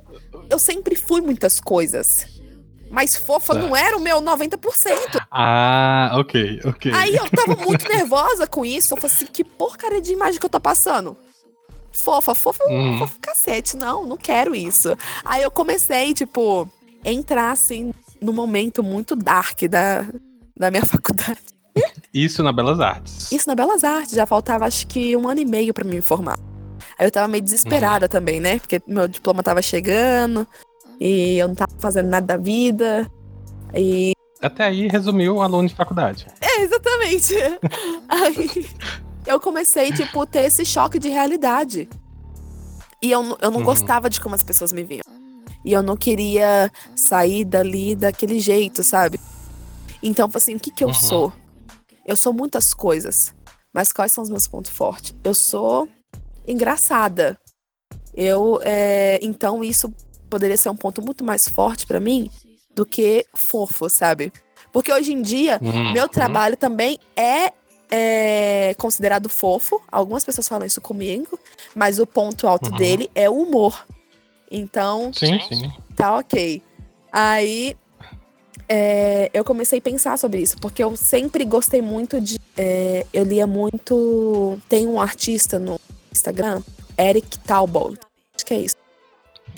eu 0.50 0.58
sempre 0.58 0.96
fui 0.96 1.22
muitas 1.22 1.60
coisas. 1.60 2.39
Mas 2.90 3.16
fofa 3.16 3.54
tá. 3.54 3.60
não 3.60 3.76
era 3.76 3.96
o 3.96 4.00
meu 4.00 4.20
90%. 4.22 4.58
Ah, 5.30 6.12
ok, 6.16 6.60
ok. 6.66 6.92
Aí 6.94 7.16
eu 7.16 7.30
tava 7.30 7.56
muito 7.56 7.88
nervosa 7.88 8.48
com 8.48 8.66
isso. 8.66 8.94
Eu 8.94 8.98
falei 8.98 9.16
assim, 9.16 9.28
que 9.28 9.44
porcaria 9.44 10.02
de 10.02 10.12
imagem 10.12 10.40
que 10.40 10.46
eu 10.46 10.50
tô 10.50 10.60
passando? 10.60 11.16
Fofa, 11.92 12.34
fofa, 12.34 12.64
hum. 12.68 12.98
fofa 12.98 13.16
cacete. 13.22 13.78
Não, 13.78 14.06
não 14.06 14.18
quero 14.18 14.56
isso. 14.56 14.98
Aí 15.24 15.44
eu 15.44 15.52
comecei, 15.52 16.14
tipo, 16.14 16.68
entrar 17.06 17.52
assim 17.52 17.94
no 18.20 18.34
momento 18.34 18.84
muito 18.84 19.16
dark 19.16 19.62
da, 19.64 20.06
da 20.58 20.72
minha 20.72 20.86
faculdade. 20.88 21.40
Isso 22.12 22.42
na 22.42 22.52
Belas 22.52 22.80
Artes. 22.80 23.32
Isso 23.32 23.48
na 23.48 23.54
Belas 23.54 23.84
Artes. 23.84 24.16
Já 24.16 24.26
faltava 24.26 24.66
acho 24.66 24.88
que 24.88 25.16
um 25.16 25.28
ano 25.28 25.42
e 25.42 25.46
meio 25.46 25.74
para 25.74 25.84
me 25.86 26.02
formar. 26.02 26.40
Aí 26.98 27.06
eu 27.06 27.12
tava 27.12 27.28
meio 27.28 27.44
desesperada 27.44 28.06
uhum. 28.06 28.10
também, 28.10 28.40
né? 28.40 28.60
Porque 28.60 28.82
meu 28.88 29.08
diploma 29.08 29.44
tava 29.44 29.62
chegando 29.62 30.48
e 31.00 31.38
eu 31.38 31.48
não 31.48 31.56
tava 31.56 31.72
fazendo 31.80 32.10
nada 32.10 32.26
da 32.26 32.38
vida. 32.38 33.10
E. 33.74 34.14
Até 34.42 34.66
aí 34.66 34.88
resumiu 34.88 35.38
o 35.38 35.42
aluno 35.42 35.68
de 35.68 35.76
faculdade. 35.76 36.28
É, 36.42 36.62
exatamente. 36.62 37.36
aí 38.10 38.68
eu 39.26 39.40
comecei, 39.40 39.92
tipo, 39.92 40.26
ter 40.26 40.46
esse 40.46 40.66
choque 40.66 41.00
de 41.00 41.10
realidade. 41.10 41.88
E 43.02 43.12
eu, 43.12 43.38
eu 43.42 43.52
não 43.52 43.60
uhum. 43.60 43.66
gostava 43.66 44.10
de 44.10 44.20
como 44.20 44.36
as 44.36 44.44
pessoas 44.44 44.74
me 44.74 44.84
viam. 44.84 45.04
E 45.64 45.72
eu 45.72 45.82
não 45.82 45.96
queria 45.96 46.72
sair 46.96 47.46
dali 47.46 47.96
daquele 47.96 48.40
jeito, 48.40 48.84
sabe? 48.84 49.20
Então, 50.02 50.30
assim, 50.34 50.56
o 50.56 50.60
que 50.60 50.72
que 50.72 50.84
eu 50.84 50.90
uhum. 50.90 50.94
sou? 50.94 51.34
Eu 52.06 52.16
sou 52.16 52.34
muitas 52.34 52.74
coisas. 52.74 53.34
Mas 53.74 53.92
quais 53.92 54.12
são 54.12 54.24
os 54.24 54.30
meus 54.30 54.48
pontos 54.48 54.72
fortes? 54.72 55.16
Eu 55.24 55.34
sou 55.34 55.88
engraçada. 56.48 57.38
Eu, 58.14 58.60
é, 58.64 59.20
então, 59.22 59.64
isso 59.64 59.94
poderia 60.30 60.58
ser 60.58 60.70
um 60.70 60.76
ponto 60.76 61.02
muito 61.02 61.24
mais 61.24 61.48
forte 61.48 61.86
para 61.86 62.00
mim 62.00 62.30
do 62.74 62.86
que 62.86 63.26
fofo, 63.34 63.90
sabe? 63.90 64.32
Porque 64.72 64.94
hoje 64.94 65.12
em 65.12 65.22
dia, 65.22 65.60
uhum. 65.62 65.94
meu 65.94 66.08
trabalho 66.08 66.56
também 66.56 67.00
é, 67.16 67.52
é, 67.90 68.76
considerado 68.78 69.28
fofo. 69.28 69.82
Algumas 69.92 70.24
pessoas 70.24 70.48
falam 70.48 70.66
isso 70.66 70.80
comigo, 70.80 71.40
mas 71.76 72.00
o 72.00 72.06
ponto 72.06 72.48
alto 72.48 72.70
uhum. 72.72 72.78
dele 72.78 73.10
é 73.16 73.30
o 73.30 73.34
humor. 73.34 73.86
Então, 74.52 75.12
sim, 75.14 75.40
sim. 75.50 75.72
tá 75.96 76.18
ok. 76.18 76.62
Aí 77.12 77.76
é, 78.68 79.32
eu 79.34 79.44
comecei 79.44 79.80
a 79.80 79.82
pensar 79.82 80.18
sobre 80.18 80.42
isso, 80.42 80.58
porque 80.60 80.84
eu 80.84 80.96
sempre 80.96 81.44
gostei 81.44 81.82
muito 81.82 82.22
de. 82.22 82.40
É, 82.56 83.06
eu 83.12 83.24
lia 83.24 83.48
muito. 83.48 84.60
Tem 84.70 84.88
um 84.88 85.02
artista 85.02 85.58
no 85.58 85.80
Instagram, 86.12 86.62
Eric 86.98 87.40
Talbot. 87.40 87.98
Acho 88.36 88.46
que 88.46 88.54
é 88.54 88.60
isso. 88.60 88.76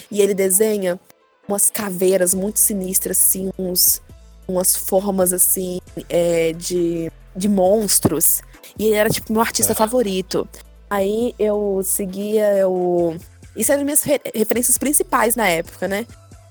E 0.09 0.21
ele 0.21 0.33
desenha 0.33 0.99
umas 1.47 1.69
caveiras 1.69 2.33
muito 2.33 2.59
sinistras, 2.59 3.21
assim, 3.21 3.51
uns, 3.57 4.01
umas 4.47 4.75
formas, 4.75 5.33
assim, 5.33 5.79
é, 6.09 6.53
de, 6.53 7.11
de 7.35 7.49
monstros. 7.49 8.41
E 8.77 8.85
ele 8.85 8.95
era, 8.95 9.09
tipo, 9.09 9.31
meu 9.31 9.41
artista 9.41 9.73
é. 9.73 9.75
favorito. 9.75 10.47
Aí 10.89 11.33
eu 11.39 11.81
seguia 11.85 12.57
eu 12.57 13.15
Isso 13.55 13.71
eram 13.71 13.85
minhas 13.85 14.03
referências 14.03 14.77
principais 14.77 15.37
na 15.37 15.47
época, 15.47 15.87
né? 15.87 16.05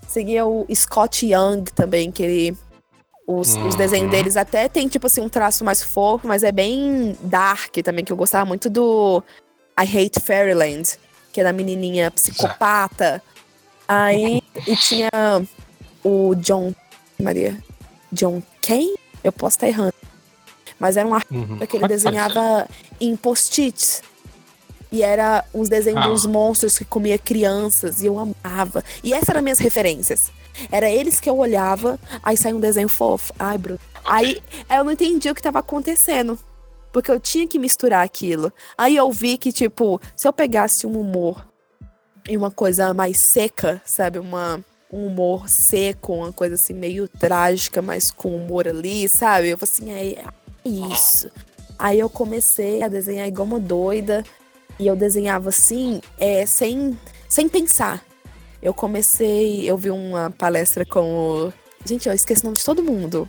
Seguia 0.09 0.47
o 0.47 0.67
Scott 0.75 1.27
Young 1.27 1.65
também, 1.75 2.11
que 2.11 2.23
ele. 2.23 2.59
Os, 3.27 3.55
uhum. 3.55 3.69
os 3.69 3.77
desenhos 3.77 4.11
deles 4.11 4.37
até 4.37 4.69
tem, 4.69 4.89
tipo 4.89 5.07
assim, 5.07 5.21
um 5.21 5.29
traço 5.29 5.65
mais 5.65 5.83
fofo, 5.83 6.27
mas 6.27 6.43
é 6.43 6.51
bem 6.51 7.17
dark 7.23 7.77
também, 7.85 8.05
que 8.05 8.13
eu 8.13 8.17
gostava 8.17 8.45
muito 8.45 8.69
do 8.69 9.23
I 9.79 9.85
Hate 9.85 10.19
Fairyland, 10.21 10.99
que 11.33 11.41
é 11.41 11.45
da 11.45 11.53
menininha 11.53 12.11
psicopata. 12.11 13.23
Aí 13.91 14.41
e 14.69 14.77
tinha 14.77 15.11
o 16.05 16.33
John 16.37 16.73
Maria. 17.21 17.59
John 18.13 18.41
quem? 18.61 18.95
Eu 19.25 19.33
posso 19.33 19.57
estar 19.57 19.67
errando. 19.67 19.95
Mas 20.79 20.97
era 20.97 21.09
um 21.09 21.13
artista 21.13 21.35
uhum. 21.35 21.59
que 21.59 21.77
ele 21.77 21.89
desenhava 21.89 22.69
em 23.01 23.17
post-its. 23.17 24.01
E 24.93 25.03
era 25.03 25.45
uns 25.53 25.69
desenhos 25.69 26.05
ah. 26.05 26.09
dos 26.09 26.25
monstros 26.25 26.79
que 26.79 26.85
comia 26.85 27.19
crianças. 27.19 28.01
E 28.01 28.07
eu 28.07 28.17
amava. 28.17 28.85
E 29.03 29.13
essas 29.13 29.31
eram 29.31 29.43
minhas 29.43 29.59
referências. 29.59 30.31
Era 30.71 30.89
eles 30.89 31.19
que 31.19 31.29
eu 31.29 31.37
olhava, 31.37 31.99
aí 32.23 32.37
saiu 32.37 32.59
um 32.59 32.61
desenho 32.61 32.89
fofo. 32.89 33.33
Ai, 33.37 33.59
Bruno. 33.59 33.81
Aí 34.05 34.41
eu 34.71 34.85
não 34.85 34.93
entendi 34.93 35.29
o 35.29 35.35
que 35.35 35.41
estava 35.41 35.59
acontecendo. 35.59 36.39
Porque 36.93 37.11
eu 37.11 37.19
tinha 37.19 37.47
que 37.49 37.59
misturar 37.59 38.05
aquilo. 38.05 38.53
Aí 38.79 38.95
eu 38.95 39.11
vi 39.11 39.37
que, 39.37 39.53
tipo, 39.53 40.01
se 40.15 40.29
eu 40.29 40.33
pegasse 40.33 40.87
um 40.87 41.01
humor 41.01 41.50
e 42.29 42.37
uma 42.37 42.51
coisa 42.51 42.93
mais 42.95 43.19
seca, 43.19 43.81
sabe? 43.85 44.19
Uma, 44.19 44.65
um 44.93 45.07
humor 45.07 45.49
seco, 45.49 46.15
uma 46.15 46.33
coisa 46.33 46.55
assim 46.55 46.75
meio 46.75 47.09
trágica, 47.09 47.81
mas 47.81 48.11
com 48.11 48.35
humor 48.35 48.67
ali, 48.69 49.09
sabe? 49.09 49.51
Eu 49.51 49.59
falei 49.59 49.73
assim, 49.73 49.91
é 49.91 50.25
isso. 50.65 51.31
Aí 51.79 51.99
eu 51.99 52.11
comecei 52.11 52.83
a 52.83 52.89
desenhar 52.89 53.27
igual 53.27 53.47
uma 53.47 53.61
doida. 53.61 54.25
E 54.79 54.87
eu 54.87 54.97
desenhava 54.97 55.51
assim, 55.51 56.01
é, 56.19 56.47
sem, 56.47 56.99
sem 57.29 57.49
pensar. 57.49 58.03
Eu 58.63 58.73
comecei, 58.75 59.69
eu 59.69 59.77
vi 59.77 59.91
uma 59.91 60.31
palestra 60.31 60.85
com 60.85 61.15
o. 61.15 61.53
Gente, 61.85 62.09
eu 62.09 62.15
esqueci 62.15 62.43
o 62.43 62.47
nome 62.47 62.57
de 62.57 62.65
todo 62.65 62.83
mundo. 62.83 63.29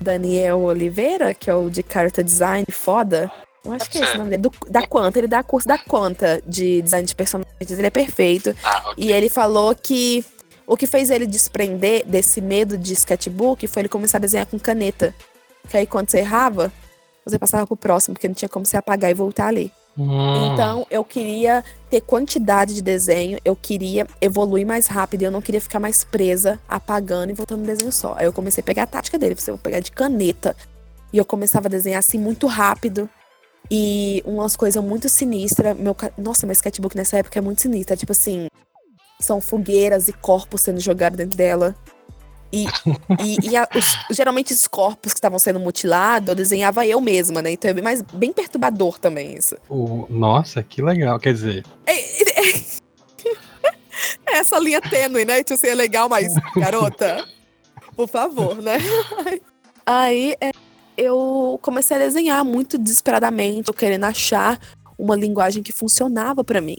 Daniel 0.00 0.60
Oliveira, 0.60 1.32
que 1.34 1.48
é 1.48 1.54
o 1.54 1.70
de 1.70 1.82
carta 1.82 2.22
design 2.22 2.66
foda. 2.70 3.30
Eu 3.66 3.72
acho 3.72 3.90
que 3.90 3.98
é 3.98 4.02
esse 4.02 4.14
o 4.14 4.18
nome 4.18 4.30
dele. 4.30 4.42
Do, 4.42 4.52
da 4.68 4.86
Quanta, 4.86 5.18
ele 5.18 5.26
dá 5.26 5.42
curso 5.42 5.66
da 5.66 5.76
Quanta 5.76 6.42
de 6.46 6.80
design 6.82 7.06
de 7.06 7.14
personagens, 7.14 7.54
ele 7.60 7.86
é 7.86 7.90
perfeito. 7.90 8.54
Ah, 8.62 8.90
okay. 8.90 9.04
E 9.04 9.12
ele 9.12 9.28
falou 9.28 9.74
que 9.74 10.24
o 10.66 10.76
que 10.76 10.86
fez 10.86 11.10
ele 11.10 11.26
desprender 11.26 12.04
desse 12.06 12.40
medo 12.40 12.76
de 12.76 12.92
sketchbook 12.92 13.66
foi 13.66 13.82
ele 13.82 13.88
começar 13.88 14.18
a 14.18 14.20
desenhar 14.20 14.46
com 14.46 14.58
caneta. 14.58 15.14
Que 15.68 15.76
aí 15.76 15.86
quando 15.86 16.10
você 16.10 16.18
errava, 16.18 16.72
você 17.24 17.38
passava 17.38 17.66
pro 17.66 17.76
próximo, 17.76 18.14
porque 18.14 18.28
não 18.28 18.34
tinha 18.34 18.48
como 18.48 18.64
você 18.64 18.76
apagar 18.76 19.10
e 19.10 19.14
voltar 19.14 19.48
ali. 19.48 19.72
Hum. 19.98 20.52
Então, 20.52 20.86
eu 20.90 21.02
queria 21.02 21.64
ter 21.88 22.02
quantidade 22.02 22.74
de 22.74 22.82
desenho, 22.82 23.38
eu 23.44 23.56
queria 23.56 24.06
evoluir 24.20 24.66
mais 24.66 24.86
rápido, 24.86 25.22
eu 25.22 25.30
não 25.30 25.40
queria 25.40 25.60
ficar 25.60 25.80
mais 25.80 26.04
presa, 26.04 26.60
apagando 26.68 27.30
e 27.30 27.32
voltando 27.32 27.60
no 27.60 27.66
desenho 27.66 27.90
só. 27.90 28.14
Aí 28.18 28.26
eu 28.26 28.32
comecei 28.32 28.60
a 28.60 28.64
pegar 28.64 28.82
a 28.82 28.86
tática 28.86 29.18
dele, 29.18 29.34
você 29.34 29.50
vou 29.50 29.58
pegar 29.58 29.80
de 29.80 29.90
caneta. 29.90 30.54
E 31.12 31.18
eu 31.18 31.24
começava 31.24 31.68
a 31.68 31.70
desenhar 31.70 31.98
assim 31.98 32.18
muito 32.18 32.46
rápido. 32.46 33.08
E 33.70 34.22
umas 34.24 34.56
coisas 34.56 34.82
muito 34.82 35.08
sinistras. 35.08 35.76
Meu, 35.76 35.96
nossa, 36.16 36.46
meu 36.46 36.52
sketchbook 36.52 36.96
nessa 36.96 37.18
época 37.18 37.38
é 37.38 37.42
muito 37.42 37.62
sinistra. 37.62 37.96
Tipo 37.96 38.12
assim, 38.12 38.48
são 39.20 39.40
fogueiras 39.40 40.08
e 40.08 40.12
corpos 40.12 40.60
sendo 40.60 40.80
jogados 40.80 41.16
dentro 41.16 41.36
dela. 41.36 41.74
E, 42.52 42.66
e, 43.22 43.50
e 43.50 43.56
a, 43.56 43.68
os, 43.74 43.98
geralmente 44.10 44.52
os 44.52 44.66
corpos 44.66 45.12
que 45.12 45.18
estavam 45.18 45.38
sendo 45.38 45.60
mutilados, 45.60 46.28
eu 46.28 46.34
desenhava 46.34 46.86
eu 46.86 47.00
mesma, 47.00 47.42
né? 47.42 47.52
Então 47.52 47.70
é 47.70 47.74
bem, 47.74 47.84
mais, 47.84 48.02
bem 48.02 48.32
perturbador 48.32 48.98
também 48.98 49.34
isso. 49.34 49.56
nossa, 50.08 50.62
que 50.62 50.82
legal. 50.82 51.18
Quer 51.18 51.34
dizer. 51.34 51.64
É, 51.86 51.92
é, 54.26 54.38
essa 54.38 54.58
linha 54.58 54.80
tênue, 54.80 55.24
né? 55.24 55.42
Tipo 55.42 55.54
assim, 55.54 55.68
é 55.68 55.74
legal, 55.74 56.08
mas, 56.08 56.34
garota, 56.56 57.24
por 57.96 58.08
favor, 58.08 58.62
né? 58.62 58.78
Aí 59.84 60.36
é, 60.40 60.50
eu 60.96 61.58
comecei 61.62 61.96
a 61.96 62.00
desenhar 62.00 62.44
muito 62.44 62.78
desesperadamente, 62.78 63.72
querendo 63.72 64.04
achar 64.04 64.58
uma 64.98 65.16
linguagem 65.16 65.62
que 65.62 65.72
funcionava 65.72 66.42
para 66.42 66.60
mim. 66.60 66.78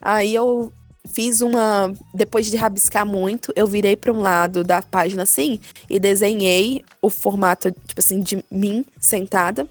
Aí 0.00 0.34
eu 0.34 0.72
fiz 1.06 1.40
uma. 1.40 1.92
Depois 2.14 2.46
de 2.46 2.56
rabiscar 2.56 3.06
muito, 3.06 3.52
eu 3.54 3.66
virei 3.66 3.96
para 3.96 4.12
um 4.12 4.20
lado 4.20 4.64
da 4.64 4.82
página 4.82 5.22
assim 5.22 5.60
e 5.88 5.98
desenhei 5.98 6.84
o 7.00 7.10
formato, 7.10 7.70
tipo 7.70 7.98
assim, 7.98 8.20
de 8.20 8.44
mim 8.50 8.84
sentada. 8.98 9.68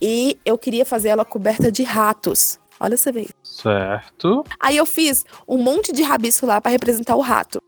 E 0.00 0.38
eu 0.44 0.58
queria 0.58 0.84
fazer 0.84 1.08
ela 1.08 1.24
coberta 1.24 1.70
de 1.70 1.82
ratos. 1.82 2.58
Olha 2.78 2.96
você 2.96 3.12
ver. 3.12 3.28
Certo. 3.42 4.44
Aí 4.60 4.76
eu 4.76 4.84
fiz 4.84 5.24
um 5.48 5.58
monte 5.58 5.92
de 5.92 6.02
rabisco 6.02 6.44
lá 6.44 6.60
para 6.60 6.72
representar 6.72 7.16
o 7.16 7.20
rato. 7.20 7.62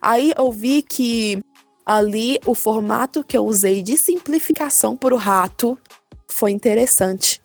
Aí 0.00 0.32
eu 0.36 0.50
vi 0.52 0.82
que 0.82 1.42
ali 1.84 2.38
o 2.46 2.54
formato 2.54 3.24
que 3.24 3.36
eu 3.36 3.44
usei 3.44 3.82
de 3.82 3.96
simplificação 3.96 4.96
para 4.96 5.14
o 5.14 5.18
rato 5.18 5.78
foi 6.28 6.50
interessante. 6.50 7.40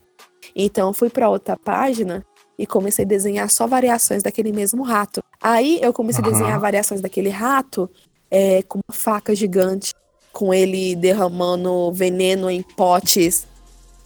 Então 0.56 0.90
eu 0.90 0.94
fui 0.94 1.10
para 1.10 1.30
outra 1.30 1.58
página 1.58 2.26
e 2.58 2.66
comecei 2.66 3.06
a 3.06 3.08
desenhar 3.08 3.50
só 3.50 3.68
variações 3.68 4.24
daquele 4.24 4.52
mesmo 4.52 4.84
rato. 4.84 5.22
Aí 5.42 5.80
eu 5.82 5.94
comecei 5.94 6.24
uhum. 6.24 6.30
a 6.30 6.34
desenhar 6.34 6.60
variações 6.60 7.02
daquele 7.02 7.30
rato 7.30 7.90
é, 8.32 8.64
com 8.64 8.80
uma 8.80 8.96
faca 8.96 9.36
gigante, 9.36 9.94
com 10.34 10.54
ele 10.54 10.96
derramando 10.96 11.92
veneno 11.92 12.50
em 12.50 12.62
potes. 12.62 13.46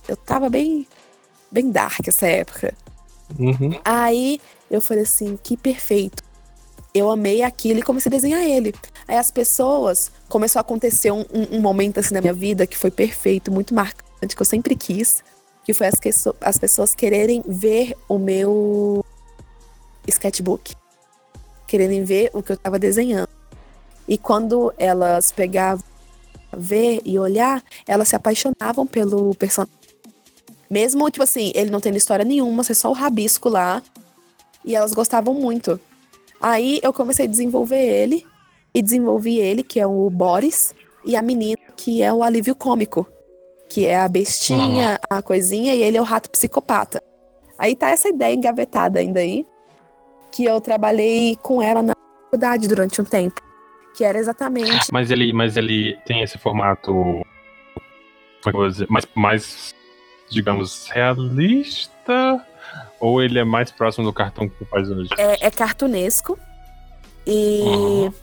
Eu 0.07 0.17
tava 0.17 0.49
bem, 0.49 0.85
bem 1.49 1.71
dark 1.71 2.07
essa 2.07 2.27
época. 2.27 2.73
Uhum. 3.39 3.79
Aí 3.85 4.41
eu 4.69 4.81
falei 4.81 5.03
assim, 5.03 5.37
que 5.41 5.55
perfeito. 5.55 6.23
Eu 6.93 7.09
amei 7.09 7.41
aquilo 7.41 7.79
e 7.79 7.83
comecei 7.83 8.09
a 8.09 8.15
desenhar 8.15 8.43
ele. 8.43 8.73
Aí 9.07 9.15
as 9.15 9.31
pessoas, 9.31 10.11
começou 10.31 10.59
a 10.59 10.61
acontecer 10.61 11.11
um, 11.11 11.25
um, 11.51 11.59
momento 11.59 11.99
assim 11.99 12.13
na 12.13 12.21
minha 12.21 12.33
vida 12.33 12.65
que 12.65 12.77
foi 12.77 12.89
perfeito, 12.89 13.51
muito 13.51 13.75
marcante, 13.75 14.33
que 14.33 14.41
eu 14.41 14.45
sempre 14.45 14.75
quis 14.75 15.21
que 15.63 15.73
foi 15.73 15.87
as, 15.87 15.99
que, 15.99 16.09
as 16.41 16.57
pessoas 16.57 16.95
quererem 16.95 17.43
ver 17.45 17.95
o 18.07 18.17
meu 18.17 19.05
sketchbook, 20.07 20.73
quererem 21.67 22.03
ver 22.03 22.31
o 22.33 22.41
que 22.41 22.53
eu 22.53 22.55
estava 22.55 22.79
desenhando. 22.79 23.29
E 24.07 24.17
quando 24.17 24.73
elas 24.77 25.31
pegavam 25.31 25.83
ver 26.57 27.01
e 27.05 27.19
olhar, 27.19 27.63
elas 27.87 28.07
se 28.07 28.15
apaixonavam 28.15 28.87
pelo 28.87 29.35
personagem. 29.35 29.75
Mesmo, 30.69 31.09
tipo 31.11 31.23
assim, 31.23 31.51
ele 31.53 31.69
não 31.69 31.79
tendo 31.79 31.97
história 31.97 32.25
nenhuma, 32.25 32.63
ser 32.63 32.73
só 32.73 32.89
o 32.89 32.93
rabisco 32.93 33.49
lá. 33.49 33.83
E 34.63 34.75
elas 34.75 34.93
gostavam 34.93 35.33
muito. 35.33 35.79
Aí 36.41 36.79
eu 36.81 36.91
comecei 36.91 37.25
a 37.25 37.29
desenvolver 37.29 37.81
ele. 37.81 38.25
E 38.73 38.81
desenvolvi 38.81 39.37
ele, 39.37 39.63
que 39.63 39.79
é 39.79 39.87
o 39.87 40.09
Boris, 40.09 40.73
e 41.05 41.15
a 41.15 41.21
menina, 41.21 41.61
que 41.75 42.01
é 42.01 42.11
o 42.13 42.23
alívio 42.23 42.55
cômico 42.55 43.07
que 43.71 43.85
é 43.85 43.97
a 43.97 44.07
bestinha, 44.07 44.99
uhum. 45.09 45.17
a 45.17 45.21
coisinha, 45.21 45.73
e 45.73 45.81
ele 45.81 45.95
é 45.95 46.01
o 46.01 46.03
rato 46.03 46.29
psicopata. 46.29 47.01
Aí 47.57 47.73
tá 47.73 47.89
essa 47.89 48.09
ideia 48.09 48.35
engavetada 48.35 48.99
ainda 48.99 49.21
aí, 49.21 49.45
que 50.29 50.43
eu 50.43 50.59
trabalhei 50.59 51.37
com 51.41 51.61
ela 51.61 51.81
na 51.81 51.93
faculdade 52.25 52.67
durante 52.67 52.99
um 53.01 53.05
tempo. 53.05 53.41
Que 53.95 54.03
era 54.03 54.17
exatamente. 54.17 54.87
Mas 54.91 55.09
ele, 55.09 55.31
mas 55.31 55.55
ele 55.55 55.97
tem 56.05 56.21
esse 56.21 56.37
formato 56.37 57.25
mais, 58.89 59.07
mais, 59.15 59.75
digamos, 60.29 60.89
realista? 60.89 62.45
Ou 62.99 63.21
ele 63.21 63.39
é 63.39 63.43
mais 63.45 63.71
próximo 63.71 64.05
do 64.05 64.13
cartão 64.13 64.49
que 64.49 64.65
faz 64.65 64.89
hoje? 64.89 65.09
É, 65.17 65.47
é 65.47 65.51
cartunesco. 65.51 66.37
E 67.25 67.61
uhum. 67.61 68.13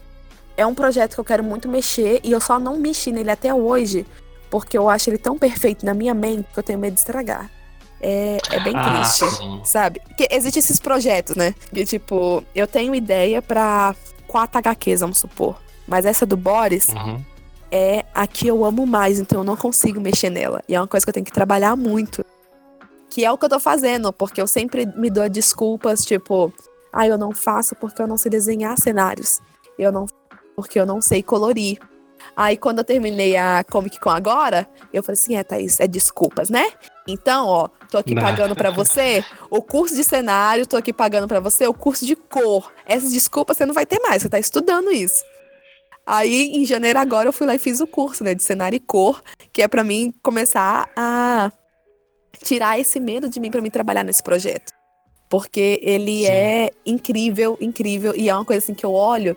É 0.59 0.67
um 0.67 0.75
projeto 0.75 1.15
que 1.15 1.21
eu 1.21 1.25
quero 1.25 1.45
muito 1.45 1.69
mexer. 1.69 2.21
E 2.25 2.33
eu 2.33 2.41
só 2.41 2.59
não 2.59 2.77
mexi 2.79 3.13
nele 3.13 3.31
até 3.31 3.55
hoje 3.55 4.05
porque 4.51 4.77
eu 4.77 4.89
acho 4.89 5.09
ele 5.09 5.19
tão 5.19 5.39
perfeito 5.39 5.87
na 5.87 5.95
minha 5.95 6.13
mente 6.13 6.49
que 6.53 6.59
eu 6.59 6.63
tenho 6.63 6.79
medo 6.79 6.95
de 6.95 7.01
estragar. 7.01 7.49
É, 8.01 8.39
é 8.51 8.61
bem 8.61 8.73
ah, 8.77 9.01
triste, 9.01 9.25
sim. 9.37 9.61
sabe? 9.65 10.01
Porque 10.01 10.27
existem 10.31 10.61
esses 10.61 10.81
projetos, 10.81 11.37
né? 11.37 11.55
De 11.73 11.85
tipo, 11.85 12.43
eu 12.55 12.67
tenho 12.67 12.95
ideia 12.95 13.41
para 13.41 13.95
quatro 14.27 14.59
HQs, 14.59 15.01
vamos 15.01 15.19
supor. 15.19 15.57
Mas 15.87 16.05
essa 16.05 16.27
do 16.27 16.37
Boris 16.37 16.89
uhum. 16.89 17.23
é 17.71 18.05
a 18.13 18.27
que 18.27 18.49
eu 18.49 18.65
amo 18.65 18.87
mais, 18.87 19.21
então 19.21 19.41
eu 19.41 19.45
não 19.45 19.57
consigo 19.57 20.01
mexer 20.01 20.31
nela. 20.31 20.63
E 20.69 20.75
é 20.75 20.81
uma 20.81 20.89
coisa 20.89 21.07
que 21.07 21.11
eu 21.11 21.15
tenho 21.15 21.27
que 21.27 21.33
trabalhar 21.33 21.77
muito. 21.77 22.25
Que 23.11 23.25
é 23.25 23.31
o 23.31 23.39
que 23.39 23.45
eu 23.45 23.49
tô 23.49 23.61
fazendo, 23.61 24.13
porque 24.13 24.41
eu 24.41 24.47
sempre 24.47 24.87
me 24.87 25.09
dou 25.09 25.29
desculpas, 25.29 26.05
tipo, 26.05 26.53
ah, 26.93 27.07
eu 27.07 27.17
não 27.17 27.33
faço 27.33 27.75
porque 27.77 28.03
eu 28.03 28.07
não 28.07 28.19
sei 28.19 28.31
desenhar 28.31 28.77
cenários. 28.79 29.41
Eu 29.79 29.93
não 29.93 30.07
porque 30.59 30.81
eu 30.81 30.85
não 30.85 31.01
sei 31.01 31.23
colorir. 31.23 31.79
Aí 32.37 32.57
quando 32.57 32.79
eu 32.79 32.85
terminei 32.85 33.37
a 33.37 33.63
Comic 33.63 34.01
Con 34.01 34.11
agora, 34.11 34.69
eu 34.93 35.05
falei 35.05 35.13
assim, 35.21 35.37
é, 35.37 35.45
Thaís, 35.45 35.79
é 35.79 35.87
desculpas, 35.87 36.51
né? 36.51 36.73
Então, 37.07 37.47
ó, 37.47 37.69
tô 37.89 37.97
aqui 37.97 38.13
Não. 38.13 38.21
pagando 38.21 38.57
para 38.57 38.71
você 38.75 39.25
o 39.49 39.63
curso 39.63 39.95
de 39.95 40.03
cenário, 40.03 40.67
tô 40.67 40.77
aqui 40.77 40.93
pagando 40.93 41.29
para 41.29 41.39
você 41.39 41.65
o 41.69 41.73
curso 41.73 42.05
de 42.05 42.17
cor. 42.17 42.73
Essas 42.85 43.13
desculpas 43.13 43.57
você 43.57 43.65
não 43.65 43.73
vai 43.73 43.87
ter 43.87 44.01
mais, 44.01 44.21
você 44.21 44.29
tá 44.29 44.37
estudando 44.37 44.91
isso. 44.91 45.23
Aí, 46.05 46.51
em 46.57 46.65
janeiro 46.65 46.99
agora, 46.99 47.29
eu 47.29 47.33
fui 47.33 47.47
lá 47.47 47.55
e 47.55 47.59
fiz 47.61 47.81
o 47.81 47.87
curso, 47.87 48.25
né, 48.25 48.35
de 48.35 48.43
cenário 48.43 48.75
e 48.75 48.81
cor, 48.81 49.23
que 49.53 49.63
é 49.63 49.69
para 49.69 49.85
mim 49.85 50.13
começar 50.21 50.91
a 50.97 51.53
tirar 52.43 52.81
esse 52.81 52.99
medo 52.99 53.29
de 53.29 53.39
mim 53.39 53.53
para 53.53 53.61
mim 53.61 53.71
trabalhar 53.71 54.03
nesse 54.03 54.25
projeto. 54.25 54.73
Porque 55.31 55.79
ele 55.85 56.25
Sim. 56.25 56.33
é 56.33 56.71
incrível, 56.85 57.57
incrível, 57.61 58.13
e 58.17 58.29
é 58.29 58.35
uma 58.35 58.45
coisa 58.45 58.59
assim 58.59 58.75
que 58.75 58.85
eu 58.85 58.93
olho 58.93 59.37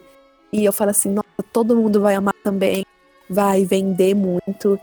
e 0.51 0.65
eu 0.65 0.73
falo 0.73 0.91
assim, 0.91 1.09
nossa, 1.09 1.27
todo 1.51 1.75
mundo 1.75 2.01
vai 2.01 2.15
amar 2.15 2.35
também 2.43 2.85
vai 3.31 3.63
vender 3.63 4.13
muito, 4.13 4.77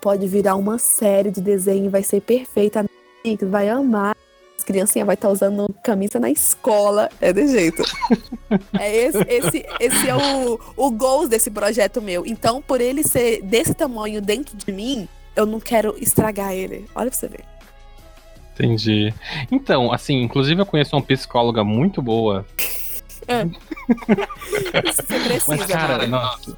pode 0.00 0.26
virar 0.26 0.56
uma 0.56 0.78
série 0.78 1.30
de 1.30 1.42
desenho, 1.42 1.90
vai 1.90 2.02
ser 2.02 2.22
perfeita, 2.22 2.84
vai 3.42 3.68
amar. 3.68 4.16
As 4.56 4.64
criancinhas 4.64 5.04
vai 5.04 5.14
estar 5.14 5.28
tá 5.28 5.32
usando 5.32 5.74
camisa 5.82 6.18
na 6.18 6.30
escola, 6.30 7.10
é 7.20 7.32
de 7.32 7.46
jeito. 7.48 7.82
é 8.78 8.96
esse, 8.96 9.18
esse, 9.28 9.66
esse 9.78 10.08
é 10.08 10.14
o, 10.16 10.58
o 10.76 10.90
goal 10.90 11.28
desse 11.28 11.50
projeto 11.50 12.00
meu. 12.00 12.24
Então, 12.24 12.62
por 12.62 12.80
ele 12.80 13.02
ser 13.02 13.42
desse 13.42 13.74
tamanho 13.74 14.22
dentro 14.22 14.56
de 14.56 14.72
mim, 14.72 15.08
eu 15.36 15.44
não 15.44 15.60
quero 15.60 15.94
estragar 15.98 16.52
ele. 16.52 16.86
Olha 16.94 17.10
pra 17.10 17.18
você 17.18 17.28
ver. 17.28 17.44
Entendi. 18.54 19.12
Então, 19.50 19.92
assim, 19.92 20.22
inclusive 20.22 20.60
eu 20.60 20.66
conheço 20.66 20.94
uma 20.94 21.02
psicóloga 21.02 21.64
muito 21.64 22.00
boa. 22.00 22.46
É. 23.28 23.44
Você 24.84 25.02
precisa, 25.02 25.56
Mas, 25.56 25.66
cara, 25.66 25.98
né? 25.98 26.06
nossa. 26.06 26.56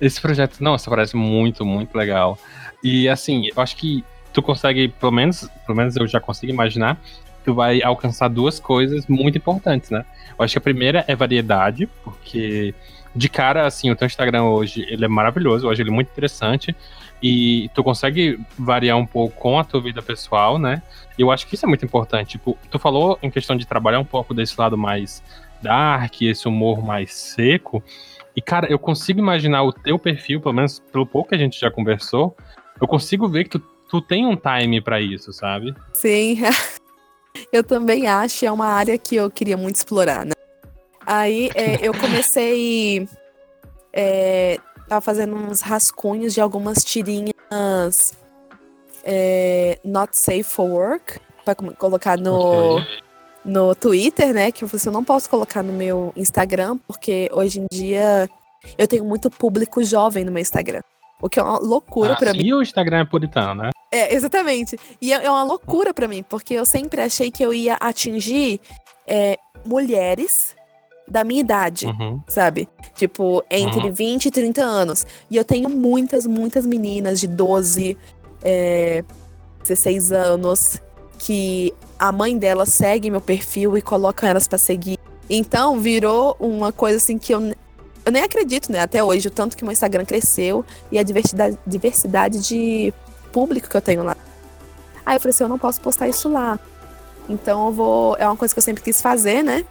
Esse 0.00 0.20
projeto, 0.20 0.60
nossa, 0.60 0.90
parece 0.90 1.16
muito, 1.16 1.64
muito 1.64 1.96
legal. 1.96 2.38
E 2.82 3.08
assim, 3.08 3.48
eu 3.54 3.62
acho 3.62 3.76
que 3.76 4.04
tu 4.32 4.42
consegue, 4.42 4.88
pelo 4.88 5.12
menos, 5.12 5.48
pelo 5.66 5.76
menos 5.76 5.96
eu 5.96 6.06
já 6.06 6.20
consigo 6.20 6.52
imaginar, 6.52 7.00
tu 7.44 7.54
vai 7.54 7.82
alcançar 7.82 8.28
duas 8.28 8.58
coisas 8.58 9.06
muito 9.06 9.38
importantes, 9.38 9.90
né? 9.90 10.04
Eu 10.38 10.44
acho 10.44 10.52
que 10.52 10.58
a 10.58 10.62
primeira 10.62 11.04
é 11.06 11.14
variedade, 11.14 11.88
porque 12.04 12.74
de 13.14 13.28
cara, 13.28 13.66
assim, 13.66 13.90
o 13.90 13.96
teu 13.96 14.06
Instagram 14.06 14.44
hoje, 14.44 14.86
ele 14.88 15.04
é 15.04 15.08
maravilhoso, 15.08 15.66
eu 15.66 15.70
acho 15.70 15.82
ele 15.82 15.90
muito 15.90 16.10
interessante, 16.10 16.74
e 17.22 17.70
tu 17.74 17.84
consegue 17.84 18.40
variar 18.58 18.96
um 18.96 19.06
pouco 19.06 19.38
com 19.38 19.58
a 19.58 19.64
tua 19.64 19.80
vida 19.80 20.02
pessoal, 20.02 20.58
né? 20.58 20.82
E 21.16 21.22
eu 21.22 21.30
acho 21.30 21.46
que 21.46 21.54
isso 21.54 21.64
é 21.64 21.68
muito 21.68 21.84
importante. 21.84 22.30
Tipo, 22.30 22.58
tu 22.70 22.78
falou 22.78 23.18
em 23.22 23.30
questão 23.30 23.54
de 23.54 23.64
trabalhar 23.64 24.00
um 24.00 24.04
pouco 24.04 24.34
desse 24.34 24.58
lado 24.58 24.76
mais 24.76 25.22
dark, 25.62 26.20
esse 26.22 26.48
humor 26.48 26.84
mais 26.84 27.14
seco, 27.14 27.82
e, 28.34 28.40
cara, 28.40 28.70
eu 28.70 28.78
consigo 28.78 29.20
imaginar 29.20 29.62
o 29.62 29.72
teu 29.72 29.98
perfil, 29.98 30.40
pelo 30.40 30.54
menos 30.54 30.80
pelo 30.90 31.06
pouco 31.06 31.30
que 31.30 31.34
a 31.34 31.38
gente 31.38 31.60
já 31.60 31.70
conversou, 31.70 32.34
eu 32.80 32.88
consigo 32.88 33.28
ver 33.28 33.44
que 33.44 33.50
tu, 33.50 33.58
tu 33.88 34.00
tem 34.00 34.26
um 34.26 34.36
time 34.36 34.80
para 34.80 35.00
isso, 35.00 35.32
sabe? 35.32 35.74
Sim. 35.92 36.38
eu 37.52 37.62
também 37.62 38.06
acho, 38.06 38.44
é 38.44 38.50
uma 38.50 38.66
área 38.66 38.96
que 38.96 39.16
eu 39.16 39.30
queria 39.30 39.56
muito 39.56 39.76
explorar, 39.76 40.24
né? 40.24 40.32
Aí 41.06 41.50
é, 41.54 41.86
eu 41.86 41.92
comecei. 41.92 43.08
É, 43.94 44.58
tava 44.88 45.02
fazendo 45.02 45.36
uns 45.36 45.60
rascunhos 45.60 46.32
de 46.32 46.40
algumas 46.40 46.82
tirinhas 46.82 48.16
é, 49.04 49.78
not 49.84 50.16
safe 50.16 50.44
for 50.44 50.66
work, 50.66 51.20
pra 51.44 51.54
colocar 51.54 52.16
no. 52.16 52.76
Okay 52.76 53.02
no 53.44 53.74
Twitter, 53.74 54.32
né? 54.32 54.52
Que 54.52 54.64
você 54.64 54.90
não 54.90 55.04
posso 55.04 55.28
colocar 55.28 55.62
no 55.62 55.72
meu 55.72 56.12
Instagram, 56.16 56.78
porque 56.86 57.30
hoje 57.32 57.60
em 57.60 57.66
dia 57.70 58.28
eu 58.78 58.86
tenho 58.86 59.04
muito 59.04 59.30
público 59.30 59.82
jovem 59.82 60.24
no 60.24 60.32
meu 60.32 60.40
Instagram. 60.40 60.82
O 61.20 61.28
que 61.28 61.38
é 61.38 61.42
uma 61.42 61.58
loucura 61.58 62.14
ah, 62.14 62.16
para 62.16 62.32
mim. 62.32 62.44
E 62.44 62.54
o 62.54 62.62
Instagram 62.62 63.00
é 63.00 63.04
puritano, 63.04 63.62
né? 63.62 63.70
É, 63.92 64.14
exatamente. 64.14 64.78
E 65.00 65.12
é, 65.12 65.24
é 65.24 65.30
uma 65.30 65.44
loucura 65.44 65.94
para 65.94 66.08
mim, 66.08 66.24
porque 66.28 66.54
eu 66.54 66.64
sempre 66.64 67.00
achei 67.00 67.30
que 67.30 67.44
eu 67.44 67.54
ia 67.54 67.74
atingir 67.74 68.60
é, 69.06 69.36
mulheres 69.64 70.56
da 71.06 71.22
minha 71.22 71.40
idade, 71.40 71.86
uhum. 71.86 72.20
sabe? 72.26 72.68
Tipo, 72.94 73.44
entre 73.50 73.86
uhum. 73.86 73.92
20 73.92 74.26
e 74.26 74.30
30 74.30 74.62
anos. 74.62 75.06
E 75.30 75.36
eu 75.36 75.44
tenho 75.44 75.68
muitas, 75.68 76.26
muitas 76.26 76.66
meninas 76.66 77.20
de 77.20 77.28
12, 77.28 77.96
é, 78.42 79.04
16 79.62 80.12
anos 80.12 80.80
que 81.22 81.72
a 81.96 82.10
mãe 82.10 82.36
dela 82.36 82.66
segue 82.66 83.08
meu 83.08 83.20
perfil 83.20 83.76
e 83.78 83.82
coloca 83.82 84.26
elas 84.26 84.48
para 84.48 84.58
seguir. 84.58 84.98
Então 85.30 85.78
virou 85.78 86.36
uma 86.40 86.72
coisa 86.72 86.96
assim 86.96 87.16
que 87.16 87.32
eu, 87.32 87.40
eu 88.04 88.12
nem 88.12 88.24
acredito, 88.24 88.72
né? 88.72 88.80
Até 88.80 89.04
hoje, 89.04 89.28
o 89.28 89.30
tanto 89.30 89.56
que 89.56 89.62
meu 89.62 89.72
Instagram 89.72 90.04
cresceu 90.04 90.64
e 90.90 90.98
a 90.98 91.02
diversidade, 91.04 91.56
diversidade 91.64 92.40
de 92.40 92.92
público 93.30 93.68
que 93.68 93.76
eu 93.76 93.80
tenho 93.80 94.02
lá. 94.02 94.16
Aí 95.06 95.16
eu 95.16 95.20
falei 95.20 95.30
assim, 95.32 95.44
eu 95.44 95.48
não 95.48 95.60
posso 95.60 95.80
postar 95.80 96.08
isso 96.08 96.28
lá. 96.28 96.58
Então 97.28 97.66
eu 97.66 97.72
vou. 97.72 98.16
É 98.18 98.26
uma 98.26 98.36
coisa 98.36 98.52
que 98.52 98.58
eu 98.58 98.62
sempre 98.62 98.82
quis 98.82 99.00
fazer, 99.00 99.44
né? 99.44 99.64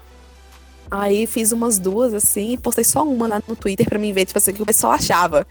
Aí 0.90 1.28
fiz 1.28 1.52
umas 1.52 1.78
duas, 1.80 2.14
assim, 2.14 2.54
e 2.54 2.58
postei 2.58 2.86
só 2.86 3.04
uma 3.04 3.28
lá 3.28 3.44
no 3.46 3.58
Twitter 3.58 3.88
pra 3.88 4.00
mim 4.00 4.14
ver, 4.14 4.26
tipo 4.26 4.38
assim, 4.38 4.52
o 4.52 4.54
que 4.54 4.64
o 4.64 4.66
pessoal 4.66 4.94
achava. 4.94 5.46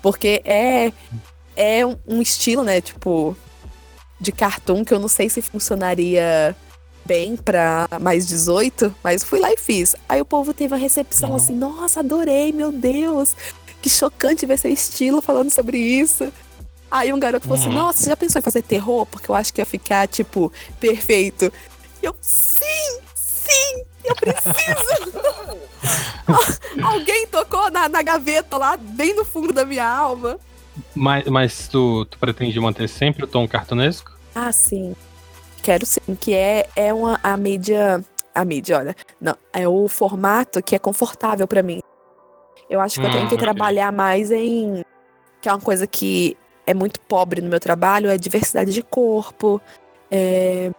Porque 0.00 0.40
é, 0.44 0.92
é 1.56 1.84
um 1.84 2.22
estilo, 2.22 2.62
né, 2.62 2.80
tipo, 2.80 3.36
de 4.22 4.32
cartoon 4.32 4.84
que 4.84 4.94
eu 4.94 5.00
não 5.00 5.08
sei 5.08 5.28
se 5.28 5.42
funcionaria 5.42 6.56
bem 7.04 7.36
pra 7.36 7.88
mais 8.00 8.26
18, 8.26 8.94
mas 9.02 9.24
fui 9.24 9.40
lá 9.40 9.52
e 9.52 9.56
fiz. 9.56 9.96
Aí 10.08 10.20
o 10.20 10.24
povo 10.24 10.54
teve 10.54 10.72
uma 10.72 10.80
recepção 10.80 11.30
uhum. 11.30 11.36
assim, 11.36 11.54
nossa, 11.54 12.00
adorei, 12.00 12.52
meu 12.52 12.70
Deus, 12.70 13.34
que 13.82 13.90
chocante 13.90 14.46
ver 14.46 14.54
esse 14.54 14.68
estilo 14.68 15.20
falando 15.20 15.50
sobre 15.50 15.76
isso. 15.76 16.32
Aí 16.88 17.12
um 17.12 17.18
garoto 17.18 17.48
falou 17.48 17.58
assim, 17.58 17.70
uhum. 17.70 17.74
nossa, 17.74 17.98
você 17.98 18.10
já 18.10 18.16
pensou 18.16 18.38
em 18.38 18.42
fazer 18.42 18.62
terror? 18.62 19.04
Porque 19.06 19.30
eu 19.30 19.34
acho 19.34 19.52
que 19.52 19.60
ia 19.60 19.66
ficar, 19.66 20.06
tipo, 20.06 20.52
perfeito. 20.78 21.52
E 22.00 22.06
eu, 22.06 22.14
sim, 22.20 23.00
sim, 23.14 23.84
eu 24.04 24.14
preciso. 24.14 25.12
Alguém 26.82 27.26
tocou 27.26 27.70
na, 27.70 27.88
na 27.88 28.02
gaveta 28.02 28.56
lá, 28.56 28.76
bem 28.76 29.14
no 29.14 29.24
fundo 29.24 29.52
da 29.52 29.64
minha 29.64 29.88
alma. 29.88 30.38
Mas, 30.94 31.24
mas 31.26 31.68
tu, 31.68 32.04
tu 32.06 32.18
pretende 32.18 32.58
manter 32.58 32.88
sempre 32.88 33.24
o 33.24 33.26
tom 33.26 33.46
cartunesco? 33.46 34.12
Ah, 34.34 34.52
sim. 34.52 34.94
Quero 35.62 35.86
sim, 35.86 36.00
que 36.20 36.34
é, 36.34 36.68
é 36.74 36.92
uma, 36.92 37.20
a 37.22 37.36
mídia. 37.36 38.04
A 38.34 38.44
mídia, 38.44 38.78
olha. 38.78 38.96
Não, 39.20 39.36
é 39.52 39.68
o 39.68 39.88
formato 39.88 40.62
que 40.62 40.74
é 40.74 40.78
confortável 40.78 41.46
para 41.46 41.62
mim. 41.62 41.80
Eu 42.68 42.80
acho 42.80 42.98
que 42.98 43.06
hum, 43.06 43.08
eu 43.08 43.12
tenho 43.12 43.28
que 43.28 43.34
okay. 43.34 43.44
trabalhar 43.46 43.92
mais 43.92 44.30
em. 44.30 44.84
Que 45.40 45.48
é 45.48 45.52
uma 45.52 45.60
coisa 45.60 45.86
que 45.86 46.36
é 46.66 46.72
muito 46.72 47.00
pobre 47.00 47.40
no 47.40 47.50
meu 47.50 47.60
trabalho, 47.60 48.08
é 48.08 48.16
diversidade 48.16 48.72
de 48.72 48.82
corpo, 48.82 49.60
é 50.10 50.70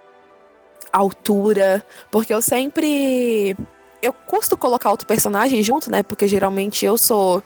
altura, 0.92 1.84
porque 2.12 2.34
eu 2.34 2.42
sempre 2.42 3.56
eu 4.02 4.14
custo 4.14 4.56
colocar 4.56 4.92
outro 4.92 5.08
personagem 5.08 5.64
junto, 5.64 5.90
né? 5.90 6.04
Porque 6.04 6.28
geralmente 6.28 6.86
eu 6.86 6.98
sou 6.98 7.42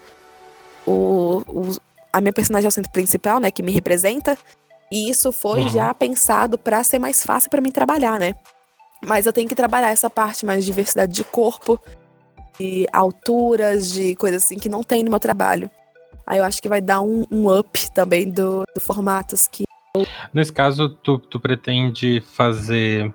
o, 0.86 1.44
o 1.48 1.76
a 2.12 2.22
minha 2.22 2.34
personagem 2.34 2.66
é 2.66 2.70
o 2.70 2.72
centro 2.72 2.92
principal, 2.92 3.40
né, 3.40 3.52
que 3.52 3.64
me 3.64 3.72
representa. 3.72 4.38
E 4.92 5.10
isso 5.10 5.32
foi 5.32 5.62
uhum. 5.62 5.70
já 5.70 5.94
pensado 5.94 6.58
para 6.58 6.84
ser 6.84 7.00
mais 7.00 7.24
fácil 7.24 7.50
para 7.50 7.62
mim 7.62 7.72
trabalhar, 7.72 8.20
né? 8.20 8.34
Mas 9.06 9.26
eu 9.26 9.34
tenho 9.34 9.48
que 9.48 9.56
trabalhar 9.56 9.90
essa 9.90 10.10
parte 10.10 10.46
mais 10.46 10.64
de 10.64 10.72
diversidade 10.72 11.12
de 11.12 11.24
corpo, 11.24 11.80
de 12.60 12.88
alturas, 12.92 13.92
de 13.92 14.16
coisas 14.16 14.44
assim 14.44 14.58
que 14.58 14.70
não 14.70 14.84
tem 14.84 15.04
no 15.04 15.10
meu 15.10 15.20
trabalho. 15.20 15.70
Aí 16.26 16.40
eu 16.40 16.44
acho 16.44 16.62
que 16.62 16.70
vai 16.70 16.82
dar 16.82 17.02
um, 17.02 17.26
um 17.32 17.54
up 17.58 17.92
também 17.92 18.30
do, 18.30 18.64
do 18.74 18.82
formatos 18.82 19.48
que. 19.48 19.64
Nesse 20.34 20.54
caso, 20.54 20.90
tu, 20.90 21.18
tu 21.20 21.40
pretende 21.40 22.22
fazer 22.22 23.14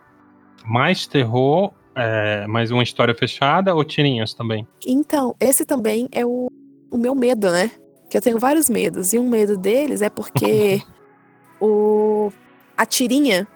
mais 0.65 1.07
terror, 1.07 1.73
é, 1.95 2.47
mais 2.47 2.71
uma 2.71 2.83
história 2.83 3.15
fechada 3.15 3.75
ou 3.75 3.85
tirinhas 3.85 4.35
também? 4.35 4.67
Então, 4.87 5.37
esse 5.39 5.65
também 5.65 6.09
é 6.11 6.25
o, 6.25 6.49
o 6.91 6.97
meu 6.97 7.15
medo, 7.15 7.51
né? 7.51 7.71
Que 8.13 8.19
eu 8.19 8.21
tenho 8.21 8.39
vários 8.39 8.69
medos. 8.69 9.15
E 9.15 9.19
um 9.19 9.27
medo 9.27 9.57
deles 9.57 10.03
é 10.03 10.11
porque 10.11 10.83
o, 11.59 12.31
a 12.77 12.85
tirinha 12.85 13.49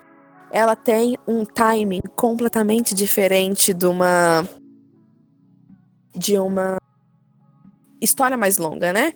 ela 0.50 0.74
tem 0.74 1.18
um 1.28 1.44
timing 1.44 2.00
completamente 2.16 2.94
diferente 2.94 3.74
de 3.74 3.84
uma 3.84 4.48
de 6.14 6.38
uma 6.38 6.78
história 8.00 8.34
mais 8.34 8.56
longa, 8.56 8.94
né? 8.94 9.12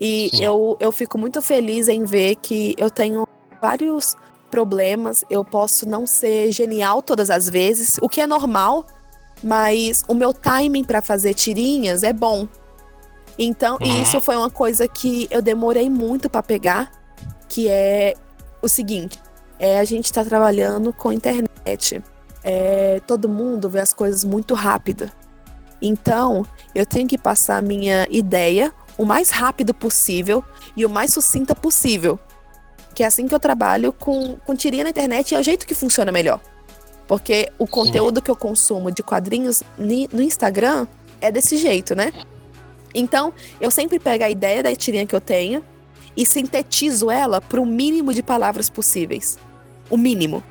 E 0.00 0.28
eu, 0.40 0.76
eu 0.80 0.90
fico 0.90 1.16
muito 1.16 1.40
feliz 1.40 1.86
em 1.86 2.02
ver 2.02 2.34
que 2.34 2.74
eu 2.76 2.90
tenho 2.90 3.28
vários 3.62 4.16
problemas, 4.50 5.24
eu 5.30 5.44
posso 5.44 5.88
não 5.88 6.04
ser 6.04 6.50
genial 6.50 7.00
todas 7.00 7.30
as 7.30 7.48
vezes, 7.48 7.96
o 8.02 8.08
que 8.08 8.20
é 8.20 8.26
normal, 8.26 8.84
mas 9.40 10.02
o 10.08 10.14
meu 10.14 10.34
timing 10.34 10.82
para 10.82 11.00
fazer 11.00 11.34
tirinhas 11.34 12.02
é 12.02 12.12
bom. 12.12 12.48
Então, 13.38 13.78
uhum. 13.80 14.02
isso 14.02 14.20
foi 14.20 14.36
uma 14.36 14.50
coisa 14.50 14.88
que 14.88 15.28
eu 15.30 15.40
demorei 15.40 15.88
muito 15.88 16.28
para 16.28 16.42
pegar, 16.42 16.90
que 17.48 17.68
é 17.68 18.14
o 18.60 18.68
seguinte: 18.68 19.20
é, 19.58 19.78
a 19.78 19.84
gente 19.84 20.06
está 20.06 20.24
trabalhando 20.24 20.92
com 20.92 21.12
internet. 21.12 22.02
É, 22.42 23.00
todo 23.06 23.28
mundo 23.28 23.68
vê 23.68 23.80
as 23.80 23.92
coisas 23.92 24.24
muito 24.24 24.54
rápido. 24.54 25.10
Então, 25.80 26.44
eu 26.74 26.84
tenho 26.84 27.06
que 27.06 27.16
passar 27.16 27.58
a 27.58 27.62
minha 27.62 28.06
ideia 28.10 28.72
o 28.96 29.04
mais 29.04 29.30
rápido 29.30 29.72
possível 29.72 30.44
e 30.76 30.84
o 30.84 30.90
mais 30.90 31.12
sucinta 31.12 31.54
possível. 31.54 32.18
Que 32.94 33.04
é 33.04 33.06
assim 33.06 33.28
que 33.28 33.34
eu 33.34 33.38
trabalho 33.38 33.92
com, 33.92 34.36
com 34.44 34.56
tirinha 34.56 34.82
na 34.82 34.90
internet 34.90 35.30
e 35.30 35.34
é 35.36 35.38
o 35.38 35.42
jeito 35.42 35.64
que 35.66 35.74
funciona 35.74 36.10
melhor. 36.10 36.40
Porque 37.06 37.50
o 37.58 37.66
conteúdo 37.66 38.20
que 38.20 38.30
eu 38.30 38.36
consumo 38.36 38.90
de 38.90 39.02
quadrinhos 39.02 39.62
no 39.78 40.20
Instagram 40.20 40.86
é 41.20 41.30
desse 41.30 41.56
jeito, 41.56 41.94
né? 41.94 42.12
Então, 42.98 43.32
eu 43.60 43.70
sempre 43.70 43.98
pego 43.98 44.24
a 44.24 44.30
ideia 44.30 44.62
da 44.62 44.74
tirinha 44.74 45.06
que 45.06 45.14
eu 45.14 45.20
tenho 45.20 45.64
e 46.16 46.26
sintetizo 46.26 47.10
ela 47.10 47.40
para 47.40 47.60
o 47.60 47.66
mínimo 47.66 48.12
de 48.12 48.22
palavras 48.22 48.68
possíveis. 48.68 49.38
O 49.88 49.96
mínimo. 49.96 50.42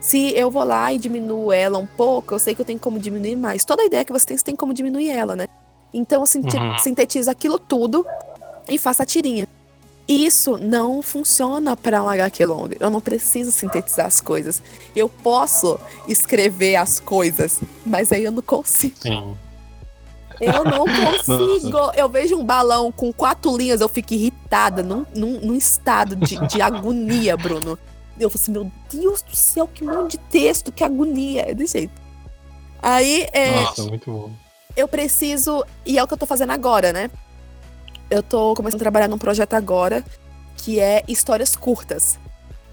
Se 0.00 0.32
eu 0.36 0.50
vou 0.50 0.64
lá 0.64 0.92
e 0.92 0.98
diminuo 0.98 1.50
ela 1.50 1.78
um 1.78 1.86
pouco, 1.86 2.34
eu 2.34 2.38
sei 2.38 2.54
que 2.54 2.60
eu 2.60 2.64
tenho 2.64 2.78
como 2.78 2.98
diminuir 2.98 3.36
mais. 3.36 3.64
Toda 3.64 3.82
ideia 3.82 4.04
que 4.04 4.12
você 4.12 4.26
tem, 4.26 4.36
você 4.36 4.44
tem 4.44 4.54
como 4.54 4.74
diminuir 4.74 5.08
ela, 5.08 5.34
né? 5.34 5.46
Então 5.94 6.22
eu 6.22 6.42
uhum. 6.42 6.78
sintetizo 6.78 7.30
aquilo 7.30 7.58
tudo 7.58 8.04
e 8.68 8.76
faço 8.76 9.02
a 9.02 9.06
tirinha. 9.06 9.48
Isso 10.06 10.58
não 10.58 11.00
funciona 11.00 11.74
para 11.74 12.02
um 12.02 12.08
HQ 12.10 12.44
longo. 12.44 12.74
Eu 12.78 12.90
não 12.90 13.00
preciso 13.00 13.50
sintetizar 13.50 14.04
as 14.04 14.20
coisas. 14.20 14.62
Eu 14.94 15.08
posso 15.08 15.80
escrever 16.06 16.76
as 16.76 17.00
coisas, 17.00 17.58
mas 17.86 18.12
aí 18.12 18.24
eu 18.24 18.32
não 18.32 18.42
consigo. 18.42 18.96
Sim. 19.00 19.34
Eu 20.40 20.64
não 20.64 20.84
consigo. 21.26 21.92
eu 21.96 22.08
vejo 22.08 22.36
um 22.36 22.44
balão 22.44 22.90
com 22.90 23.12
quatro 23.12 23.56
linhas, 23.56 23.80
eu 23.80 23.88
fico 23.88 24.14
irritada, 24.14 24.82
num, 24.82 25.04
num, 25.14 25.40
num 25.40 25.54
estado 25.54 26.16
de, 26.16 26.36
de 26.46 26.60
agonia, 26.60 27.36
Bruno. 27.36 27.78
Eu 28.18 28.30
falo 28.30 28.40
assim, 28.40 28.52
meu 28.52 28.70
Deus 28.92 29.22
do 29.22 29.36
céu, 29.36 29.68
que 29.68 29.84
monte 29.84 30.12
de 30.12 30.18
texto, 30.18 30.70
que 30.70 30.84
agonia. 30.84 31.50
É 31.50 31.54
desse 31.54 31.78
jeito. 31.78 32.00
Aí, 32.80 33.26
é, 33.32 33.62
Nossa, 33.62 33.82
muito 33.84 34.10
bom. 34.10 34.30
Eu 34.76 34.86
preciso, 34.86 35.64
e 35.86 35.98
é 35.98 36.02
o 36.02 36.06
que 36.06 36.14
eu 36.14 36.18
tô 36.18 36.26
fazendo 36.26 36.50
agora, 36.50 36.92
né? 36.92 37.10
Eu 38.10 38.22
tô 38.22 38.54
começando 38.54 38.80
a 38.80 38.84
trabalhar 38.84 39.08
num 39.08 39.18
projeto 39.18 39.54
agora, 39.54 40.04
que 40.56 40.78
é 40.78 41.02
histórias 41.08 41.56
curtas. 41.56 42.18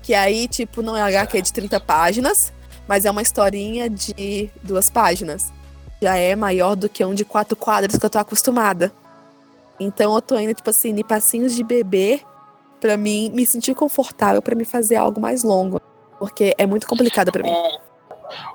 Que 0.02 0.14
aí, 0.14 0.48
tipo, 0.48 0.82
não 0.82 0.98
é 0.98 1.02
HQ 1.02 1.42
de 1.42 1.54
30 1.54 1.80
páginas, 1.80 2.52
mas 2.88 3.06
é 3.06 3.12
uma 3.12 3.22
historinha 3.22 3.90
de 3.90 4.50
duas 4.64 4.90
páginas 4.90 5.52
já 6.02 6.16
é 6.16 6.36
maior 6.36 6.76
do 6.76 6.90
que 6.90 7.06
um 7.06 7.14
de 7.14 7.24
quatro 7.24 7.56
quadros 7.56 7.98
que 7.98 8.06
eu 8.06 8.10
tô 8.10 8.18
acostumada. 8.18 8.92
Então 9.80 10.16
eu 10.16 10.22
tô 10.22 10.38
indo, 10.40 10.54
tipo 10.54 10.70
assim, 10.70 10.90
em 10.90 11.04
passinhos 11.04 11.56
de 11.56 11.64
bebê 11.64 12.22
para 12.80 12.98
mim 12.98 13.30
me 13.32 13.46
sentir 13.46 13.76
confortável 13.76 14.42
para 14.42 14.56
me 14.56 14.66
fazer 14.66 14.96
algo 14.96 15.22
mais 15.22 15.44
longo. 15.44 15.80
Porque 16.18 16.56
é 16.58 16.66
muito 16.66 16.88
complicado 16.88 17.32
para 17.32 17.44
mim. 17.44 17.54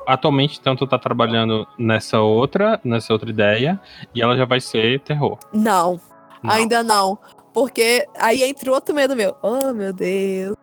Atualmente, 0.06 0.58
então, 0.60 0.74
tu 0.74 0.86
tá 0.86 0.98
trabalhando 0.98 1.66
nessa 1.78 2.20
outra, 2.20 2.80
nessa 2.82 3.12
outra 3.12 3.28
ideia, 3.28 3.80
e 4.14 4.22
ela 4.22 4.36
já 4.36 4.44
vai 4.44 4.60
ser 4.60 5.00
terror. 5.00 5.38
Não, 5.52 6.00
não. 6.42 6.50
ainda 6.50 6.82
não. 6.82 7.18
Porque 7.52 8.06
aí 8.18 8.42
entra 8.42 8.72
outro 8.72 8.94
medo 8.94 9.14
meu. 9.14 9.36
Oh, 9.42 9.72
meu 9.72 9.92
Deus. 9.92 10.56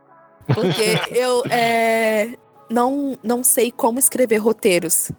Porque 0.48 1.00
eu 1.16 1.44
é, 1.50 2.38
não, 2.70 3.18
não 3.24 3.44
sei 3.44 3.72
como 3.72 4.00
escrever 4.00 4.38
roteiros 4.38 5.12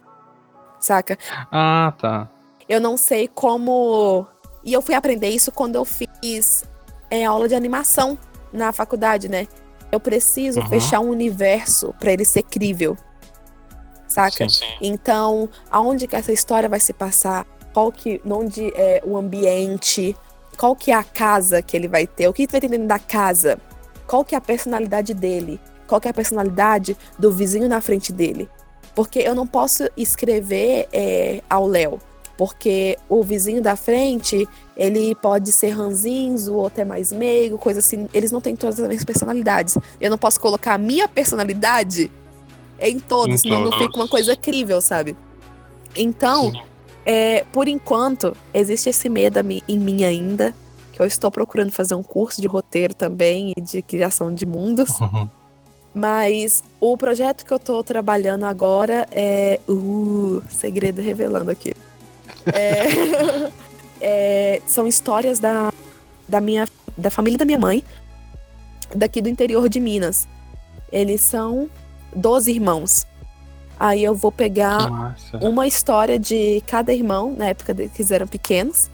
saca? 0.85 1.17
Ah, 1.51 1.93
tá. 1.97 2.29
Eu 2.67 2.79
não 2.79 2.97
sei 2.97 3.27
como. 3.27 4.25
E 4.63 4.73
eu 4.73 4.81
fui 4.81 4.95
aprender 4.95 5.29
isso 5.29 5.51
quando 5.51 5.75
eu 5.75 5.85
fiz 5.85 6.63
é, 7.09 7.25
aula 7.25 7.47
de 7.47 7.55
animação 7.55 8.17
na 8.51 8.71
faculdade, 8.71 9.29
né? 9.29 9.47
Eu 9.91 9.99
preciso 9.99 10.59
uhum. 10.59 10.67
fechar 10.67 10.99
um 10.99 11.09
universo 11.09 11.93
para 11.99 12.11
ele 12.11 12.25
ser 12.25 12.43
crível. 12.43 12.97
Saca? 14.07 14.49
Sim, 14.49 14.49
sim. 14.49 14.65
Então, 14.81 15.49
aonde 15.69 16.07
que 16.07 16.15
essa 16.15 16.31
história 16.31 16.69
vai 16.69 16.79
se 16.79 16.93
passar? 16.93 17.45
Qual 17.73 17.91
que. 17.91 18.21
Onde 18.25 18.71
é 18.75 19.01
o 19.05 19.17
ambiente? 19.17 20.15
Qual 20.57 20.75
que 20.75 20.91
é 20.91 20.95
a 20.95 21.03
casa 21.03 21.61
que 21.61 21.75
ele 21.75 21.87
vai 21.87 22.07
ter? 22.07 22.27
O 22.27 22.33
que 22.33 22.47
vai 22.47 22.61
ter 22.61 22.69
dentro 22.69 22.87
da 22.87 22.99
casa? 22.99 23.59
Qual 24.07 24.23
que 24.23 24.35
é 24.35 24.37
a 24.37 24.41
personalidade 24.41 25.13
dele? 25.13 25.59
Qual 25.87 25.99
que 25.99 26.07
é 26.07 26.11
a 26.11 26.13
personalidade 26.13 26.97
do 27.19 27.31
vizinho 27.31 27.67
na 27.67 27.81
frente 27.81 28.11
dele? 28.11 28.49
Porque 28.95 29.19
eu 29.19 29.35
não 29.35 29.45
posso 29.45 29.89
escrever 29.97 30.87
é, 30.91 31.41
ao 31.49 31.67
Léo. 31.67 31.99
Porque 32.37 32.97
o 33.07 33.23
vizinho 33.23 33.61
da 33.61 33.75
frente, 33.75 34.47
ele 34.75 35.15
pode 35.15 35.51
ser 35.51 35.69
ranzinho, 35.69 36.53
ou 36.53 36.67
até 36.67 36.83
mais 36.83 37.11
meigo, 37.11 37.57
coisa 37.57 37.79
assim. 37.79 38.09
Eles 38.13 38.31
não 38.31 38.41
têm 38.41 38.55
todas 38.55 38.79
as 38.79 38.87
mesmas 38.87 39.05
personalidades. 39.05 39.77
Eu 40.01 40.09
não 40.09 40.17
posso 40.17 40.39
colocar 40.39 40.73
a 40.73 40.77
minha 40.77 41.07
personalidade 41.07 42.11
em 42.79 42.99
todos, 42.99 43.41
senão 43.41 43.61
não 43.61 43.71
fica 43.77 43.95
uma 43.95 44.07
coisa 44.07 44.35
crível, 44.35 44.81
sabe? 44.81 45.15
Então, 45.95 46.51
é, 47.05 47.45
por 47.53 47.67
enquanto, 47.67 48.35
existe 48.53 48.89
esse 48.89 49.07
medo 49.07 49.39
em 49.39 49.79
mim 49.79 50.03
ainda, 50.03 50.53
que 50.91 51.01
eu 51.01 51.05
estou 51.05 51.31
procurando 51.31 51.71
fazer 51.71 51.95
um 51.95 52.03
curso 52.03 52.41
de 52.41 52.47
roteiro 52.47 52.93
também 52.93 53.53
e 53.55 53.61
de 53.61 53.81
criação 53.81 54.33
de 54.33 54.45
mundos. 54.45 54.89
Uhum. 54.99 55.29
Mas 55.95 56.61
o 56.81 56.97
projeto 56.97 57.45
que 57.45 57.53
eu 57.53 57.57
estou 57.57 57.81
trabalhando 57.81 58.43
agora 58.43 59.07
é. 59.11 59.61
Uh, 59.65 60.43
segredo 60.49 61.01
revelando 61.01 61.49
aqui. 61.49 61.73
É, 62.53 63.49
é, 64.01 64.61
são 64.67 64.85
histórias 64.85 65.39
da, 65.39 65.71
da 66.27 66.41
minha 66.41 66.67
da 66.97 67.09
família 67.09 67.37
da 67.37 67.45
minha 67.45 67.59
mãe, 67.59 67.81
daqui 68.93 69.21
do 69.21 69.29
interior 69.29 69.69
de 69.69 69.79
Minas. 69.79 70.27
Eles 70.91 71.21
são 71.21 71.69
12 72.13 72.51
irmãos. 72.51 73.07
Aí 73.79 74.03
eu 74.03 74.13
vou 74.13 74.31
pegar 74.31 74.89
Nossa. 74.89 75.37
uma 75.37 75.65
história 75.65 76.19
de 76.19 76.61
cada 76.67 76.93
irmão, 76.93 77.33
na 77.37 77.47
época 77.47 77.73
que 77.73 77.81
eles 77.81 78.11
eram 78.11 78.27
pequenos, 78.27 78.89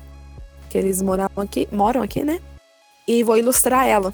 que 0.70 0.78
eles 0.78 1.02
moravam 1.02 1.44
aqui, 1.44 1.68
moram 1.72 2.02
aqui, 2.02 2.24
né? 2.24 2.40
E 3.08 3.24
vou 3.24 3.38
ilustrar 3.38 3.88
ela. 3.88 4.14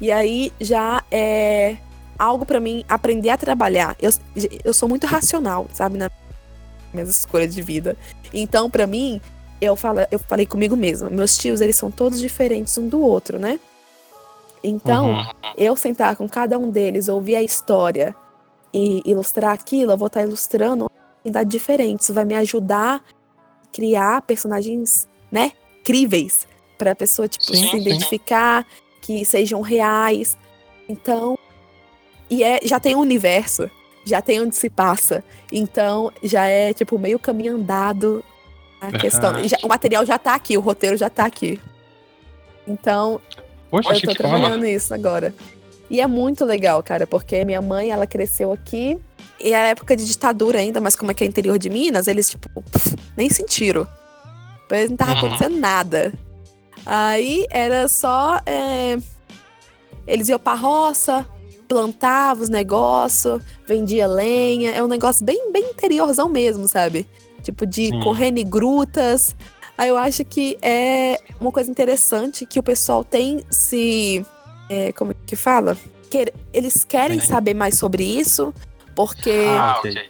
E 0.00 0.12
aí 0.12 0.52
já 0.60 1.02
é 1.10 1.76
algo 2.18 2.44
para 2.44 2.60
mim 2.60 2.84
aprender 2.88 3.30
a 3.30 3.36
trabalhar. 3.36 3.96
Eu, 4.00 4.10
eu 4.64 4.74
sou 4.74 4.88
muito 4.88 5.06
racional, 5.06 5.66
sabe, 5.72 5.98
nas 5.98 6.10
minhas 6.92 7.08
escolhas 7.08 7.54
de 7.54 7.62
vida. 7.62 7.96
Então, 8.32 8.70
para 8.70 8.86
mim, 8.86 9.20
eu, 9.60 9.76
fala, 9.76 10.06
eu 10.10 10.18
falei 10.18 10.46
comigo 10.46 10.76
mesma, 10.76 11.08
meus 11.10 11.36
tios, 11.36 11.60
eles 11.60 11.76
são 11.76 11.90
todos 11.90 12.20
diferentes 12.20 12.76
um 12.78 12.88
do 12.88 13.00
outro, 13.00 13.38
né? 13.38 13.58
Então, 14.62 15.12
uhum. 15.12 15.24
eu 15.56 15.76
sentar 15.76 16.16
com 16.16 16.28
cada 16.28 16.58
um 16.58 16.70
deles, 16.70 17.08
ouvir 17.08 17.36
a 17.36 17.42
história 17.42 18.14
e 18.72 19.00
ilustrar 19.04 19.52
aquilo, 19.52 19.92
eu 19.92 19.96
vou 19.96 20.08
estar 20.08 20.22
ilustrando 20.22 20.90
idade 21.24 21.50
diferente. 21.50 22.00
Isso 22.00 22.12
vai 22.12 22.24
me 22.24 22.34
ajudar 22.34 22.96
a 23.62 23.66
criar 23.72 24.22
personagens, 24.22 25.08
né, 25.30 25.52
críveis 25.84 26.46
para 26.76 26.92
a 26.92 26.96
pessoa 26.96 27.28
tipo 27.28 27.44
sim, 27.44 27.62
se 27.62 27.70
sim. 27.70 27.76
identificar, 27.78 28.66
que 29.00 29.24
sejam 29.24 29.60
reais. 29.60 30.36
Então, 30.88 31.38
e 32.30 32.42
é, 32.42 32.60
já 32.64 32.80
tem 32.80 32.94
um 32.94 33.00
universo, 33.00 33.70
já 34.04 34.20
tem 34.20 34.40
onde 34.40 34.56
se 34.56 34.68
passa. 34.70 35.22
Então, 35.50 36.12
já 36.22 36.46
é 36.46 36.72
tipo 36.72 36.98
meio 36.98 37.18
caminho 37.18 37.56
andado 37.56 38.24
a 38.80 38.92
questão. 38.92 39.46
Já, 39.46 39.58
o 39.62 39.68
material 39.68 40.04
já 40.04 40.18
tá 40.18 40.34
aqui, 40.34 40.56
o 40.56 40.60
roteiro 40.60 40.96
já 40.96 41.08
tá 41.08 41.24
aqui. 41.24 41.60
Então, 42.66 43.20
Poxa, 43.70 43.92
eu 43.92 44.00
tô 44.00 44.14
trabalhando 44.14 44.60
fala. 44.60 44.68
isso 44.68 44.92
agora. 44.92 45.34
E 45.88 46.00
é 46.00 46.06
muito 46.06 46.44
legal, 46.44 46.82
cara, 46.82 47.06
porque 47.06 47.44
minha 47.44 47.62
mãe, 47.62 47.90
ela 47.90 48.06
cresceu 48.06 48.52
aqui 48.52 48.98
e 49.38 49.52
é 49.52 49.70
época 49.70 49.96
de 49.96 50.04
ditadura 50.04 50.58
ainda, 50.58 50.80
mas 50.80 50.96
como 50.96 51.10
é 51.10 51.14
que 51.14 51.22
é 51.22 51.26
interior 51.26 51.58
de 51.58 51.70
Minas, 51.70 52.08
eles, 52.08 52.30
tipo, 52.30 52.48
pff, 52.62 52.96
nem 53.16 53.30
sentiram. 53.30 53.86
Não 54.90 54.96
tava 54.96 55.12
uhum. 55.12 55.18
acontecendo 55.18 55.56
nada. 55.58 56.12
Aí 56.84 57.46
era 57.50 57.86
só. 57.88 58.40
É... 58.44 58.98
Eles 60.06 60.28
iam 60.28 60.38
pra 60.38 60.54
roça, 60.54 61.26
plantavam 61.66 62.42
os 62.42 62.48
negócios, 62.48 63.42
vendia 63.66 64.06
lenha. 64.06 64.72
É 64.72 64.82
um 64.82 64.88
negócio 64.88 65.24
bem, 65.24 65.52
bem 65.52 65.70
interiorzão 65.70 66.28
mesmo, 66.28 66.66
sabe? 66.68 67.06
Tipo, 67.42 67.66
de 67.66 67.86
Sim. 67.86 68.00
correr 68.00 68.36
em 68.36 68.48
grutas. 68.48 69.34
Aí 69.78 69.88
eu 69.88 69.96
acho 69.96 70.24
que 70.24 70.56
é 70.62 71.20
uma 71.40 71.52
coisa 71.52 71.70
interessante 71.70 72.46
que 72.46 72.58
o 72.58 72.62
pessoal 72.62 73.04
tem 73.04 73.44
se. 73.50 74.24
É, 74.68 74.92
como 74.92 75.14
que 75.26 75.36
fala? 75.36 75.76
Que 76.10 76.32
eles 76.52 76.84
querem 76.84 77.20
saber 77.20 77.54
mais 77.54 77.78
sobre 77.78 78.02
isso, 78.04 78.54
porque 78.94 79.44
ah, 79.48 79.76
okay. 79.78 80.08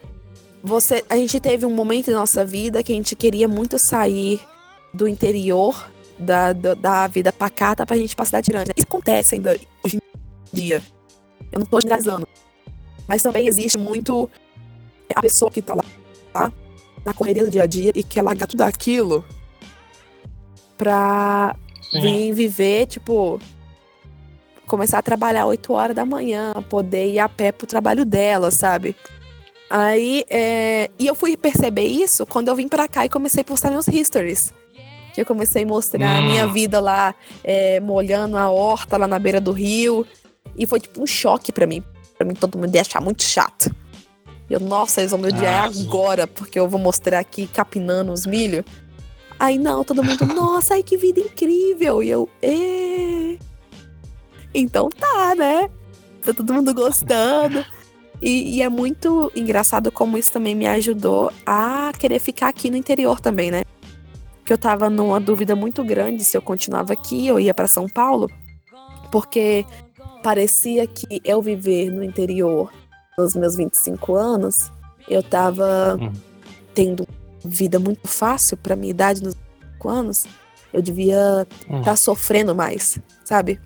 você, 0.63 1.05
a 1.11 1.17
gente 1.17 1.41
teve 1.41 1.67
um 1.67 1.75
momento 1.75 2.11
da 2.11 2.19
nossa 2.19 2.45
vida 2.45 2.83
que 2.83 2.93
a 2.93 2.95
gente 2.95 3.17
queria 3.17 3.49
muito 3.49 3.79
sair 3.79 4.41
do 4.95 5.09
interior 5.09 5.91
da, 6.19 6.53
da, 6.53 6.75
da 6.75 7.07
vida 7.07 7.33
pacata 7.33 7.85
pra 7.85 7.97
gente 7.97 8.17
cidade 8.25 8.51
grande. 8.51 8.73
Isso 8.77 8.87
acontece 8.87 9.35
ainda 9.35 9.59
hoje 9.85 9.97
em 9.97 10.01
dia. 10.53 10.83
Eu 11.53 11.61
não 11.61 11.66
tô 11.66 11.80
generalizando. 11.80 12.28
Mas 13.07 13.22
também 13.22 13.47
existe 13.47 13.78
muito 13.78 14.28
a 15.14 15.20
pessoa 15.20 15.51
que 15.51 15.62
tá 15.62 15.74
lá, 15.74 15.84
tá? 16.32 16.53
na 17.07 17.14
correria 17.14 17.45
do 17.45 17.51
dia 17.51 17.62
a 17.62 17.66
dia 17.66 17.93
e 17.95 18.03
quer 18.03 18.20
largar 18.20 18.49
tudo 18.49 18.62
aquilo 18.62 19.24
pra 20.76 21.55
Sim. 21.93 22.01
vir 22.01 22.32
viver, 22.32 22.87
tipo, 22.87 23.41
começar 24.66 24.99
a 24.99 25.03
trabalhar 25.03 25.47
8 25.47 25.72
horas 25.72 25.95
da 25.95 26.05
manhã, 26.05 26.53
poder 26.68 27.12
ir 27.12 27.20
a 27.20 27.28
pé 27.28 27.53
pro 27.53 27.66
trabalho 27.66 28.05
dela, 28.05 28.51
sabe? 28.51 28.97
Aí, 29.70 30.24
é... 30.28 30.91
e 30.99 31.07
eu 31.07 31.14
fui 31.14 31.37
perceber 31.37 31.87
isso 31.87 32.26
quando 32.26 32.49
eu 32.49 32.57
vim 32.57 32.66
para 32.66 32.89
cá 32.89 33.07
e 33.07 33.09
comecei 33.09 33.43
a 33.43 33.45
postar 33.45 33.70
meus 33.70 33.87
histories. 33.87 34.53
Que 35.14 35.20
eu 35.20 35.26
comecei 35.26 35.62
a 35.62 35.66
mostrar 35.66 36.05
hum. 36.05 36.18
a 36.18 36.20
minha 36.22 36.47
vida 36.49 36.80
lá, 36.80 37.14
é, 37.43 37.80
molhando 37.80 38.37
a 38.37 38.51
horta 38.51 38.97
lá 38.97 39.07
na 39.07 39.18
beira 39.18 39.41
do 39.41 39.53
rio. 39.53 40.05
E 40.57 40.67
foi 40.67 40.81
tipo 40.81 41.03
um 41.03 41.07
choque 41.07 41.53
para 41.53 41.67
mim. 41.67 41.83
Pra 42.17 42.27
mim, 42.27 42.35
todo 42.35 42.59
mundo 42.59 42.75
ia 42.75 42.81
achar 42.81 43.01
muito 43.01 43.23
chato. 43.23 43.75
Eu, 44.49 44.61
nossa, 44.61 45.01
eles 45.01 45.11
vão 45.11 45.21
me 45.21 45.29
odiar 45.29 45.65
ah, 45.65 45.67
agora, 45.67 46.27
porque 46.27 46.59
eu 46.59 46.69
vou 46.69 46.81
mostrar 46.81 47.19
aqui 47.19 47.47
capinando 47.47 48.13
os 48.13 48.25
milho. 48.25 48.65
Aí 49.39 49.59
não, 49.59 49.85
todo 49.85 50.03
mundo, 50.03 50.25
nossa, 50.33 50.75
ai 50.75 50.83
que 50.83 50.97
vida 50.97 51.21
incrível. 51.21 52.03
E 52.03 52.09
eu, 52.09 52.29
é. 52.41 53.37
Então 54.55 54.89
tá, 54.89 55.35
né? 55.35 55.69
Tá 56.25 56.33
todo 56.33 56.53
mundo 56.55 56.73
gostando. 56.73 57.65
E, 58.23 58.57
e, 58.57 58.63
é 58.63 58.69
muito 58.69 59.31
engraçado 59.37 59.93
como 59.93 60.17
isso 60.17 60.33
também 60.33 60.55
me 60.55 60.67
ajudou 60.67 61.31
a 61.45 61.93
querer 61.99 62.19
ficar 62.19 62.49
aqui 62.49 62.71
no 62.71 62.77
interior 62.77 63.21
também, 63.21 63.51
né? 63.51 63.63
Que 64.45 64.53
eu 64.53 64.59
tava 64.59 64.89
numa 64.89 65.21
dúvida 65.21 65.55
muito 65.55 65.85
grande 65.85 66.25
se 66.25 66.35
eu 66.37 66.41
continuava 66.41 66.95
aqui 66.95 67.31
ou 67.31 67.39
ia 67.39 67.53
para 67.53 67.67
São 67.67 67.87
Paulo, 67.87 68.31
porque 69.13 69.67
parecia 70.23 70.87
que 70.87 71.21
eu 71.25 71.41
viver 71.41 71.91
no 71.91 72.03
interior 72.03 72.73
nos 73.19 73.35
meus 73.35 73.57
25 73.57 74.14
anos, 74.14 74.71
eu 75.09 75.23
tava 75.23 75.97
uhum. 76.01 76.12
tendo 76.75 77.07
vida 77.45 77.79
muito 77.79 78.07
fácil 78.09 78.57
para 78.57 78.77
minha 78.77 78.91
idade 78.91 79.23
nos 79.23 79.35
25 79.35 79.89
anos. 79.89 80.27
Eu 80.73 80.83
devia 80.83 81.47
estar 81.49 81.75
uhum. 81.75 81.83
tá 81.83 81.97
sofrendo 81.97 82.55
mais, 82.55 82.99
sabe? 83.25 83.61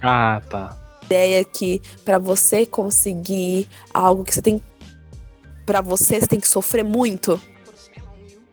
Ah, 0.00 0.40
tá. 0.48 0.76
A 1.02 1.04
ideia 1.04 1.40
é 1.40 1.44
que 1.44 1.82
para 2.04 2.18
você 2.18 2.64
conseguir 2.64 3.68
algo 3.92 4.24
que 4.24 4.34
você 4.34 4.42
tem 4.42 4.62
para 5.66 5.82
você, 5.82 6.18
você 6.18 6.26
tem 6.26 6.40
que 6.40 6.48
sofrer 6.48 6.82
muito. 6.82 7.38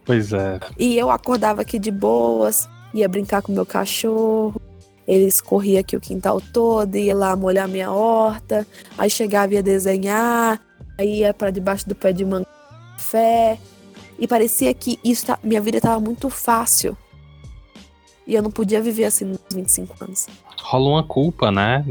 Pois 0.04 0.34
é. 0.34 0.60
E 0.78 0.98
eu 0.98 1.10
acordava 1.10 1.62
aqui 1.62 1.80
de 1.80 1.90
boas, 1.90 2.68
ia 2.94 3.08
brincar 3.08 3.42
com 3.42 3.54
meu 3.54 3.66
cachorro, 3.66 4.62
eles 5.08 5.40
corriam 5.40 5.80
aqui 5.80 5.96
o 5.96 6.02
quintal 6.02 6.42
todo, 6.42 6.96
ia 6.96 7.16
lá 7.16 7.36
molhar 7.36 7.68
minha 7.68 7.92
horta, 7.92 8.66
aí 8.98 9.10
chegava 9.10 9.54
e 9.54 9.56
ia 9.58 9.64
desenhar, 9.64 10.60
aí 10.98 11.20
ia 11.20 11.34
para 11.34 11.52
debaixo 11.52 11.88
do 11.88 11.96
pé 11.96 12.12
de 12.12 12.26
manga 12.26 12.48
café. 12.96 13.60
E 14.18 14.28
parecia 14.28 14.74
que 14.74 15.00
isso 15.04 15.28
tá, 15.28 15.40
minha 15.44 15.62
vida 15.62 15.78
estava 15.78 16.00
muito 16.00 16.30
fácil. 16.30 16.98
E 18.26 18.34
eu 18.34 18.42
não 18.42 18.50
podia 18.50 18.82
viver 18.82 19.06
assim 19.06 19.26
nos 19.26 19.40
25 19.54 20.04
anos. 20.04 20.28
Rola 20.62 20.90
uma 20.90 21.04
culpa, 21.04 21.52
né? 21.52 21.86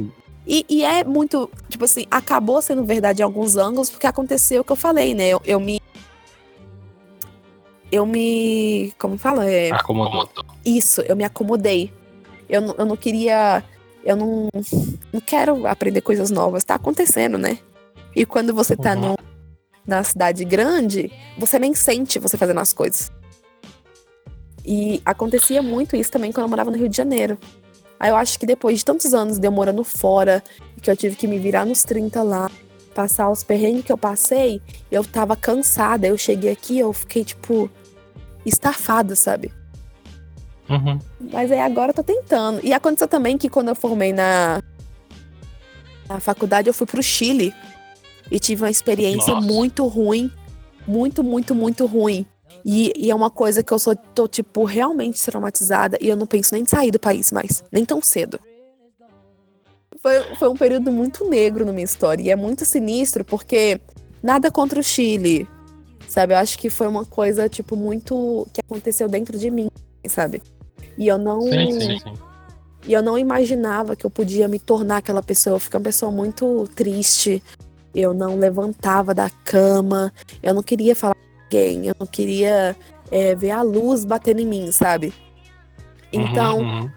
E, 0.47 0.67
e, 0.69 0.85
é 0.85 1.05
muito, 1.05 1.51
tipo 1.69 1.85
assim, 1.85 2.05
acabou 2.11 2.61
sendo 2.61 2.85
verdade 2.85 3.23
em 3.23 3.25
alguns 3.25 3.57
ângulos, 3.57 3.89
porque 3.89 4.07
aconteceu 4.07 4.61
o 4.61 4.65
que 4.65 4.73
eu 4.73 4.77
falei, 4.77 5.15
né? 5.15 5.29
Eu, 5.29 5.41
eu 5.45 5.61
me. 5.61 5.81
Eu 7.91 8.05
me. 8.05 8.93
Como 8.99 9.17
fala? 9.17 9.49
É, 9.49 9.71
Acomodou. 9.71 10.29
Isso, 10.65 11.01
eu 11.03 11.17
me 11.17 11.25
acomodei. 11.25 11.91
Eu, 12.49 12.61
não, 12.61 12.75
eu 12.79 12.85
não 12.85 12.97
queria. 12.97 13.63
Eu 14.05 14.17
não, 14.17 14.49
não 15.13 15.21
quero 15.21 15.67
aprender 15.67 16.01
coisas 16.01 16.31
novas. 16.31 16.65
Tá 16.65 16.75
acontecendo, 16.75 17.39
né? 17.39 17.59
E 18.15 18.25
quando 18.25 18.55
você 18.55 18.77
tá 18.77 18.95
uhum. 18.95 19.01
no, 19.01 19.19
na 19.87 20.03
cidade 20.05 20.45
grande, 20.45 21.11
você 21.39 21.59
nem 21.59 21.75
sente 21.75 22.19
você 22.19 22.37
fazendo 22.37 22.61
as 22.61 22.73
coisas. 22.73 23.11
E 24.65 25.03
acontecia 25.05 25.63
muito 25.63 25.97
isso 25.97 26.11
também 26.11 26.33
quando 26.33 26.45
eu 26.45 26.51
morava 26.51 26.71
no 26.71 26.77
Rio 26.77 26.89
de 26.89 26.97
Janeiro. 26.97 27.39
Aí 27.99 28.11
eu 28.11 28.17
acho 28.17 28.39
que 28.39 28.47
depois 28.47 28.79
de 28.79 28.85
tantos 28.85 29.15
anos 29.15 29.39
de 29.39 29.47
eu 29.47 29.53
morando 29.53 29.85
fora, 29.85 30.43
que 30.81 30.91
eu 30.91 30.97
tive 30.97 31.17
que 31.17 31.27
me 31.27 31.39
virar 31.39 31.65
nos 31.65 31.83
30 31.83 32.23
lá, 32.23 32.51
passar 32.95 33.31
os 33.31 33.43
perrengues 33.43 33.85
que 33.85 33.93
eu 33.93 33.99
passei, 33.99 34.61
eu 34.91 35.05
tava 35.05 35.37
cansada. 35.37 36.07
Eu 36.07 36.17
cheguei 36.17 36.51
aqui, 36.51 36.79
eu 36.79 36.93
fiquei, 36.93 37.25
tipo, 37.25 37.71
estafada, 38.45 39.17
sabe? 39.17 39.53
Uhum. 40.69 40.99
Mas 41.33 41.51
aí 41.53 41.61
agora 41.61 41.91
eu 41.91 41.95
tô 41.95 42.03
tentando. 42.03 42.61
E 42.63 42.73
aconteceu 42.73 43.09
também 43.09 43.37
que 43.37 43.49
quando 43.49 43.69
eu 43.69 43.75
formei 43.75 44.13
na, 44.13 44.63
na 46.09 46.21
faculdade, 46.21 46.69
eu 46.69 46.75
fui 46.75 46.87
pro 46.87 47.03
Chile. 47.03 47.55
E 48.31 48.39
tive 48.39 48.63
uma 48.63 48.71
experiência 48.71 49.35
Nossa. 49.35 49.47
muito 49.47 49.87
ruim. 49.87 50.31
Muito, 50.87 51.23
muito, 51.23 51.55
muito 51.55 51.87
ruim. 51.87 52.27
E, 52.65 52.93
e, 52.97 53.11
é 53.11 53.15
uma 53.15 53.31
coisa 53.31 53.63
que 53.63 53.73
eu 53.73 53.79
sou, 53.79 53.95
tô, 53.95 54.27
tipo, 54.27 54.65
realmente 54.65 55.23
traumatizada. 55.23 55.99
E 56.01 56.09
eu 56.09 56.17
não 56.17 56.27
penso 56.27 56.55
nem 56.55 56.63
em 56.63 56.67
sair 56.67 56.91
do 56.91 56.99
país 56.99 57.31
mais. 57.31 57.63
Nem 57.71 57.85
tão 57.85 58.01
cedo. 58.01 58.41
Foi, 60.01 60.23
foi 60.37 60.49
um 60.49 60.57
período 60.57 60.91
muito 60.91 61.29
negro 61.29 61.65
na 61.65 61.73
minha 61.73 61.85
história. 61.85 62.23
E 62.23 62.31
é 62.31 62.37
muito 62.37 62.65
sinistro 62.65 63.25
porque 63.25 63.81
nada 64.23 64.51
contra 64.51 64.81
o 64.81 64.83
Chile. 64.83 65.47
Sabe? 66.09 66.33
Eu 66.33 66.39
acho 66.39 66.59
que 66.59 66.71
foi 66.71 66.87
uma 66.87 67.05
coisa, 67.05 67.49
tipo, 67.49 67.77
muito. 67.77 68.47
que 68.53 68.61
aconteceu 68.61 69.09
dentro 69.09 69.39
de 69.39 69.51
mim, 69.51 69.69
sabe? 70.09 70.43
E 70.97 71.07
eu 71.09 71.19
não. 71.19 71.43
Sim, 71.43 71.81
sim, 71.81 71.99
sim. 71.99 72.13
E 72.87 72.93
eu 72.93 73.03
não 73.03 73.19
imaginava 73.19 73.97
que 73.97 74.05
eu 74.05 74.11
podia 74.11 74.47
me 74.47 74.59
tornar 74.59 74.99
aquela 74.99 75.23
pessoa. 75.23 75.57
Eu 75.57 75.61
fiquei 75.61 75.79
uma 75.79 75.85
pessoa 75.85 76.13
muito 76.13 76.69
triste. 76.75 77.43
Eu 77.95 78.13
não 78.13 78.37
levantava 78.37 79.15
da 79.15 79.31
cama. 79.31 80.13
Eu 80.43 80.53
não 80.53 80.63
queria 80.63 80.95
falar 80.95 81.15
com 81.15 81.45
ninguém. 81.45 81.87
Eu 81.87 81.97
não 81.99 82.07
queria 82.07 82.77
é, 83.11 83.35
ver 83.35 83.53
a 83.53 83.63
luz 83.63 84.05
batendo 84.05 84.41
em 84.41 84.47
mim, 84.47 84.71
sabe? 84.71 85.15
Então, 86.13 86.59
Uhum, 86.59 86.81
uhum. 86.83 86.91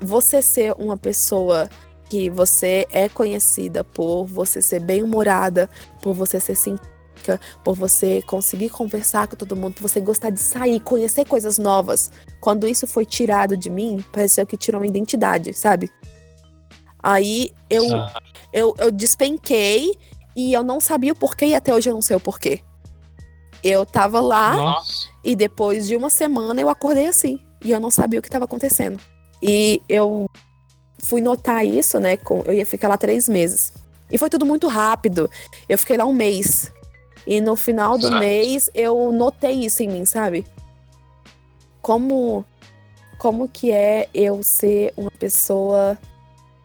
você 0.00 0.40
ser 0.40 0.74
uma 0.78 0.96
pessoa 0.96 1.68
que 2.08 2.30
você 2.30 2.86
é 2.90 3.08
conhecida 3.08 3.84
por 3.84 4.24
você 4.24 4.62
ser 4.62 4.80
bem-humorada, 4.80 5.68
por 6.02 6.14
você 6.14 6.40
ser 6.40 6.54
simpática, 6.54 6.95
por 7.64 7.74
você 7.74 8.22
conseguir 8.22 8.70
conversar 8.70 9.26
com 9.28 9.36
todo 9.36 9.56
mundo, 9.56 9.74
por 9.74 9.82
você 9.82 10.00
gostar 10.00 10.30
de 10.30 10.40
sair, 10.40 10.80
conhecer 10.80 11.24
coisas 11.24 11.58
novas. 11.58 12.10
Quando 12.40 12.66
isso 12.66 12.86
foi 12.86 13.04
tirado 13.04 13.56
de 13.56 13.70
mim, 13.70 14.04
pareceu 14.12 14.46
que 14.46 14.56
tirou 14.56 14.80
uma 14.80 14.86
identidade, 14.86 15.52
sabe? 15.52 15.90
Aí 17.02 17.50
eu, 17.70 17.94
Ah, 17.94 18.20
eu, 18.52 18.74
eu 18.78 18.90
despenquei 18.90 19.96
e 20.34 20.52
eu 20.52 20.62
não 20.62 20.80
sabia 20.80 21.12
o 21.12 21.16
porquê 21.16 21.46
e 21.46 21.54
até 21.54 21.74
hoje 21.74 21.88
eu 21.88 21.94
não 21.94 22.02
sei 22.02 22.16
o 22.16 22.20
porquê. 22.20 22.60
Eu 23.62 23.86
tava 23.86 24.20
lá 24.20 24.56
Nossa. 24.56 25.08
e 25.24 25.34
depois 25.34 25.86
de 25.86 25.96
uma 25.96 26.10
semana 26.10 26.60
eu 26.60 26.68
acordei 26.68 27.06
assim. 27.06 27.40
E 27.64 27.70
eu 27.70 27.80
não 27.80 27.90
sabia 27.90 28.18
o 28.18 28.22
que 28.22 28.28
estava 28.28 28.44
acontecendo. 28.44 29.00
E 29.42 29.80
eu 29.88 30.28
fui 30.98 31.20
notar 31.20 31.64
isso, 31.64 31.98
né? 31.98 32.16
Com, 32.16 32.42
eu 32.46 32.52
ia 32.52 32.66
ficar 32.66 32.88
lá 32.88 32.96
três 32.96 33.28
meses. 33.28 33.72
E 34.10 34.18
foi 34.18 34.30
tudo 34.30 34.46
muito 34.46 34.68
rápido. 34.68 35.28
Eu 35.68 35.78
fiquei 35.78 35.96
lá 35.96 36.04
um 36.04 36.12
mês. 36.12 36.72
E 37.26 37.40
no 37.40 37.56
final 37.56 37.98
do 37.98 38.08
mês 38.18 38.70
eu 38.74 39.10
notei 39.12 39.64
isso 39.64 39.82
em 39.82 39.88
mim, 39.88 40.04
sabe? 40.04 40.46
Como, 41.82 42.44
como 43.18 43.48
que 43.48 43.70
é 43.72 44.08
eu 44.14 44.42
ser 44.42 44.92
uma 44.96 45.10
pessoa 45.10 45.98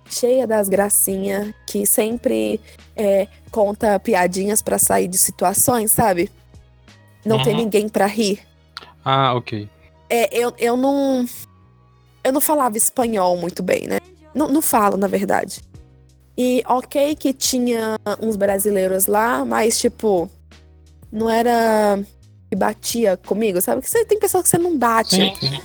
cheia 0.09 0.45
das 0.45 0.67
gracinhas, 0.67 1.53
que 1.65 1.85
sempre 1.85 2.59
é, 2.95 3.27
conta 3.49 3.99
piadinhas 3.99 4.61
pra 4.61 4.77
sair 4.77 5.07
de 5.07 5.17
situações, 5.17 5.91
sabe? 5.91 6.29
Não 7.25 7.41
tem 7.43 7.53
Uhum. 7.53 7.61
ninguém 7.61 7.87
pra 7.87 8.05
rir. 8.05 8.39
Ah, 9.05 9.33
ok. 9.33 9.69
É, 10.09 10.35
eu, 10.37 10.53
eu 10.57 10.75
não. 10.75 11.25
Eu 12.23 12.31
não 12.33 12.41
falava 12.41 12.77
espanhol 12.77 13.37
muito 13.37 13.63
bem, 13.63 13.87
né? 13.87 13.99
Não, 14.33 14.47
não 14.47 14.61
falo, 14.61 14.97
na 14.97 15.07
verdade. 15.07 15.61
E 16.37 16.63
ok 16.67 17.15
que 17.15 17.33
tinha 17.33 17.97
uns 18.21 18.35
brasileiros 18.35 19.05
lá, 19.05 19.45
mas 19.45 19.79
tipo, 19.79 20.29
não 21.11 21.29
era 21.29 21.99
que 22.49 22.55
batia 22.55 23.17
comigo, 23.17 23.61
sabe? 23.61 23.81
Que 23.81 23.89
você 23.89 24.05
tem 24.05 24.19
pessoas 24.19 24.43
que 24.43 24.49
você 24.49 24.57
não 24.57 24.77
bate. 24.77 25.15
Sim, 25.15 25.35
sim. 25.39 25.61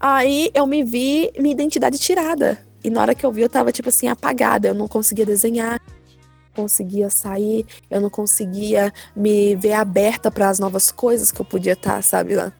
Aí 0.00 0.50
eu 0.54 0.66
me 0.66 0.84
vi 0.84 1.32
minha 1.38 1.52
identidade 1.52 1.98
tirada. 1.98 2.58
E 2.84 2.90
na 2.90 3.00
hora 3.00 3.14
que 3.14 3.26
eu 3.26 3.32
vi, 3.32 3.42
eu 3.42 3.48
tava, 3.48 3.72
tipo 3.72 3.88
assim, 3.88 4.08
apagada. 4.08 4.68
Eu 4.68 4.74
não 4.74 4.86
conseguia 4.86 5.26
desenhar, 5.26 5.80
não 6.56 6.64
conseguia 6.64 7.10
sair, 7.10 7.66
eu 7.90 8.00
não 8.00 8.08
conseguia 8.08 8.92
me 9.16 9.56
ver 9.56 9.72
aberta 9.72 10.30
para 10.30 10.48
as 10.48 10.58
novas 10.58 10.90
coisas 10.90 11.32
que 11.32 11.40
eu 11.40 11.44
podia 11.44 11.72
estar, 11.72 12.02
sabe? 12.02 12.36
Lá. 12.36 12.52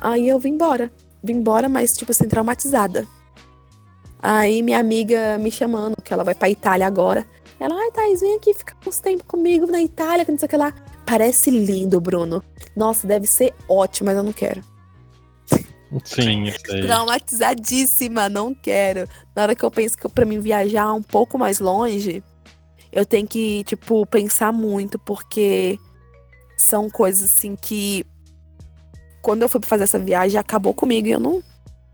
Aí 0.00 0.28
eu 0.28 0.38
vim 0.38 0.50
embora. 0.50 0.92
Vim 1.22 1.34
embora, 1.34 1.68
mas, 1.68 1.96
tipo 1.96 2.12
assim, 2.12 2.28
traumatizada. 2.28 3.06
Aí 4.20 4.62
minha 4.62 4.78
amiga 4.78 5.38
me 5.38 5.50
chamando, 5.50 5.96
que 6.02 6.12
ela 6.12 6.24
vai 6.24 6.34
pra 6.34 6.50
Itália 6.50 6.86
agora. 6.86 7.26
Ela, 7.60 7.74
ai, 7.74 7.90
Thais, 7.90 8.20
vem 8.20 8.36
aqui 8.36 8.54
ficar 8.54 8.76
uns 8.86 9.00
tempo 9.00 9.24
comigo 9.24 9.66
na 9.66 9.82
Itália, 9.82 10.24
que 10.24 10.30
não 10.30 10.38
sei 10.38 10.46
o 10.46 10.48
que 10.48 10.56
lá. 10.56 10.72
Parece 11.04 11.50
lindo, 11.50 12.00
Bruno. 12.00 12.42
Nossa, 12.76 13.06
deve 13.06 13.26
ser 13.26 13.54
ótimo, 13.68 14.06
mas 14.06 14.16
eu 14.16 14.22
não 14.22 14.32
quero. 14.32 14.62
Sim, 16.04 16.48
eu 16.48 16.54
sei. 16.66 16.82
Traumatizadíssima, 16.82 18.28
não 18.28 18.54
quero. 18.54 19.08
Na 19.34 19.42
hora 19.42 19.54
que 19.54 19.64
eu 19.64 19.70
penso 19.70 19.96
que 19.96 20.08
pra 20.08 20.24
mim 20.24 20.38
viajar 20.38 20.92
um 20.92 21.02
pouco 21.02 21.38
mais 21.38 21.58
longe, 21.60 22.22
eu 22.92 23.04
tenho 23.06 23.26
que, 23.26 23.64
tipo, 23.64 24.06
pensar 24.06 24.52
muito, 24.52 24.98
porque 24.98 25.78
são 26.56 26.88
coisas 26.90 27.32
assim 27.32 27.56
que. 27.56 28.04
Quando 29.22 29.42
eu 29.42 29.48
fui 29.48 29.60
fazer 29.64 29.84
essa 29.84 29.98
viagem, 29.98 30.38
acabou 30.38 30.72
comigo 30.72 31.08
e 31.08 31.12
eu 31.12 31.20
não 31.20 31.42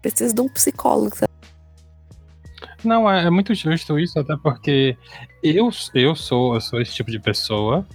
preciso 0.03 0.35
de 0.35 0.41
um 0.41 0.49
psicólogo, 0.49 1.17
sabe? 1.17 1.33
Não, 2.85 3.11
é, 3.11 3.25
é 3.25 3.31
muito 3.31 3.55
justo 3.55 3.99
isso, 3.99 4.19
até 4.19 4.37
porque 4.37 4.97
eu, 5.43 5.71
eu 5.95 6.15
sou 6.15 6.55
eu 6.55 6.61
sou 6.61 6.81
esse 6.81 6.95
tipo 6.95 7.11
de 7.11 7.19
pessoa 7.19 7.87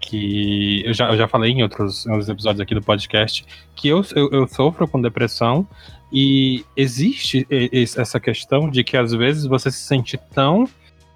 que 0.00 0.82
eu 0.84 0.92
já, 0.92 1.10
eu 1.10 1.16
já 1.16 1.26
falei 1.26 1.52
em 1.52 1.62
outros, 1.62 2.06
em 2.06 2.10
outros 2.10 2.28
episódios 2.28 2.60
aqui 2.60 2.74
do 2.74 2.82
podcast 2.82 3.44
que 3.74 3.88
eu, 3.88 4.02
eu, 4.14 4.30
eu 4.30 4.46
sofro 4.46 4.86
com 4.86 5.00
depressão 5.00 5.66
e 6.12 6.64
existe 6.76 7.46
essa 7.96 8.20
questão 8.20 8.68
de 8.68 8.84
que 8.84 8.96
às 8.96 9.12
vezes 9.12 9.46
você 9.46 9.70
se 9.70 9.78
sente 9.78 10.18
tão 10.32 10.68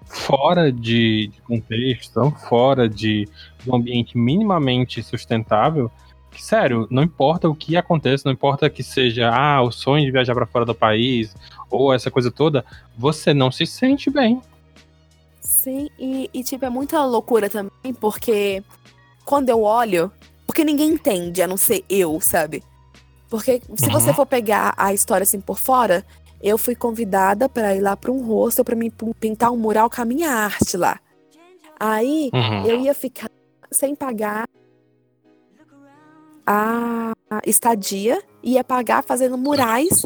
fora 0.05 0.71
de, 0.71 1.27
de 1.27 1.41
contexto, 1.43 2.13
tão 2.13 2.31
fora 2.31 2.89
de, 2.89 3.27
de 3.63 3.69
um 3.69 3.75
ambiente 3.75 4.17
minimamente 4.17 5.03
sustentável 5.03 5.91
que, 6.31 6.43
sério, 6.43 6.87
não 6.89 7.03
importa 7.03 7.49
o 7.49 7.55
que 7.55 7.75
aconteça, 7.75 8.23
não 8.25 8.33
importa 8.33 8.69
que 8.69 8.83
seja 8.83 9.29
ah, 9.29 9.61
o 9.61 9.71
sonho 9.71 10.05
de 10.05 10.11
viajar 10.11 10.33
para 10.33 10.45
fora 10.45 10.65
do 10.65 10.75
país 10.75 11.35
ou 11.69 11.93
essa 11.93 12.09
coisa 12.11 12.31
toda, 12.31 12.65
você 12.97 13.33
não 13.33 13.51
se 13.51 13.65
sente 13.65 14.09
bem. 14.09 14.41
Sim, 15.41 15.89
e, 15.97 16.29
e, 16.33 16.43
tipo, 16.43 16.65
é 16.65 16.69
muita 16.69 17.03
loucura 17.05 17.49
também, 17.49 17.93
porque 17.99 18.63
quando 19.25 19.49
eu 19.49 19.63
olho, 19.63 20.11
porque 20.45 20.63
ninguém 20.63 20.89
entende, 20.91 21.41
a 21.41 21.47
não 21.47 21.57
ser 21.57 21.83
eu, 21.89 22.19
sabe? 22.21 22.63
Porque 23.29 23.61
se 23.75 23.85
Uhum. 23.87 23.91
você 23.91 24.13
for 24.13 24.25
pegar 24.25 24.73
a 24.77 24.93
história 24.93 25.23
assim 25.23 25.39
por 25.39 25.57
fora, 25.59 26.05
eu 26.41 26.57
fui 26.57 26.75
convidada 26.75 27.47
para 27.49 27.75
ir 27.75 27.81
lá 27.81 27.95
para 27.95 28.11
um 28.11 28.23
hostel 28.25 28.65
para 28.65 28.75
me 28.75 28.89
pin- 28.89 29.13
pintar 29.19 29.51
um 29.51 29.57
mural 29.57 29.89
com 29.89 30.01
a 30.01 30.05
minha 30.05 30.31
arte 30.31 30.75
lá. 30.77 30.99
Aí 31.79 32.29
Uhum. 32.33 32.65
eu 32.65 32.79
ia 32.79 32.93
ficar 32.93 33.29
sem 33.71 33.93
pagar 33.95 34.45
a 36.45 37.13
estadia, 37.45 38.21
ia 38.41 38.63
pagar 38.63 39.03
fazendo 39.03 39.37
murais 39.37 40.05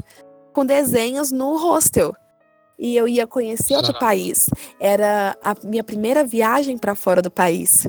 com 0.54 0.66
desenhos 0.66 1.32
no 1.32 1.58
hostel. 1.58 2.16
E 2.80 2.95
eu 2.95 3.08
ia 3.08 3.28
conhecer 3.28 3.76
outro 3.76 3.97
país. 3.99 4.49
Era 4.80 5.38
a 5.43 5.56
minha 5.64 5.84
primeira 5.84 6.24
viagem 6.24 6.78
para 6.78 6.95
fora 6.95 7.22
do 7.22 7.30
país. 7.30 7.88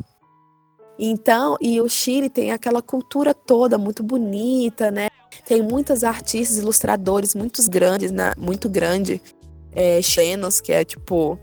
Então, 0.98 1.56
e 1.60 1.80
o 1.80 1.88
Chile 1.88 2.28
tem 2.28 2.52
aquela 2.52 2.80
cultura 2.80 3.34
toda 3.34 3.76
muito 3.76 4.02
bonita, 4.02 4.90
né? 4.90 5.08
Tem 5.44 5.60
muitos 5.60 6.04
artistas, 6.04 6.58
ilustradores 6.58 7.34
muitos 7.34 7.66
grandes, 7.66 8.12
né? 8.12 8.32
muito 8.38 8.68
grande, 8.68 9.20
é, 9.72 10.00
chilenos, 10.00 10.60
que 10.60 10.72
é 10.72 10.84
tipo. 10.84 11.38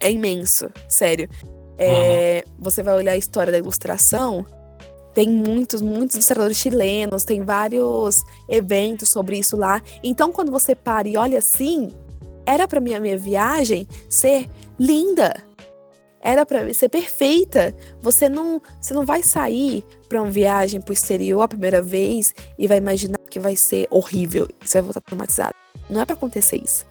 É 0.00 0.10
imenso, 0.10 0.70
sério. 0.88 1.28
É, 1.76 2.44
Você 2.58 2.82
vai 2.82 2.94
olhar 2.94 3.12
a 3.12 3.16
história 3.16 3.52
da 3.52 3.58
ilustração, 3.58 4.44
tem 5.14 5.28
muitos, 5.28 5.80
muitos 5.80 6.14
ilustradores 6.14 6.56
chilenos, 6.56 7.24
tem 7.24 7.42
vários 7.42 8.24
eventos 8.48 9.08
sobre 9.08 9.38
isso 9.38 9.56
lá. 9.56 9.82
Então, 10.02 10.32
quando 10.32 10.52
você 10.52 10.74
para 10.74 11.08
e 11.08 11.16
olha 11.16 11.38
assim, 11.38 11.92
era 12.46 12.66
pra 12.66 12.80
minha, 12.80 13.00
minha 13.00 13.18
viagem 13.18 13.86
ser 14.08 14.48
linda. 14.78 15.34
Era 16.20 16.44
pra 16.44 16.72
ser 16.72 16.88
perfeita. 16.88 17.74
Você 18.02 18.28
não, 18.28 18.60
você 18.80 18.92
não 18.94 19.04
vai 19.04 19.22
sair 19.22 19.84
pra 20.08 20.22
uma 20.22 20.30
viagem 20.30 20.80
pro 20.80 20.92
exterior 20.92 21.42
a 21.42 21.48
primeira 21.48 21.82
vez 21.82 22.34
e 22.58 22.66
vai 22.66 22.78
imaginar 22.78 23.18
que 23.30 23.38
vai 23.38 23.54
ser 23.54 23.86
horrível. 23.90 24.48
Você 24.64 24.78
vai 24.78 24.82
voltar 24.84 25.00
traumatizado. 25.00 25.54
Não 25.88 26.00
é 26.00 26.04
pra 26.04 26.14
acontecer 26.14 26.60
isso. 26.62 26.86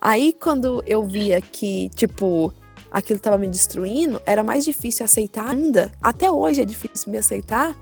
Aí, 0.00 0.32
quando 0.32 0.82
eu 0.86 1.04
via 1.04 1.40
que, 1.40 1.88
tipo, 1.90 2.52
aquilo 2.90 3.20
tava 3.20 3.38
me 3.38 3.48
destruindo, 3.48 4.20
era 4.24 4.42
mais 4.42 4.64
difícil 4.64 5.04
aceitar 5.04 5.48
ainda. 5.48 5.92
Até 6.02 6.30
hoje 6.30 6.62
é 6.62 6.64
difícil 6.64 7.10
me 7.12 7.18
aceitar 7.18 7.76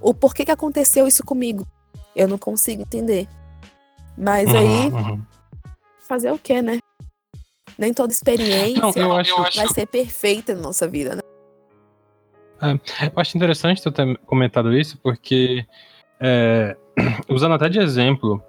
o 0.00 0.14
porquê 0.14 0.44
que 0.44 0.50
aconteceu 0.50 1.06
isso 1.06 1.24
comigo. 1.24 1.66
Eu 2.14 2.28
não 2.28 2.38
consigo 2.38 2.82
entender. 2.82 3.28
Mas 4.16 4.52
aí, 4.54 4.90
Uhum, 4.90 5.22
fazer 6.08 6.30
o 6.30 6.38
quê, 6.38 6.60
né? 6.60 6.78
Nem 7.78 7.94
toda 7.94 8.12
experiência 8.12 8.80
Não, 8.82 8.92
eu 8.94 9.16
acho, 9.16 9.56
vai 9.56 9.68
ser 9.68 9.86
perfeita 9.86 10.54
na 10.54 10.60
nossa 10.60 10.86
vida, 10.86 11.14
né? 11.14 11.22
eu 12.62 13.12
acho 13.16 13.36
interessante 13.36 13.82
tu 13.82 13.90
ter 13.90 14.18
comentado 14.26 14.76
isso, 14.76 14.98
porque 14.98 15.64
é, 16.20 16.76
usando 17.30 17.54
até 17.54 17.68
de 17.68 17.78
exemplo, 17.78 18.42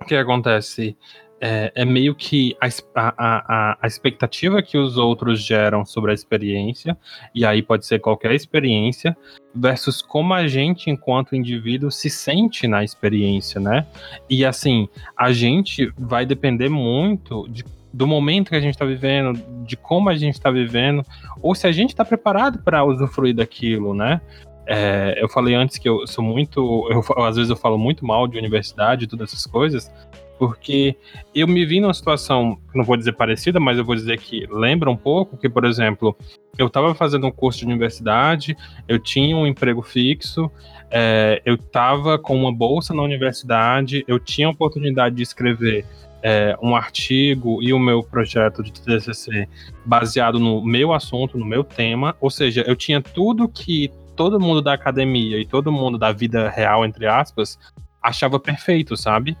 o 0.00 0.04
que 0.04 0.14
acontece 0.14 0.96
é, 1.40 1.72
é 1.74 1.84
meio 1.84 2.14
que 2.14 2.56
a, 2.60 2.68
a, 2.94 3.78
a 3.80 3.86
expectativa 3.86 4.62
que 4.62 4.78
os 4.78 4.96
outros 4.96 5.40
geram 5.42 5.84
sobre 5.84 6.10
a 6.10 6.14
experiência, 6.14 6.96
e 7.34 7.44
aí 7.44 7.62
pode 7.62 7.86
ser 7.86 7.98
qualquer 7.98 8.32
experiência, 8.32 9.16
versus 9.54 10.02
como 10.02 10.34
a 10.34 10.46
gente, 10.46 10.90
enquanto 10.90 11.36
indivíduo, 11.36 11.90
se 11.90 12.10
sente 12.10 12.66
na 12.66 12.84
experiência, 12.84 13.60
né? 13.60 13.86
E 14.28 14.44
assim, 14.44 14.88
a 15.16 15.32
gente 15.32 15.92
vai 15.98 16.26
depender 16.26 16.68
muito 16.68 17.46
de, 17.48 17.64
do 17.92 18.06
momento 18.06 18.50
que 18.50 18.56
a 18.56 18.60
gente 18.60 18.74
está 18.74 18.84
vivendo, 18.84 19.40
de 19.64 19.76
como 19.76 20.08
a 20.08 20.16
gente 20.16 20.34
está 20.34 20.50
vivendo, 20.50 21.02
ou 21.40 21.54
se 21.54 21.66
a 21.66 21.72
gente 21.72 21.90
está 21.90 22.04
preparado 22.04 22.58
para 22.58 22.84
usufruir 22.84 23.34
daquilo, 23.34 23.94
né? 23.94 24.20
É, 24.66 25.16
eu 25.18 25.28
falei 25.28 25.54
antes 25.54 25.78
que 25.78 25.88
eu 25.88 26.06
sou 26.06 26.24
muito. 26.24 26.88
Eu, 26.90 27.24
às 27.24 27.36
vezes 27.36 27.50
eu 27.50 27.56
falo 27.56 27.78
muito 27.78 28.04
mal 28.04 28.26
de 28.26 28.36
universidade 28.36 29.04
e 29.04 29.06
todas 29.06 29.30
essas 29.30 29.46
coisas, 29.46 29.90
porque 30.38 30.96
eu 31.34 31.46
me 31.46 31.64
vi 31.64 31.80
numa 31.80 31.94
situação, 31.94 32.58
não 32.74 32.84
vou 32.84 32.96
dizer 32.96 33.12
parecida, 33.12 33.58
mas 33.58 33.78
eu 33.78 33.84
vou 33.84 33.94
dizer 33.94 34.18
que 34.18 34.46
lembra 34.50 34.90
um 34.90 34.96
pouco 34.96 35.36
que, 35.36 35.48
por 35.48 35.64
exemplo, 35.64 36.16
eu 36.58 36.66
estava 36.66 36.94
fazendo 36.94 37.26
um 37.26 37.30
curso 37.30 37.60
de 37.60 37.66
universidade, 37.66 38.56
eu 38.88 38.98
tinha 38.98 39.36
um 39.36 39.46
emprego 39.46 39.82
fixo, 39.82 40.50
é, 40.90 41.40
eu 41.44 41.54
estava 41.54 42.18
com 42.18 42.36
uma 42.36 42.52
bolsa 42.52 42.94
na 42.94 43.02
universidade, 43.02 44.04
eu 44.06 44.18
tinha 44.18 44.46
a 44.46 44.50
oportunidade 44.50 45.16
de 45.16 45.22
escrever 45.22 45.84
é, 46.22 46.56
um 46.62 46.74
artigo 46.74 47.62
e 47.62 47.72
o 47.72 47.78
meu 47.78 48.02
projeto 48.02 48.62
de 48.62 48.72
TCC 48.72 49.48
baseado 49.84 50.38
no 50.38 50.64
meu 50.64 50.92
assunto, 50.92 51.38
no 51.38 51.44
meu 51.44 51.62
tema, 51.62 52.16
ou 52.20 52.30
seja, 52.30 52.64
eu 52.66 52.74
tinha 52.74 53.00
tudo 53.00 53.48
que 53.48 53.90
todo 54.16 54.40
mundo 54.40 54.62
da 54.62 54.72
academia 54.72 55.38
e 55.38 55.46
todo 55.46 55.70
mundo 55.70 55.98
da 55.98 56.10
vida 56.10 56.48
real, 56.48 56.84
entre 56.84 57.06
aspas, 57.06 57.58
achava 58.02 58.40
perfeito, 58.40 58.96
sabe? 58.96 59.36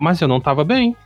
Mas 0.00 0.20
eu 0.20 0.26
não 0.26 0.40
tava 0.40 0.64
bem. 0.64 0.96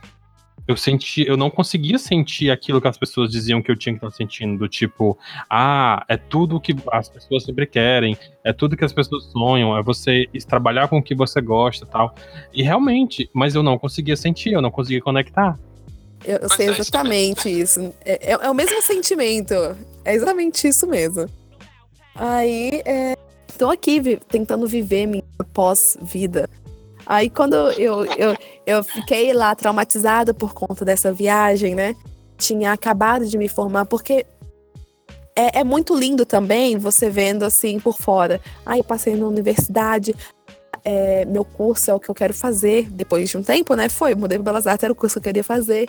Eu 0.67 0.75
senti, 0.75 1.23
eu 1.27 1.37
não 1.37 1.51
conseguia 1.51 1.99
sentir 1.99 2.49
aquilo 2.49 2.81
que 2.81 2.87
as 2.87 2.97
pessoas 2.97 3.31
diziam 3.31 3.61
que 3.61 3.69
eu 3.69 3.75
tinha 3.75 3.93
que 3.93 4.03
estar 4.03 4.15
sentindo, 4.15 4.57
do 4.57 4.67
tipo, 4.67 5.15
ah, 5.47 6.03
é 6.07 6.17
tudo 6.17 6.59
que 6.59 6.75
as 6.91 7.07
pessoas 7.07 7.43
sempre 7.43 7.67
querem, 7.67 8.17
é 8.43 8.51
tudo 8.51 8.75
que 8.75 8.83
as 8.83 8.91
pessoas 8.91 9.25
sonham, 9.25 9.77
é 9.77 9.83
você 9.83 10.27
trabalhar 10.47 10.87
com 10.87 10.97
o 10.97 11.03
que 11.03 11.13
você 11.13 11.39
gosta, 11.39 11.85
tal. 11.85 12.15
E 12.51 12.63
realmente, 12.63 13.29
mas 13.31 13.53
eu 13.53 13.61
não 13.61 13.77
conseguia 13.77 14.17
sentir, 14.17 14.53
eu 14.53 14.61
não 14.61 14.71
conseguia 14.71 15.01
conectar. 15.01 15.55
Eu, 16.25 16.37
eu 16.37 16.49
sei 16.49 16.69
exatamente 16.69 17.47
isso. 17.47 17.93
É, 18.03 18.31
é, 18.31 18.33
é, 18.33 18.49
o 18.49 18.53
mesmo 18.53 18.81
sentimento. 18.81 19.53
É 20.03 20.15
exatamente 20.15 20.67
isso 20.67 20.87
mesmo. 20.87 21.29
Aí, 22.15 22.81
é, 22.85 23.15
tô 23.57 23.69
aqui 23.69 23.99
vi, 23.99 24.17
tentando 24.17 24.65
viver 24.65 25.05
minha 25.05 25.23
pós-vida. 25.53 26.49
Aí, 27.05 27.29
quando 27.29 27.55
eu, 27.71 28.05
eu, 28.05 28.35
eu 28.65 28.83
fiquei 28.83 29.33
lá 29.33 29.53
traumatizada 29.55 30.33
por 30.33 30.53
conta 30.53 30.83
dessa 30.83 31.11
viagem, 31.11 31.75
né? 31.75 31.95
Tinha 32.37 32.71
acabado 32.71 33.25
de 33.25 33.37
me 33.37 33.47
formar, 33.47 33.85
porque 33.85 34.25
é, 35.35 35.59
é, 35.59 35.63
muito 35.63 35.95
lindo 35.95 36.25
também 36.25 36.77
você 36.77 37.09
vendo 37.09 37.43
assim 37.43 37.79
por 37.79 37.97
fora. 37.97 38.41
Eu 38.75 38.83
passei 38.83 39.15
na 39.15 39.27
universidade, 39.27 40.15
é, 40.83 41.25
meu 41.25 41.45
curso 41.45 41.91
é 41.91 41.93
o 41.93 41.99
que 41.99 42.09
eu 42.09 42.15
quero 42.15 42.33
fazer. 42.33 42.89
Depois 42.89 43.29
de 43.29 43.37
um 43.37 43.43
tempo, 43.43 43.75
né? 43.75 43.89
Foi, 43.89 44.15
mudei 44.15 44.37
para 44.37 44.45
Belas 44.51 44.67
Artes, 44.67 44.83
era 44.83 44.93
o 44.93 44.95
curso 44.95 45.15
que 45.15 45.19
eu 45.19 45.31
queria 45.31 45.43
fazer. 45.43 45.87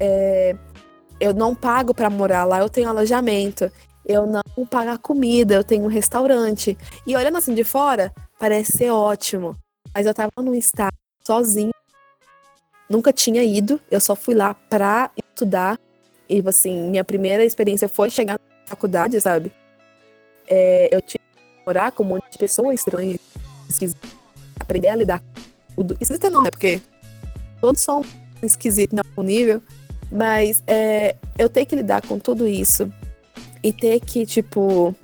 É, 0.00 0.56
eu 1.20 1.34
não 1.34 1.54
pago 1.54 1.94
para 1.94 2.10
morar 2.10 2.44
lá, 2.44 2.60
eu 2.60 2.68
tenho 2.68 2.88
alojamento 2.88 3.70
eu 4.08 4.26
não 4.26 4.66
pagar 4.66 4.98
comida, 4.98 5.54
eu 5.54 5.62
tenho 5.62 5.84
um 5.84 5.88
restaurante. 5.88 6.76
E 7.06 7.14
olhando 7.14 7.36
assim 7.36 7.54
de 7.54 7.62
fora, 7.62 8.10
parece 8.38 8.78
ser 8.78 8.90
ótimo. 8.90 9.54
Mas 9.94 10.06
eu 10.06 10.14
tava 10.14 10.30
num 10.38 10.54
estado 10.54 10.96
sozinho, 11.24 11.72
nunca 12.88 13.12
tinha 13.12 13.42
ido, 13.42 13.80
eu 13.90 14.00
só 14.00 14.14
fui 14.14 14.34
lá 14.34 14.54
pra 14.54 15.10
estudar. 15.16 15.78
E 16.28 16.42
assim, 16.46 16.90
minha 16.90 17.04
primeira 17.04 17.44
experiência 17.44 17.88
foi 17.88 18.10
chegar 18.10 18.34
na 18.34 18.66
faculdade, 18.66 19.20
sabe? 19.20 19.50
É, 20.46 20.94
eu 20.94 21.00
tinha 21.02 21.20
que 21.20 21.64
morar 21.66 21.92
com 21.92 22.02
um 22.02 22.06
monte 22.06 22.30
de 22.30 22.38
pessoas 22.38 22.80
estranhas, 22.80 23.18
aprender 24.58 24.88
a 24.88 24.96
lidar 24.96 25.20
com 25.20 25.82
tudo. 25.82 25.96
Esquisita 26.00 26.30
não, 26.30 26.42
né? 26.42 26.50
Porque 26.50 26.80
todos 27.60 27.80
são 27.80 28.04
esquisitos 28.42 28.96
em 28.96 29.00
algum 29.00 29.22
nível. 29.22 29.62
Mas 30.10 30.62
é, 30.66 31.16
eu 31.38 31.48
tenho 31.48 31.66
que 31.66 31.76
lidar 31.76 32.06
com 32.06 32.18
tudo 32.18 32.46
isso 32.46 32.90
e 33.62 33.72
ter 33.72 34.00
que, 34.00 34.24
tipo, 34.24 34.94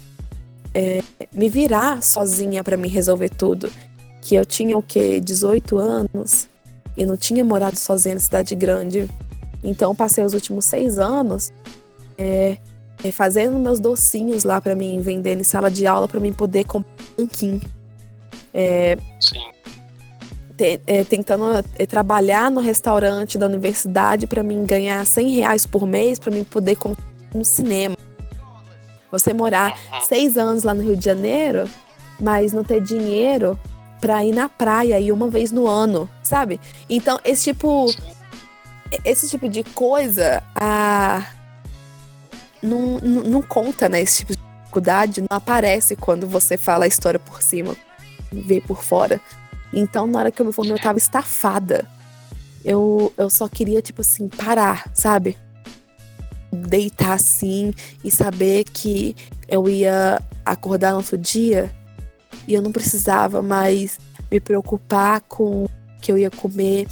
é, 0.73 1.03
me 1.33 1.49
virar 1.49 2.03
sozinha 2.03 2.65
para 2.65 2.77
me 2.77 2.89
resolver 2.89 3.29
tudo. 3.29 3.71
Que 4.25 4.37
eu 4.37 4.47
tinha 4.47 4.79
o 4.79 4.83
quê? 4.83 5.21
18 5.21 5.77
anos 5.77 6.49
e 6.97 7.05
não 7.05 7.15
tinha 7.15 7.45
morado 7.45 7.79
sozinha 7.79 8.15
na 8.15 8.21
cidade 8.21 8.55
grande. 8.55 9.07
Então 9.63 9.95
passei 9.95 10.25
os 10.25 10.33
últimos 10.33 10.65
seis 10.65 10.99
anos 10.99 11.53
é, 12.17 12.57
é, 13.03 13.13
fazendo 13.13 13.59
meus 13.59 13.79
docinhos 13.79 14.43
lá 14.43 14.63
para 14.63 14.75
mim, 14.75 14.99
vendendo 15.03 15.41
em 15.41 15.45
sala 15.45 15.71
de 15.71 15.87
aula 15.87 16.09
para 16.09 16.19
mim 16.21 16.33
poder 16.33 16.65
comprar 16.65 16.91
um 17.19 17.27
Kim. 17.27 17.61
É, 18.55 18.97
Sim. 19.21 19.45
Te, 20.57 20.81
é, 20.87 21.05
tentando 21.05 21.45
é, 21.77 21.85
trabalhar 21.85 22.51
no 22.51 22.63
restaurante 22.63 23.37
da 23.37 23.45
universidade 23.45 24.27
para 24.27 24.43
mim 24.43 24.65
ganhar 24.65 25.05
100 25.05 25.29
reais 25.35 25.67
por 25.67 25.87
mês 25.87 26.19
para 26.19 26.33
mim 26.33 26.45
poder 26.45 26.77
comprar 26.77 27.05
um 27.35 27.45
cinema. 27.45 27.97
Você 29.11 29.35
morar 29.35 29.77
seis 30.09 30.39
anos 30.39 30.63
lá 30.63 30.73
no 30.73 30.83
Rio 30.83 30.97
de 30.97 31.05
Janeiro, 31.05 31.69
mas 32.19 32.55
não 32.55 32.65
ter 32.65 32.81
dinheiro 32.81 33.59
para 34.05 34.23
ir 34.23 34.35
na 34.35 34.51
praia 34.51 35.01
e 35.01 35.11
uma 35.11 35.31
vez 35.31 35.51
no 35.51 35.67
ano, 35.67 36.11
sabe? 36.23 36.61
Então, 36.91 37.19
esse 37.25 37.45
tipo. 37.45 37.91
Esse 39.03 39.31
tipo 39.31 39.49
de 39.49 39.65
coisa 39.65 40.43
ah, 40.55 41.27
não, 42.63 42.99
não, 42.99 43.23
não 43.23 43.43
conta, 43.43 43.89
né? 43.89 44.03
Esse 44.03 44.19
tipo 44.19 44.37
de 44.37 44.43
dificuldade 44.61 45.23
não 45.23 45.29
aparece 45.31 45.97
quando 45.97 46.29
você 46.29 46.59
fala 46.59 46.85
a 46.85 46.87
história 46.87 47.19
por 47.19 47.43
cima, 47.43 47.75
vê 48.31 48.61
por 48.61 48.85
fora. 48.85 49.19
Então, 49.73 50.07
na 50.07 50.19
hora 50.19 50.31
que 50.31 50.43
eu 50.43 50.47
me 50.47 50.53
formei, 50.53 50.75
eu 50.75 50.79
tava 50.79 50.99
estafada. 50.99 51.89
Eu, 52.63 53.11
eu 53.17 53.31
só 53.31 53.49
queria, 53.49 53.81
tipo 53.81 54.03
assim, 54.03 54.29
parar, 54.29 54.85
sabe? 54.93 55.39
deitar 56.53 57.15
assim 57.15 57.75
e 58.05 58.13
saber 58.13 58.63
que 58.63 59.17
eu 59.49 59.69
ia 59.69 60.23
acordar 60.45 60.93
no 60.93 60.99
outro 60.99 61.19
dia 61.19 61.75
e 62.47 62.55
eu 62.55 62.63
não 62.63 62.73
precisava 62.73 63.43
mais 63.43 63.99
me 64.31 64.41
preocupar 64.41 65.21
com 65.23 65.65
o 65.65 65.71
que 66.01 66.11
eu 66.11 66.19
ia 66.19 66.31
comer, 66.31 66.87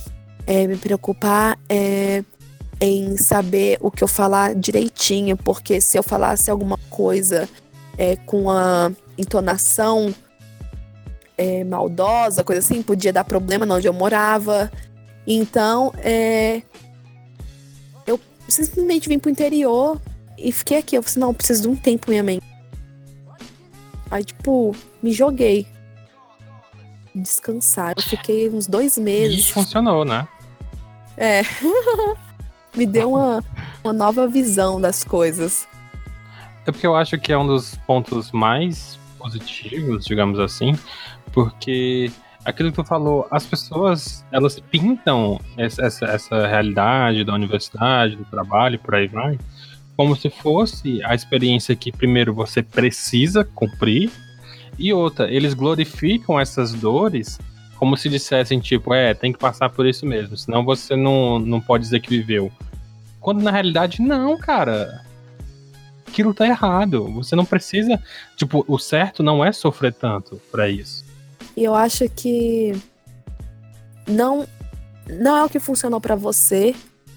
é, 0.46 0.66
me 0.66 0.76
preocupar 0.76 1.59
é, 1.68 2.24
em 2.80 3.16
saber 3.16 3.78
o 3.80 3.90
que 3.90 4.03
eu 4.03 4.09
falar 4.09 4.55
direitinho, 4.55 5.36
porque 5.36 5.80
se 5.80 5.98
eu 5.98 6.03
falasse 6.03 6.50
alguma 6.50 6.78
coisa 6.90 7.48
é, 7.96 8.16
com 8.16 8.50
a 8.50 8.90
entonação 9.16 10.14
é, 11.36 11.64
maldosa, 11.64 12.44
coisa 12.44 12.61
assim, 12.61 12.82
podia 12.82 13.12
dar 13.12 13.24
problema 13.24 13.66
onde 13.74 13.86
eu 13.86 13.92
morava. 13.92 14.70
Então, 15.26 15.92
é, 15.98 16.62
simplesmente 18.53 19.09
vim 19.09 19.18
pro 19.18 19.30
interior 19.30 20.00
e 20.36 20.53
fiquei 20.53 20.78
aqui. 20.78 20.96
Eu 20.96 21.03
falei, 21.03 21.12
assim, 21.12 21.20
não, 21.20 21.28
eu 21.28 21.34
preciso 21.34 21.62
de 21.62 21.68
um 21.68 21.76
tempo, 21.76 22.11
minha 22.11 22.22
mente. 22.22 22.44
Aí, 24.11 24.24
tipo, 24.24 24.76
me 25.03 25.12
joguei. 25.12 25.66
Descansar. 27.14 27.94
Eu 27.96 28.03
fiquei 28.03 28.48
uns 28.48 28.66
dois 28.66 28.96
meses. 28.96 29.48
E 29.48 29.53
funcionou, 29.53 30.05
né? 30.05 30.26
É. 31.16 31.42
me 32.74 32.86
deu 32.86 33.12
uma, 33.12 33.44
uma 33.84 33.92
nova 33.92 34.26
visão 34.26 34.80
das 34.80 35.05
coisas. 35.05 35.68
É 36.66 36.70
porque 36.70 36.86
eu 36.86 36.94
acho 36.94 37.18
que 37.18 37.32
é 37.32 37.38
um 37.38 37.46
dos 37.46 37.76
pontos 37.86 38.30
mais 38.30 38.98
positivos, 39.18 40.05
digamos 40.05 40.38
assim, 40.38 40.76
porque 41.32 42.11
aquilo 42.44 42.70
que 42.70 42.76
tu 42.76 42.84
falou, 42.84 43.26
as 43.30 43.46
pessoas, 43.46 44.24
elas 44.32 44.59
pintam 44.59 45.40
essa, 45.57 45.82
essa, 45.82 46.05
essa 46.07 46.46
realidade 46.46 47.24
da 47.24 47.34
universidade, 47.34 48.16
do 48.16 48.24
trabalho, 48.24 48.78
por 48.78 48.94
aí 48.94 49.07
vai, 49.07 49.38
como 49.96 50.16
se 50.16 50.30
fosse 50.30 51.03
a 51.05 51.14
experiência 51.14 51.76
que 51.76 51.92
primeiro 51.92 52.34
você 52.34 52.62
precisa 52.62 53.44
cumprir, 53.44 54.11
e 54.78 54.92
outra, 54.92 55.30
eles 55.30 55.54
glorificam 55.54 56.38
essas 56.38 56.72
dores 56.72 57.38
como 57.76 57.96
se 57.96 58.08
dissessem, 58.08 58.60
tipo, 58.60 58.94
é, 58.94 59.12
tem 59.12 59.32
que 59.32 59.38
passar 59.38 59.68
por 59.68 59.86
isso 59.86 60.06
mesmo, 60.06 60.36
senão 60.36 60.64
você 60.64 60.94
não, 60.94 61.38
não 61.38 61.60
pode 61.60 61.82
dizer 61.82 62.00
que 62.00 62.10
viveu. 62.10 62.50
Quando 63.20 63.42
na 63.42 63.50
realidade, 63.50 64.02
não, 64.02 64.36
cara. 64.36 65.04
Aquilo 66.06 66.34
tá 66.34 66.46
errado. 66.46 67.10
Você 67.14 67.34
não 67.34 67.44
precisa. 67.44 68.02
Tipo, 68.36 68.64
o 68.68 68.78
certo 68.78 69.22
não 69.22 69.44
é 69.44 69.50
sofrer 69.50 69.94
tanto 69.94 70.40
para 70.50 70.68
isso. 70.68 71.04
E 71.56 71.64
eu 71.64 71.74
acho 71.74 72.08
que 72.08 72.72
não 74.06 74.46
não 75.08 75.36
é 75.36 75.44
o 75.44 75.48
que 75.48 75.58
funcionou 75.58 76.00
para 76.00 76.14
você 76.14 76.74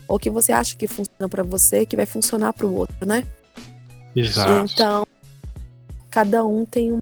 ou 0.07 0.17
que 0.17 0.29
você 0.29 0.51
acha 0.51 0.75
que 0.75 0.87
funciona 0.87 1.27
para 1.29 1.43
você 1.43 1.85
que 1.85 1.95
vai 1.95 2.05
funcionar 2.05 2.53
para 2.53 2.65
o 2.65 2.73
outro, 2.73 3.05
né? 3.05 3.25
Exato. 4.15 4.71
Então, 4.73 5.07
cada 6.09 6.45
um 6.45 6.65
tem 6.65 6.93
um, 6.93 7.01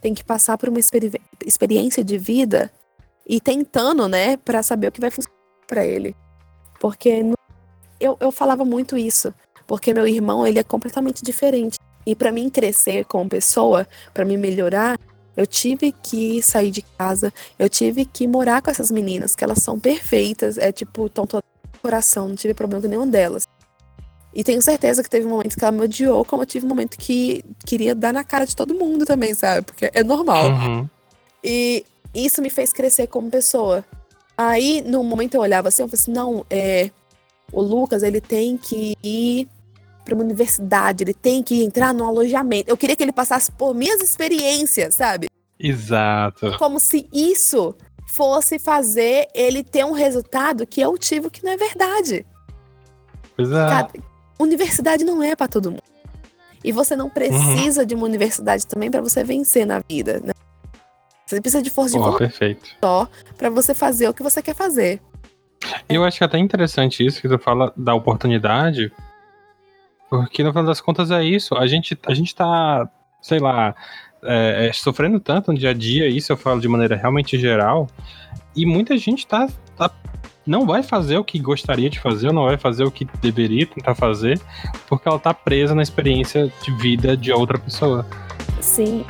tem 0.00 0.14
que 0.14 0.24
passar 0.24 0.56
por 0.56 0.68
uma 0.68 0.78
experi 0.78 1.12
experiência 1.44 2.04
de 2.04 2.18
vida 2.18 2.70
e 3.26 3.40
tentando, 3.40 4.08
né, 4.08 4.36
para 4.38 4.62
saber 4.62 4.88
o 4.88 4.92
que 4.92 5.00
vai 5.00 5.10
funcionar 5.10 5.36
para 5.66 5.84
ele. 5.84 6.16
Porque 6.80 7.22
eu, 8.00 8.16
eu 8.20 8.32
falava 8.32 8.64
muito 8.64 8.96
isso, 8.96 9.34
porque 9.66 9.92
meu 9.92 10.06
irmão, 10.06 10.46
ele 10.46 10.58
é 10.58 10.62
completamente 10.62 11.22
diferente. 11.22 11.78
E 12.06 12.14
para 12.14 12.32
mim 12.32 12.48
crescer 12.48 13.04
como 13.04 13.28
pessoa, 13.28 13.86
para 14.14 14.24
mim 14.24 14.36
melhorar, 14.36 14.98
eu 15.36 15.46
tive 15.46 15.92
que 15.92 16.42
sair 16.42 16.70
de 16.70 16.82
casa, 16.82 17.32
eu 17.58 17.68
tive 17.68 18.04
que 18.04 18.26
morar 18.26 18.62
com 18.62 18.70
essas 18.70 18.90
meninas, 18.90 19.36
que 19.36 19.44
elas 19.44 19.62
são 19.62 19.78
perfeitas, 19.78 20.56
é 20.58 20.72
tipo, 20.72 21.06
estão 21.06 21.26
todas 21.26 21.44
coração, 21.80 22.28
não 22.28 22.34
tive 22.34 22.54
problema 22.54 22.82
com 22.82 22.88
nenhuma 22.88 23.06
delas. 23.06 23.46
E 24.38 24.44
tenho 24.44 24.62
certeza 24.62 25.02
que 25.02 25.10
teve 25.10 25.26
um 25.26 25.30
momento 25.30 25.56
que 25.56 25.64
ela 25.64 25.72
me 25.72 25.80
odiou, 25.80 26.24
como 26.24 26.42
eu 26.42 26.46
tive 26.46 26.64
um 26.64 26.68
momento 26.68 26.96
que 26.96 27.44
queria 27.66 27.92
dar 27.92 28.12
na 28.12 28.22
cara 28.22 28.46
de 28.46 28.54
todo 28.54 28.72
mundo 28.72 29.04
também, 29.04 29.34
sabe? 29.34 29.62
Porque 29.62 29.90
é 29.92 30.04
normal. 30.04 30.50
Uhum. 30.50 30.88
E 31.42 31.84
isso 32.14 32.40
me 32.40 32.48
fez 32.48 32.72
crescer 32.72 33.08
como 33.08 33.28
pessoa. 33.28 33.84
Aí, 34.36 34.80
no 34.86 35.02
momento 35.02 35.34
eu 35.34 35.40
olhava 35.40 35.66
assim, 35.66 35.82
eu 35.82 35.88
falei 35.88 36.00
assim, 36.00 36.12
não, 36.12 36.46
é, 36.48 36.88
o 37.52 37.60
Lucas, 37.60 38.04
ele 38.04 38.20
tem 38.20 38.56
que 38.56 38.96
ir 39.02 39.48
para 40.04 40.14
uma 40.14 40.22
universidade, 40.22 41.02
ele 41.02 41.14
tem 41.14 41.42
que 41.42 41.64
entrar 41.64 41.92
no 41.92 42.04
alojamento. 42.06 42.70
Eu 42.70 42.76
queria 42.76 42.94
que 42.94 43.02
ele 43.02 43.10
passasse 43.10 43.50
por 43.50 43.74
minhas 43.74 44.00
experiências, 44.00 44.94
sabe? 44.94 45.26
Exato. 45.58 46.56
Como 46.58 46.78
se 46.78 47.08
isso 47.12 47.74
fosse 48.06 48.56
fazer 48.60 49.26
ele 49.34 49.64
ter 49.64 49.84
um 49.84 49.90
resultado 49.90 50.64
que 50.64 50.80
eu 50.80 50.96
tive 50.96 51.28
que 51.28 51.42
não 51.44 51.50
é 51.50 51.56
verdade. 51.56 52.24
Exato. 53.36 54.00
Universidade 54.38 55.04
não 55.04 55.22
é 55.22 55.34
para 55.34 55.48
todo 55.48 55.70
mundo. 55.70 55.82
E 56.64 56.72
você 56.72 56.96
não 56.96 57.08
precisa 57.08 57.80
uhum. 57.80 57.86
de 57.86 57.94
uma 57.94 58.04
universidade 58.04 58.66
também 58.66 58.90
para 58.90 59.00
você 59.00 59.22
vencer 59.22 59.66
na 59.66 59.80
vida, 59.80 60.20
né? 60.24 60.32
Você 61.26 61.40
precisa 61.40 61.62
de 61.62 61.70
força 61.70 61.92
de 61.92 61.98
vontade 61.98 62.18
perfeito. 62.18 62.70
só 62.82 63.06
para 63.36 63.50
você 63.50 63.74
fazer 63.74 64.08
o 64.08 64.14
que 64.14 64.22
você 64.22 64.42
quer 64.42 64.54
fazer. 64.54 65.00
Eu 65.88 66.04
acho 66.04 66.18
que 66.18 66.24
é 66.24 66.26
até 66.26 66.38
interessante 66.38 67.04
isso 67.04 67.20
que 67.20 67.28
tu 67.28 67.38
fala 67.38 67.72
da 67.76 67.94
oportunidade, 67.94 68.90
porque 70.08 70.42
no 70.42 70.50
final 70.50 70.64
das 70.64 70.80
contas 70.80 71.10
é 71.10 71.22
isso. 71.22 71.54
A 71.54 71.66
gente, 71.66 71.98
a 72.06 72.14
gente 72.14 72.34
tá, 72.34 72.88
sei 73.20 73.38
lá, 73.38 73.74
é, 74.22 74.68
é, 74.68 74.72
sofrendo 74.72 75.20
tanto 75.20 75.52
no 75.52 75.58
dia 75.58 75.70
a 75.70 75.74
dia, 75.74 76.08
isso 76.08 76.32
eu 76.32 76.36
falo 76.36 76.60
de 76.60 76.68
maneira 76.68 76.96
realmente 76.96 77.38
geral, 77.38 77.88
e 78.56 78.64
muita 78.64 78.96
gente 78.96 79.26
tá, 79.26 79.48
tá 79.76 79.90
não 80.48 80.66
vai 80.66 80.82
fazer 80.82 81.18
o 81.18 81.24
que 81.24 81.38
gostaria 81.38 81.90
de 81.90 82.00
fazer, 82.00 82.28
ou 82.28 82.32
não 82.32 82.46
vai 82.46 82.56
fazer 82.56 82.84
o 82.84 82.90
que 82.90 83.04
deveria 83.20 83.66
tentar 83.66 83.94
fazer, 83.94 84.40
porque 84.88 85.06
ela 85.06 85.18
tá 85.18 85.34
presa 85.34 85.74
na 85.74 85.82
experiência 85.82 86.50
de 86.62 86.72
vida 86.76 87.14
de 87.14 87.30
outra 87.30 87.58
pessoa. 87.58 88.06
Sim. 88.60 89.04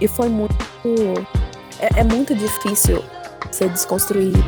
E 0.00 0.08
foi 0.08 0.28
muito. 0.28 0.56
É, 1.78 2.00
é 2.00 2.04
muito 2.04 2.34
difícil 2.34 3.02
ser 3.52 3.68
desconstruído. 3.68 4.42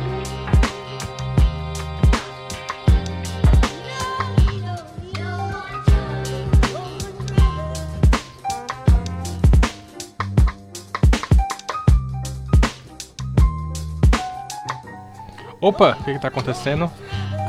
Opa, 15.59 15.97
o 15.99 16.03
que, 16.03 16.13
que 16.13 16.19
tá 16.19 16.27
acontecendo? 16.27 16.89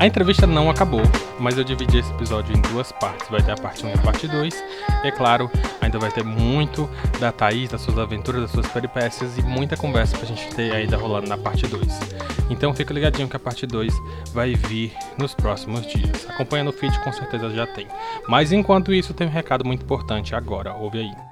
A 0.01 0.07
entrevista 0.07 0.47
não 0.47 0.71
acabou, 0.71 1.03
mas 1.39 1.59
eu 1.59 1.65
dividi 1.65 1.99
esse 1.99 2.11
episódio 2.13 2.57
em 2.57 2.61
duas 2.63 2.91
partes. 2.93 3.29
Vai 3.29 3.43
ter 3.43 3.51
a 3.51 3.57
parte 3.57 3.85
1 3.85 3.91
e 3.91 3.93
a 3.93 3.99
parte 3.99 4.29
2. 4.29 4.55
E 5.05 5.09
é 5.09 5.11
claro, 5.11 5.51
ainda 5.81 5.99
vai 5.99 6.11
ter 6.11 6.25
muito 6.25 6.89
da 7.21 7.33
Thaís, 7.33 7.69
das 7.69 7.81
suas 7.81 7.99
aventuras, 7.99 8.43
das 8.43 8.51
suas 8.51 8.67
peripécias 8.69 9.37
e 9.37 9.43
muita 9.43 9.77
conversa 9.77 10.17
pra 10.17 10.27
gente 10.27 10.49
ter 10.55 10.73
ainda 10.73 10.97
rolando 10.97 11.29
na 11.29 11.37
parte 11.37 11.67
2. 11.67 12.01
Então 12.49 12.73
fica 12.73 12.95
ligadinho 12.95 13.29
que 13.29 13.37
a 13.37 13.41
parte 13.41 13.67
2 13.67 13.93
vai 14.33 14.55
vir 14.55 14.95
nos 15.19 15.35
próximos 15.35 15.87
dias. 15.87 16.27
Acompanha 16.31 16.65
no 16.65 16.73
feed, 16.73 16.99
com 17.01 17.13
certeza 17.13 17.51
já 17.51 17.67
tem. 17.67 17.87
Mas 18.27 18.53
enquanto 18.53 18.95
isso, 18.95 19.13
tem 19.13 19.27
um 19.27 19.31
recado 19.31 19.67
muito 19.67 19.83
importante 19.83 20.35
agora. 20.35 20.73
Ouve 20.73 20.99
aí. 20.99 21.28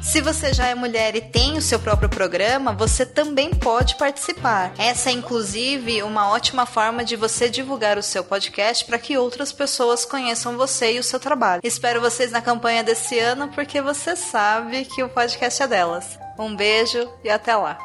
Se 0.00 0.20
você 0.20 0.52
já 0.52 0.66
é 0.66 0.74
mulher 0.74 1.16
e 1.16 1.20
tem 1.20 1.56
o 1.56 1.62
seu 1.62 1.78
próprio 1.78 2.08
programa, 2.08 2.72
você 2.72 3.04
também 3.04 3.50
pode 3.50 3.96
participar. 3.96 4.72
Essa 4.78 5.10
é 5.10 5.12
inclusive 5.12 6.02
uma 6.02 6.30
ótima 6.30 6.64
forma 6.64 7.04
de 7.04 7.16
você 7.16 7.50
divulgar 7.50 7.98
o 7.98 8.02
seu 8.02 8.22
podcast 8.22 8.84
para 8.84 8.98
que 8.98 9.18
outras 9.18 9.52
pessoas 9.52 10.04
conheçam 10.04 10.56
você 10.56 10.94
e 10.94 10.98
o 10.98 11.02
seu 11.02 11.18
trabalho. 11.18 11.60
Espero 11.64 12.00
vocês 12.00 12.30
na 12.30 12.40
campanha 12.40 12.84
desse 12.84 13.18
ano 13.18 13.48
porque 13.48 13.80
você 13.80 14.14
sabe 14.14 14.84
que 14.84 15.02
o 15.02 15.08
podcast 15.08 15.62
é 15.62 15.66
delas. 15.66 16.18
Um 16.38 16.54
beijo 16.54 17.08
e 17.24 17.30
até 17.30 17.56
lá. 17.56 17.78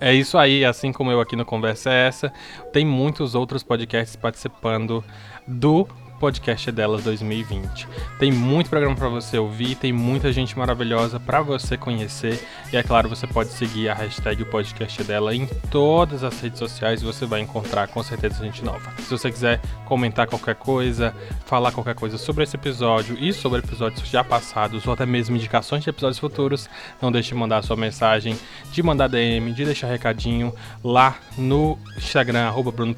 É 0.00 0.12
isso 0.12 0.36
aí, 0.36 0.64
assim 0.64 0.92
como 0.92 1.12
eu 1.12 1.20
aqui 1.20 1.36
no 1.36 1.44
Conversa 1.44 1.88
é 1.88 2.08
essa, 2.08 2.32
tem 2.72 2.84
muitos 2.84 3.36
outros 3.36 3.62
podcasts 3.62 4.16
participando 4.16 5.04
do 5.46 5.86
podcast 6.22 6.70
delas 6.70 7.02
2020. 7.02 7.88
Tem 8.16 8.30
muito 8.30 8.70
programa 8.70 8.94
para 8.94 9.08
você 9.08 9.36
ouvir, 9.38 9.74
tem 9.74 9.92
muita 9.92 10.32
gente 10.32 10.56
maravilhosa 10.56 11.18
para 11.18 11.42
você 11.42 11.76
conhecer 11.76 12.40
e 12.72 12.76
é 12.76 12.82
claro, 12.84 13.08
você 13.08 13.26
pode 13.26 13.50
seguir 13.50 13.88
a 13.88 13.94
hashtag 13.94 14.44
podcast 14.44 15.02
dela 15.02 15.34
em 15.34 15.48
todas 15.68 16.22
as 16.22 16.40
redes 16.40 16.60
sociais 16.60 17.02
e 17.02 17.04
você 17.04 17.26
vai 17.26 17.40
encontrar 17.40 17.88
com 17.88 18.00
certeza 18.04 18.44
gente 18.44 18.64
nova. 18.64 18.92
Se 18.98 19.10
você 19.10 19.32
quiser 19.32 19.60
comentar 19.84 20.28
qualquer 20.28 20.54
coisa, 20.54 21.12
falar 21.44 21.72
qualquer 21.72 21.96
coisa 21.96 22.16
sobre 22.16 22.44
esse 22.44 22.54
episódio 22.54 23.18
e 23.18 23.32
sobre 23.32 23.58
episódios 23.58 24.08
já 24.08 24.22
passados 24.22 24.86
ou 24.86 24.92
até 24.92 25.04
mesmo 25.04 25.34
indicações 25.34 25.82
de 25.82 25.90
episódios 25.90 26.20
futuros, 26.20 26.70
não 27.00 27.10
deixe 27.10 27.30
de 27.30 27.34
mandar 27.34 27.62
sua 27.62 27.74
mensagem, 27.74 28.38
de 28.70 28.80
mandar 28.80 29.08
DM, 29.08 29.52
de 29.52 29.64
deixar 29.64 29.88
recadinho 29.88 30.54
lá 30.84 31.16
no 31.36 31.76
Instagram, 31.96 32.46
arroba 32.46 32.70
Bruno 32.70 32.94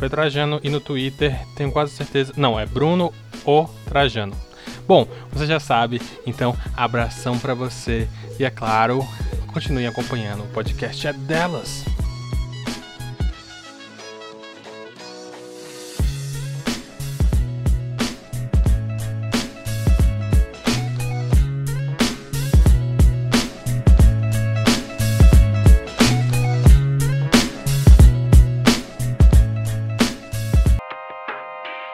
e 0.63 0.69
no 0.69 0.81
Twitter, 0.81 1.35
tenho 1.57 1.73
quase 1.73 1.93
certeza, 1.93 2.35
não, 2.37 2.61
é 2.61 2.67
Bruno 2.67 3.14
o 3.45 3.65
Trajano. 3.87 4.37
Bom, 4.87 5.07
você 5.33 5.47
já 5.47 5.59
sabe, 5.59 6.01
então 6.27 6.57
abração 6.77 7.39
para 7.39 7.55
você 7.55 8.09
e 8.39 8.45
é 8.45 8.51
claro, 8.51 9.07
continue 9.53 9.87
acompanhando 9.87 10.45
o 10.45 10.49
podcast 10.49 11.07
é 11.07 11.13
delas. 11.13 11.85